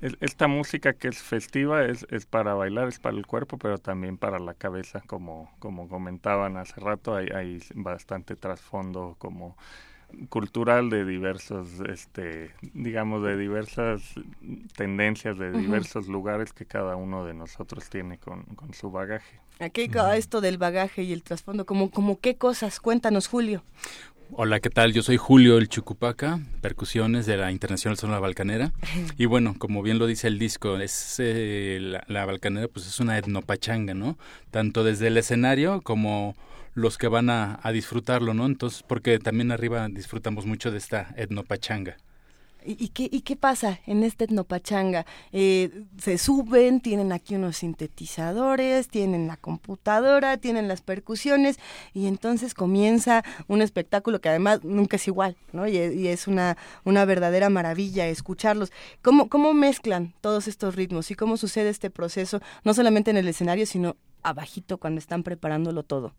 [0.00, 3.78] es- Esta música que es festiva es, es para bailar, es para el cuerpo, pero
[3.78, 9.56] también para la cabeza, como, como comentaban hace rato, hay, hay bastante trasfondo como
[10.28, 14.02] cultural de diversos, este, digamos, de diversas
[14.76, 19.38] tendencias, de diversos lugares que cada uno de nosotros tiene con, con su bagaje.
[19.60, 23.62] Aquí ca- esto del bagaje y el trasfondo, como, como qué cosas, cuéntanos, Julio.
[24.32, 24.92] Hola, ¿qué tal?
[24.92, 28.72] Yo soy Julio el Chucupaca, percusiones de la Internacional Sonora Balcanera.
[29.18, 33.00] Y bueno, como bien lo dice el disco, es eh, la, la Balcanera pues es
[33.00, 34.18] una etnopachanga, ¿no?
[34.52, 36.36] Tanto desde el escenario como
[36.74, 38.46] los que van a, a disfrutarlo, ¿no?
[38.46, 41.96] Entonces, porque también arriba disfrutamos mucho de esta etnopachanga.
[42.64, 45.06] ¿Y, qué, ¿Y qué pasa en esta etnopachanga?
[45.32, 51.58] Eh, se suben, tienen aquí unos sintetizadores, tienen la computadora, tienen las percusiones
[51.94, 55.66] y entonces comienza un espectáculo que además nunca es igual, ¿no?
[55.66, 58.72] Y, y es una, una verdadera maravilla escucharlos.
[59.02, 63.28] ¿Cómo, ¿Cómo mezclan todos estos ritmos y cómo sucede este proceso, no solamente en el
[63.28, 66.14] escenario, sino abajito cuando están preparándolo todo?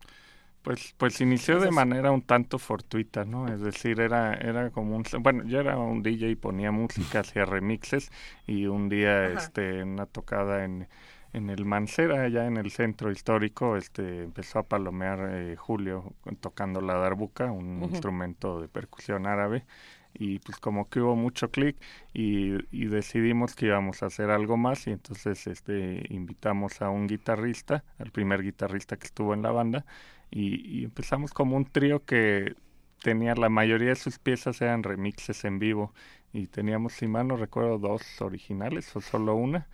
[0.62, 3.48] Pues, pues inició de manera un tanto fortuita, ¿no?
[3.52, 7.46] Es decir, era, era como un, bueno, yo era un DJ y ponía música, hacía
[7.46, 8.12] remixes
[8.46, 9.40] y un día, Ajá.
[9.40, 10.88] este, en una tocada en,
[11.34, 16.80] en el Mancera, allá en el centro histórico, este, empezó a palomear eh, Julio tocando
[16.80, 19.66] la darbuca, un instrumento de percusión árabe
[20.14, 21.78] y pues como que hubo mucho clic
[22.14, 27.08] y, y decidimos que íbamos a hacer algo más y entonces este invitamos a un
[27.08, 29.86] guitarrista, al primer guitarrista que estuvo en la banda
[30.32, 32.56] y, y empezamos como un trío que
[33.04, 35.94] tenía la mayoría de sus piezas eran remixes en vivo
[36.34, 39.68] y teníamos si mal no recuerdo dos originales o solo una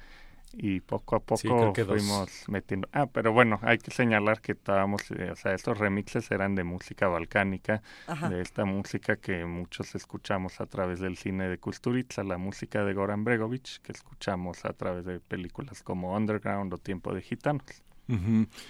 [0.53, 1.87] y poco a poco Sí, dos.
[1.87, 6.31] fuimos metiendo ah pero bueno hay que señalar que estábamos eh, o sea estos remixes
[6.31, 8.29] eran de música balcánica Ajá.
[8.29, 12.93] de esta música que muchos escuchamos a través del cine de Kusturica la música de
[12.93, 17.83] Goran Bregovic que escuchamos a través de películas como Underground o Tiempo de Gitanos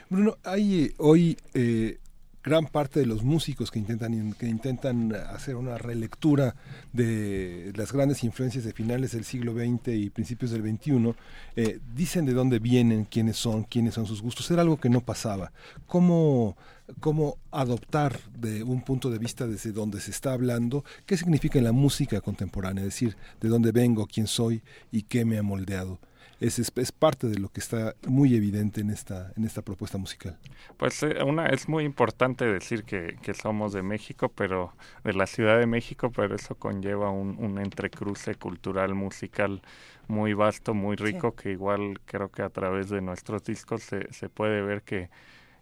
[0.09, 1.99] Bruno, hay hoy, eh,
[2.43, 6.55] gran parte de los músicos que intentan, que intentan hacer una relectura
[6.93, 11.13] de las grandes influencias de finales del siglo XX y principios del XXI,
[11.57, 14.49] eh, dicen de dónde vienen, quiénes son, quiénes son sus gustos.
[14.49, 15.51] Era algo que no pasaba.
[15.87, 16.55] ¿Cómo,
[17.01, 21.65] cómo adoptar de un punto de vista desde donde se está hablando qué significa en
[21.65, 25.99] la música contemporánea, es decir, de dónde vengo, quién soy y qué me ha moldeado?
[26.39, 30.37] Es, es, parte de lo que está muy evidente en esta, en esta propuesta musical.
[30.77, 35.25] Pues eh, una es muy importante decir que, que, somos de México, pero de la
[35.25, 39.61] Ciudad de México, pero eso conlleva un, un entrecruce cultural, musical
[40.07, 44.29] muy vasto, muy rico, que igual creo que a través de nuestros discos se, se
[44.29, 45.09] puede ver que,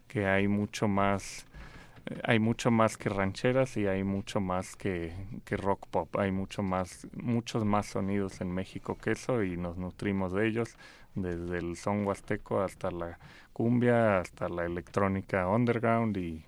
[0.08, 1.45] que hay mucho más
[2.24, 5.12] hay mucho más que rancheras y hay mucho más que,
[5.44, 9.76] que, rock pop, hay mucho más, muchos más sonidos en México que eso y nos
[9.76, 10.76] nutrimos de ellos,
[11.14, 13.18] desde el son huasteco hasta la
[13.52, 16.45] cumbia, hasta la electrónica underground y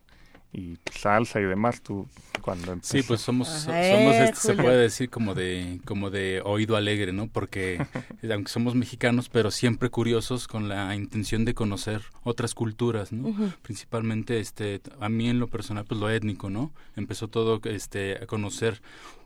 [0.52, 2.08] y salsa y demás tú
[2.40, 2.96] cuando empezó.
[2.96, 7.28] sí pues somos somos este, se puede decir como de como de oído alegre no
[7.28, 7.84] porque
[8.32, 14.40] aunque somos mexicanos pero siempre curiosos con la intención de conocer otras culturas no principalmente
[14.40, 18.80] este a mí en lo personal pues lo étnico no empezó todo este a conocer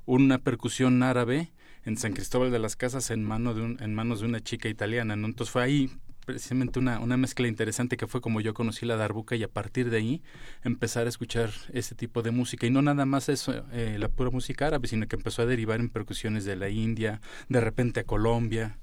[0.06, 1.52] una percusión árabe
[1.84, 4.68] en San Cristóbal de las Casas en mano de un, en manos de una chica
[4.68, 5.90] italiana no entonces fue ahí
[6.24, 9.90] precisamente una, una mezcla interesante que fue como yo conocí la darbuca y a partir
[9.90, 10.22] de ahí
[10.62, 12.66] empezar a escuchar ese tipo de música.
[12.66, 15.80] Y no nada más eso eh, la pura música árabe sino que empezó a derivar
[15.80, 18.78] en percusiones de la India de repente a Colombia.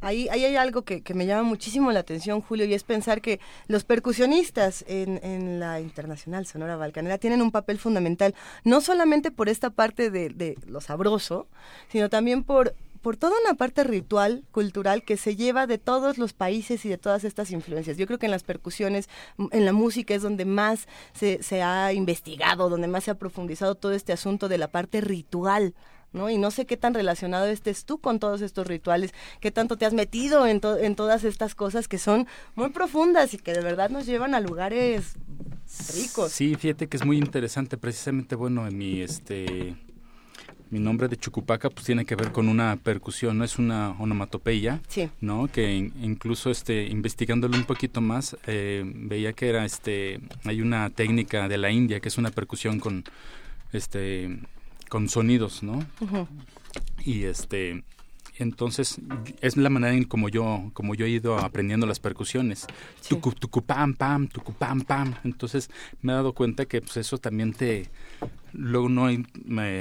[0.00, 3.20] Ahí, ahí, hay algo que, que, me llama muchísimo la atención, Julio, y es pensar
[3.20, 3.38] que
[3.68, 9.48] los percusionistas en, en, la Internacional Sonora Balcanera tienen un papel fundamental, no solamente por
[9.48, 11.46] esta parte de, de lo sabroso,
[11.88, 16.32] sino también por por toda una parte ritual, cultural, que se lleva de todos los
[16.32, 17.96] países y de todas estas influencias.
[17.96, 19.08] Yo creo que en las percusiones,
[19.50, 23.74] en la música es donde más se, se ha investigado, donde más se ha profundizado
[23.74, 25.74] todo este asunto de la parte ritual.
[26.12, 26.28] ¿no?
[26.30, 29.86] Y no sé qué tan relacionado estés tú con todos estos rituales, qué tanto te
[29.86, 33.88] has metido en, en todas estas cosas que son muy profundas y que de verdad
[33.90, 35.14] nos llevan a lugares
[35.94, 36.32] ricos.
[36.32, 39.74] Sí, fíjate que es muy interesante, precisamente, bueno, en mi, este,
[40.72, 44.80] mi nombre de Chucupaca pues tiene que ver con una percusión, no es una onomatopeya,
[45.20, 45.46] ¿no?
[45.46, 51.46] Que incluso este investigándolo un poquito más eh, veía que era este hay una técnica
[51.46, 53.04] de la India que es una percusión con
[53.74, 54.38] este
[54.88, 55.84] con sonidos, ¿no?
[57.04, 57.84] Y este
[58.38, 58.98] entonces
[59.40, 62.66] es la manera en como yo como yo he ido aprendiendo las percusiones.
[63.08, 65.14] Tucu tucu pam pam tucu pam pam.
[65.24, 65.70] Entonces
[66.00, 67.90] me he dado cuenta que pues eso también te
[68.52, 69.24] luego no hay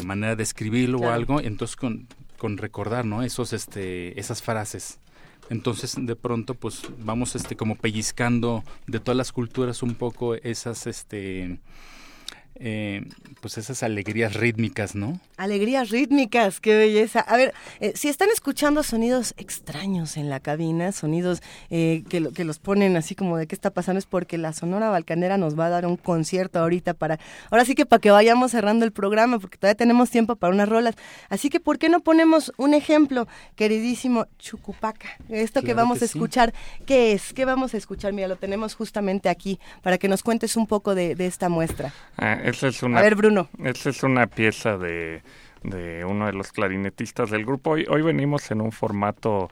[0.04, 1.40] manera de escribirlo o algo.
[1.40, 2.08] Entonces con,
[2.38, 5.00] con recordar no esos este esas frases.
[5.50, 10.88] Entonces de pronto pues vamos este como pellizcando de todas las culturas un poco esas
[10.88, 11.60] este
[12.56, 13.06] eh,
[13.42, 15.20] pues esas alegrías rítmicas, ¿no?
[15.38, 17.22] Alegrías rítmicas, qué belleza.
[17.22, 22.44] A ver, eh, si están escuchando sonidos extraños en la cabina, sonidos eh, que, que
[22.44, 25.66] los ponen así como de qué está pasando, es porque la Sonora Balcanera nos va
[25.66, 29.40] a dar un concierto ahorita para, ahora sí que para que vayamos cerrando el programa,
[29.40, 30.96] porque todavía tenemos tiempo para unas rolas.
[31.30, 35.18] Así que, ¿por qué no ponemos un ejemplo, queridísimo Chucupaca?
[35.30, 36.54] Esto que vamos a escuchar,
[36.86, 37.34] ¿qué es?
[37.34, 38.14] ¿Qué vamos a escuchar?
[38.14, 41.94] Mira, lo tenemos justamente aquí para que nos cuentes un poco de, esta muestra.
[42.18, 43.50] Ah, es una, a ver, Bruno.
[43.64, 45.22] Esa es una pieza de,
[45.64, 47.72] de uno de los clarinetistas del grupo.
[47.72, 49.50] Hoy, hoy venimos en un formato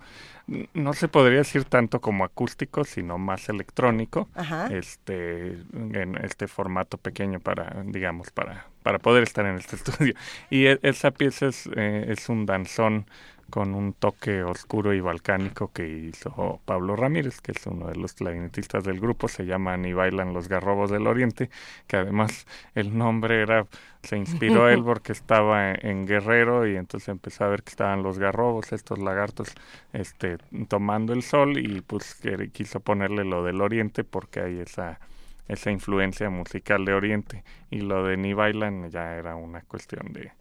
[0.74, 4.28] no se podría decir tanto como acústico, sino más electrónico.
[4.72, 10.14] Este, en este formato pequeño para, digamos, para, para poder estar en este estudio.
[10.50, 13.06] Y e, esa pieza es, eh, es un danzón
[13.50, 18.14] con un toque oscuro y balcánico que hizo Pablo Ramírez, que es uno de los
[18.14, 21.50] clarinetistas del grupo, se llama Ni bailan los garrobos del oriente,
[21.88, 23.68] que además el nombre era
[24.04, 28.18] se inspiró él porque estaba en, Guerrero y entonces empezó a ver que estaban los
[28.18, 29.54] garrobos, estos lagartos
[29.94, 30.38] este
[30.68, 32.22] tomando el sol y pues
[32.54, 35.00] quiso ponerle lo del oriente porque hay esa
[35.50, 37.44] esa influencia musical de oriente.
[37.70, 40.32] Y lo de Ni bailan ya era una cuestión de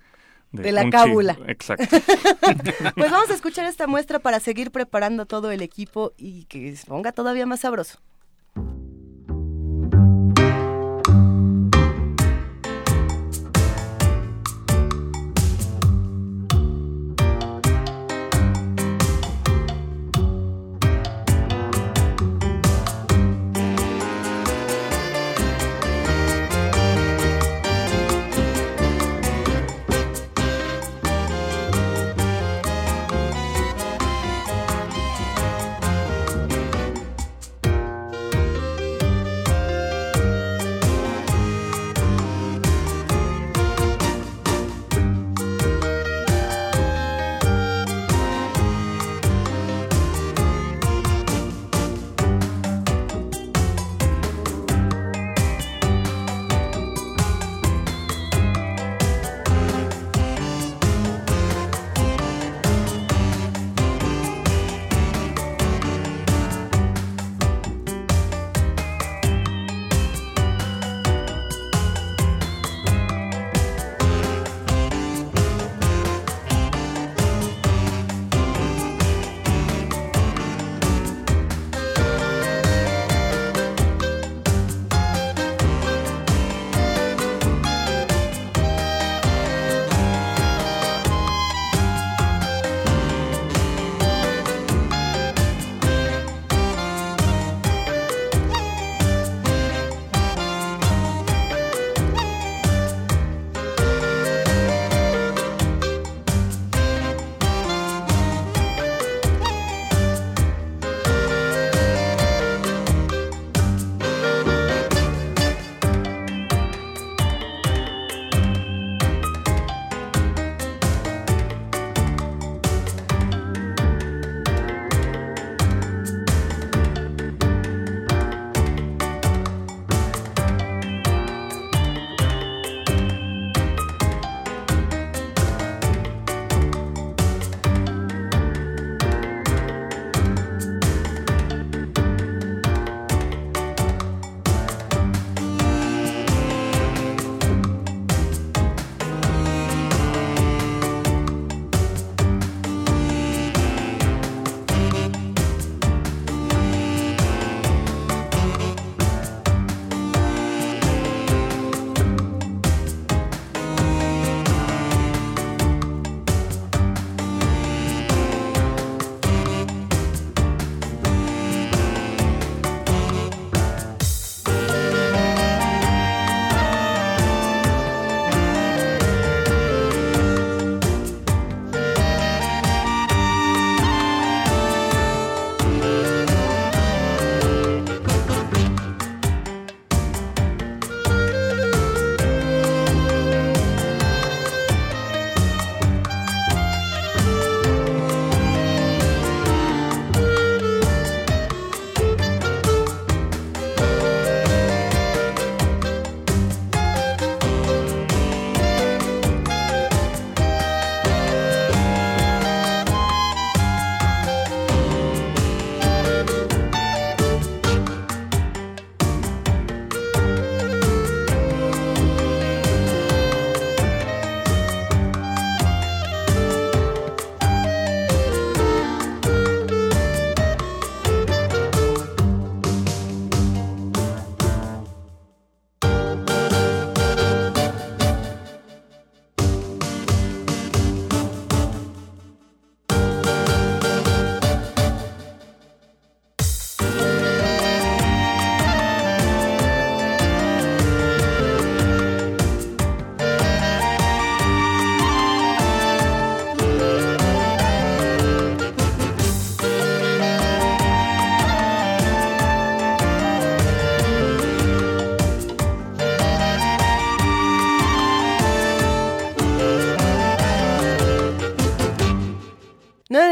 [0.53, 1.39] de, la cábula.
[1.47, 1.85] Exacto.
[2.97, 6.87] pues vamos a escuchar esta muestra para seguir preparando todo el equipo y que se
[6.87, 8.01] ponga todavía más sabroso.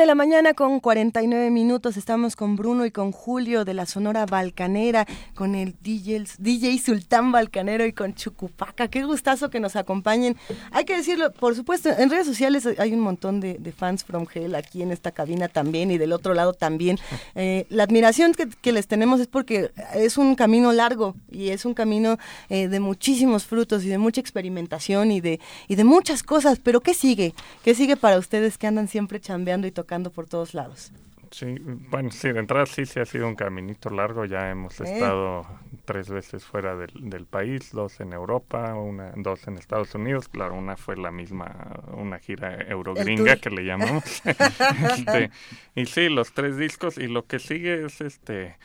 [0.07, 1.97] La mañana con 49 minutos.
[1.97, 5.05] Estamos con Bruno y con Julio de la Sonora Balcanera,
[5.37, 8.89] con el DJ, DJ Sultán Balcanero y con Chucupaca.
[8.89, 10.37] Qué gustazo que nos acompañen.
[10.73, 14.55] Hay que decirlo, por supuesto, en redes sociales hay un montón de, fans from hell
[14.55, 16.99] aquí en esta cabina también y del otro lado también.
[17.39, 21.75] Eh, la admiración que, les tenemos es porque es un camino largo y es un
[21.75, 22.17] camino
[22.49, 26.59] eh, de muchísimos frutos y de mucha experimentación y de, y de muchas cosas.
[26.63, 27.35] Pero ¿qué sigue?
[27.63, 30.93] ¿Qué sigue para ustedes que andan siempre chambeando y tocando por todos lados?
[31.37, 34.25] Sí, bueno, sí, de entrada sí, sí ha sido un caminito largo.
[34.25, 35.47] Ya hemos estado
[35.85, 40.31] tres veces fuera del, país, dos en Europa, una, dos en Estados Unidos.
[40.31, 44.23] Claro, una fue la misma, una gira eurogringa que le llamamos.
[44.25, 45.31] este,
[45.75, 46.97] y sí, los tres discos.
[46.97, 48.57] Y lo que sigue es este.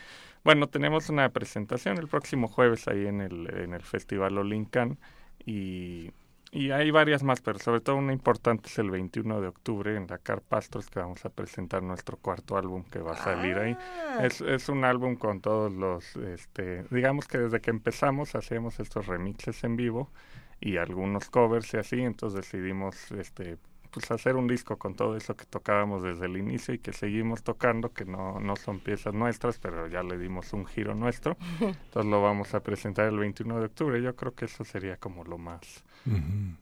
[0.45, 4.97] Bueno, tenemos una presentación el próximo jueves ahí en el, en el Festival Olincan.
[5.45, 6.11] Y
[6.51, 10.05] y hay varias más, pero sobre todo una importante es el 21 de octubre en
[10.05, 13.77] Dakar Pastors que vamos a presentar nuestro cuarto álbum que va a salir ahí.
[13.79, 14.25] Ah.
[14.25, 19.07] Es, es un álbum con todos los, este, digamos que desde que empezamos hacíamos estos
[19.07, 20.11] remixes en vivo
[20.59, 23.57] y algunos covers y así, entonces decidimos este,
[23.91, 27.43] pues hacer un disco con todo eso que tocábamos desde el inicio y que seguimos
[27.43, 31.37] tocando, que no, no son piezas nuestras, pero ya le dimos un giro nuestro.
[31.59, 34.01] Entonces lo vamos a presentar el 21 de octubre.
[34.01, 35.83] Yo creo que eso sería como lo más...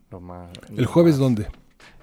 [0.09, 1.48] lo más ¿El jueves dónde?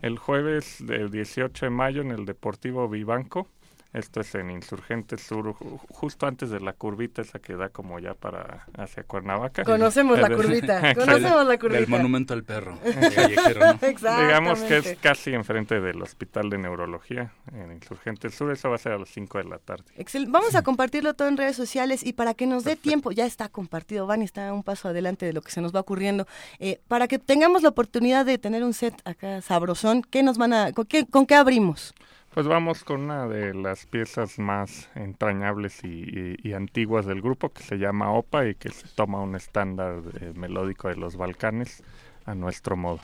[0.01, 3.49] El jueves del 18 de mayo en el Deportivo Vivanco.
[3.97, 8.13] Esto es en Insurgente Sur, justo antes de la curvita esa que da como ya
[8.13, 9.65] para hacia Cuernavaca.
[9.65, 11.79] Conocemos la curvita, conocemos la curvita.
[11.79, 12.79] El monumento al perro.
[12.85, 18.53] Digamos que es casi enfrente del Hospital de Neurología en Insurgente Sur.
[18.53, 19.85] Eso va a ser a las 5 de la tarde.
[20.29, 23.49] Vamos a compartirlo todo en redes sociales y para que nos dé tiempo, ya está
[23.49, 26.27] compartido, Van está un paso adelante de lo que se nos va ocurriendo.
[26.59, 30.53] Eh, para que tengamos la oportunidad de tener un set acá sabrosón, ¿qué nos van
[30.53, 30.85] a, con
[31.25, 31.95] qué abrimos?
[32.37, 37.79] Pues vamos con una de las piezas más entrañables y, antiguas del grupo que se
[37.79, 40.03] llama Opa y que se toma un estándar
[40.35, 41.83] melódico de los Balcanes
[42.27, 43.01] a nuestro modo.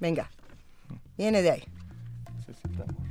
[0.00, 0.28] Venga,
[1.16, 1.64] viene de ahí.
[2.66, 3.07] ¡Venga!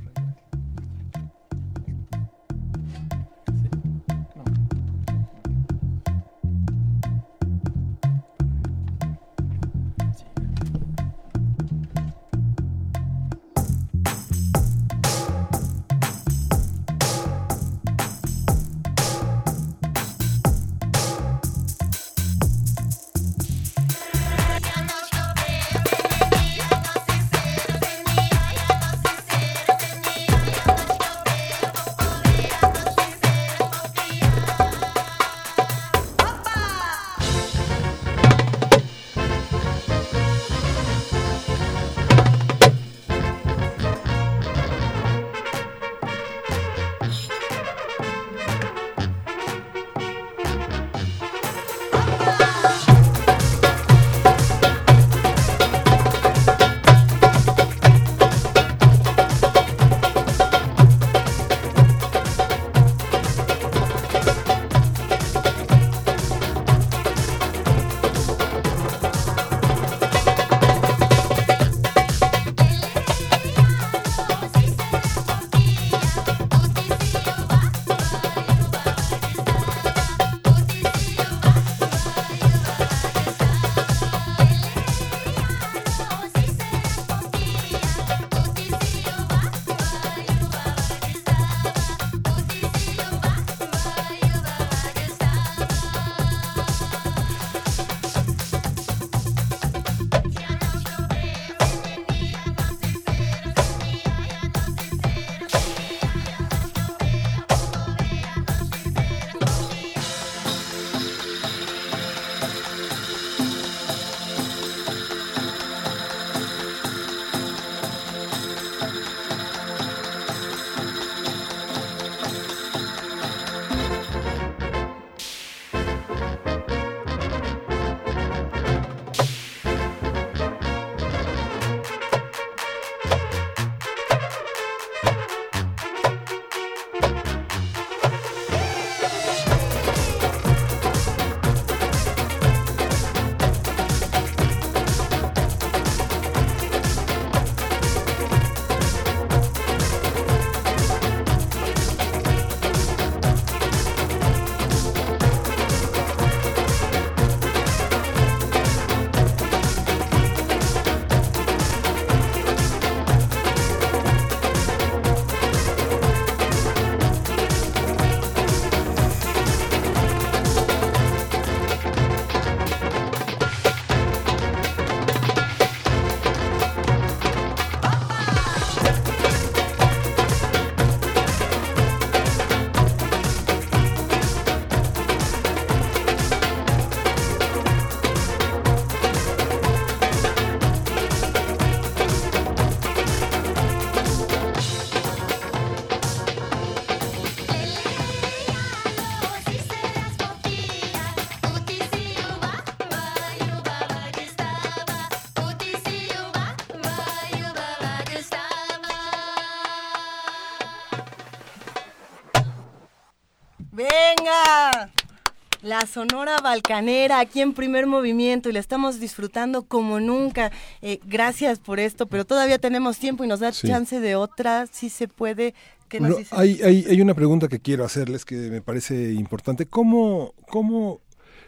[215.78, 220.50] La Sonora Balcanera aquí en primer movimiento y la estamos disfrutando como nunca.
[220.82, 224.88] Eh, gracias por esto, pero todavía tenemos tiempo y nos da chance de otra, si
[224.88, 225.54] se puede.
[225.88, 229.66] ¿Qué nos hay, hay, hay, una pregunta que quiero hacerles que me parece importante.
[229.66, 231.00] ¿Cómo, cómo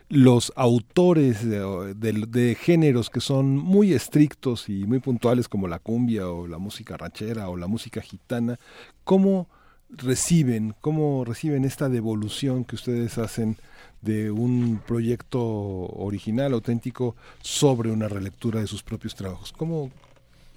[0.08, 1.96] los autores de,
[2.28, 6.96] de, géneros que son muy estrictos y muy puntuales como la cumbia o la música
[6.96, 8.60] ranchera o la música gitana,
[9.02, 9.48] cómo
[9.96, 13.56] reciben, cómo reciben esta devolución que ustedes hacen
[14.02, 19.52] de un proyecto original, auténtico, sobre una relectura de sus propios trabajos.
[19.52, 19.90] ¿Cómo,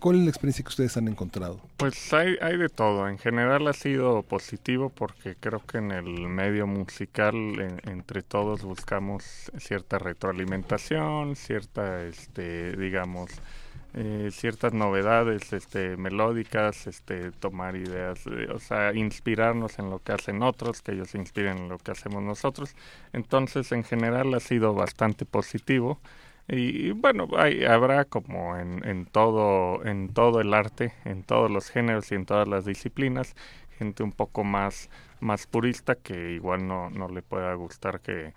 [0.04, 1.62] ¿Cuál es la experiencia que ustedes han encontrado?
[1.78, 3.08] Pues hay, hay de todo.
[3.08, 7.36] En general ha sido positivo porque creo que en el medio musical
[7.84, 9.24] entre todos buscamos
[9.58, 13.32] cierta retroalimentación, cierta, este, digamos,
[13.96, 20.42] eh, ciertas novedades este, melódicas, este, tomar ideas, o sea, inspirarnos en lo que hacen
[20.42, 22.76] otros, que ellos inspiren en lo que hacemos nosotros.
[23.14, 26.00] Entonces, en general ha sido bastante positivo.
[26.48, 31.70] Y, bueno, hay, habrá como en, en, todo, en todo el arte, en todos los
[31.70, 33.36] géneros y en todas las disciplinas,
[33.78, 34.90] gente un poco más,
[35.20, 38.34] más purista que igual no, no le pueda gustar que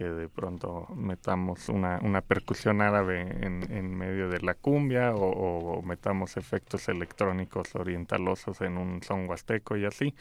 [0.00, 5.82] que de pronto metamos una, una percusión árabe en, en medio de la cumbia o,
[5.82, 10.14] metamos efectos electrónicos orientalosos en un son huasteco y así,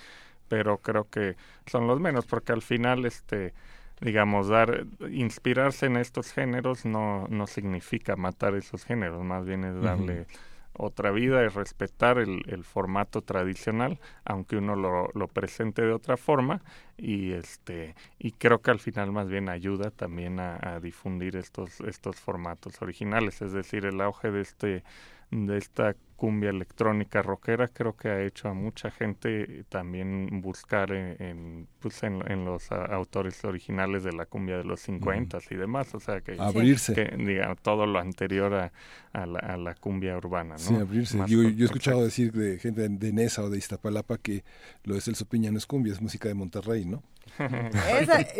[0.49, 3.53] pero creo que son los menos porque al final este
[4.01, 9.82] digamos dar inspirarse en estos géneros no no significa matar esos géneros, más bien es
[9.82, 10.27] darle
[10.74, 16.18] otra vida y respetar el, el formato tradicional, aunque uno lo, lo, presente de otra
[16.18, 16.62] forma
[16.98, 21.82] y este y creo que al final más bien ayuda también a, a difundir estos
[21.82, 24.84] estos formatos originales, es decir, el auge de este
[25.32, 31.66] de esta cumbia electrónica rockera creo que ha hecho a mucha gente también buscar en,
[31.80, 36.20] pues en, los autores originales de la cumbia de los 50 y demás, o sea
[36.20, 38.74] que abrirse que, todo lo anterior a,
[39.14, 40.60] a, la, a, la, cumbia urbana, ¿no?
[40.60, 41.18] Sí, abrirse.
[41.20, 44.44] Yo, yo, he escuchado decir de gente de Nesa o de Iztapalapa que
[44.84, 47.02] lo de Celso Piña no es cumbia, es música de Monterrey, ¿no?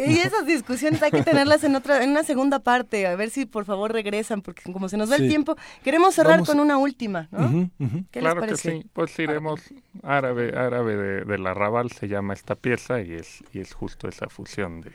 [0.08, 3.46] Y esas discusiones hay que tenerlas en otra, en una segunda parte, a ver si
[3.46, 7.28] por favor regresan, porque como se nos da el tiempo, queremos cerrar con una última,
[7.32, 7.70] ¿no?
[8.12, 9.62] claro que sí, pues iremos
[10.04, 14.30] árabe, árabe de, del arrabal se llama esta pieza y es, y es justo esa
[14.30, 14.92] fusión de,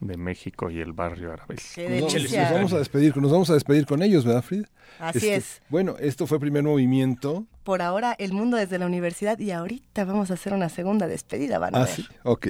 [0.00, 1.56] de México y el barrio árabe.
[2.00, 4.66] Nos, vamos a despedir, nos vamos a despedir con ellos, ¿verdad, Frida?
[4.98, 5.62] Así este, es.
[5.68, 7.46] Bueno, esto fue primer movimiento.
[7.64, 11.58] Por ahora, el mundo desde la universidad y ahorita vamos a hacer una segunda despedida,
[11.58, 11.94] van a ah, ver.
[11.94, 12.48] sí, ok.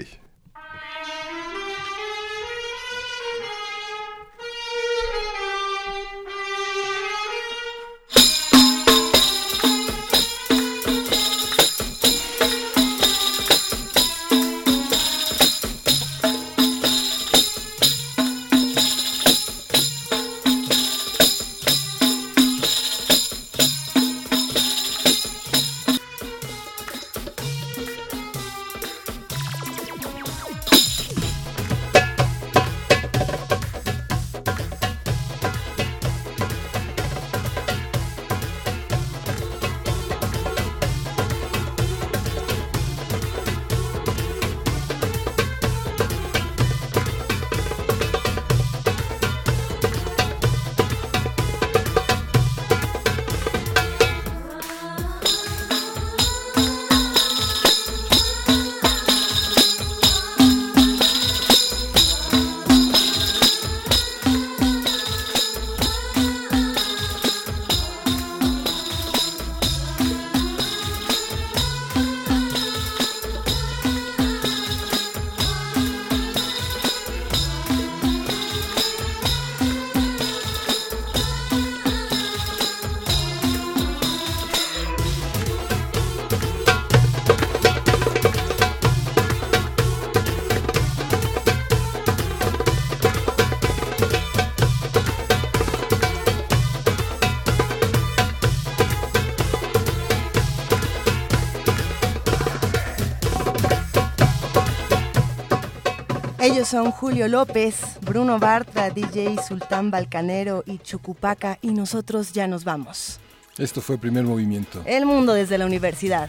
[106.71, 113.19] Son Julio López, Bruno Bartra, DJ Sultán Balcanero y Chucupaca y nosotros ya nos vamos.
[113.59, 114.81] Esto fue Primer Movimiento.
[114.85, 116.29] El mundo desde la universidad.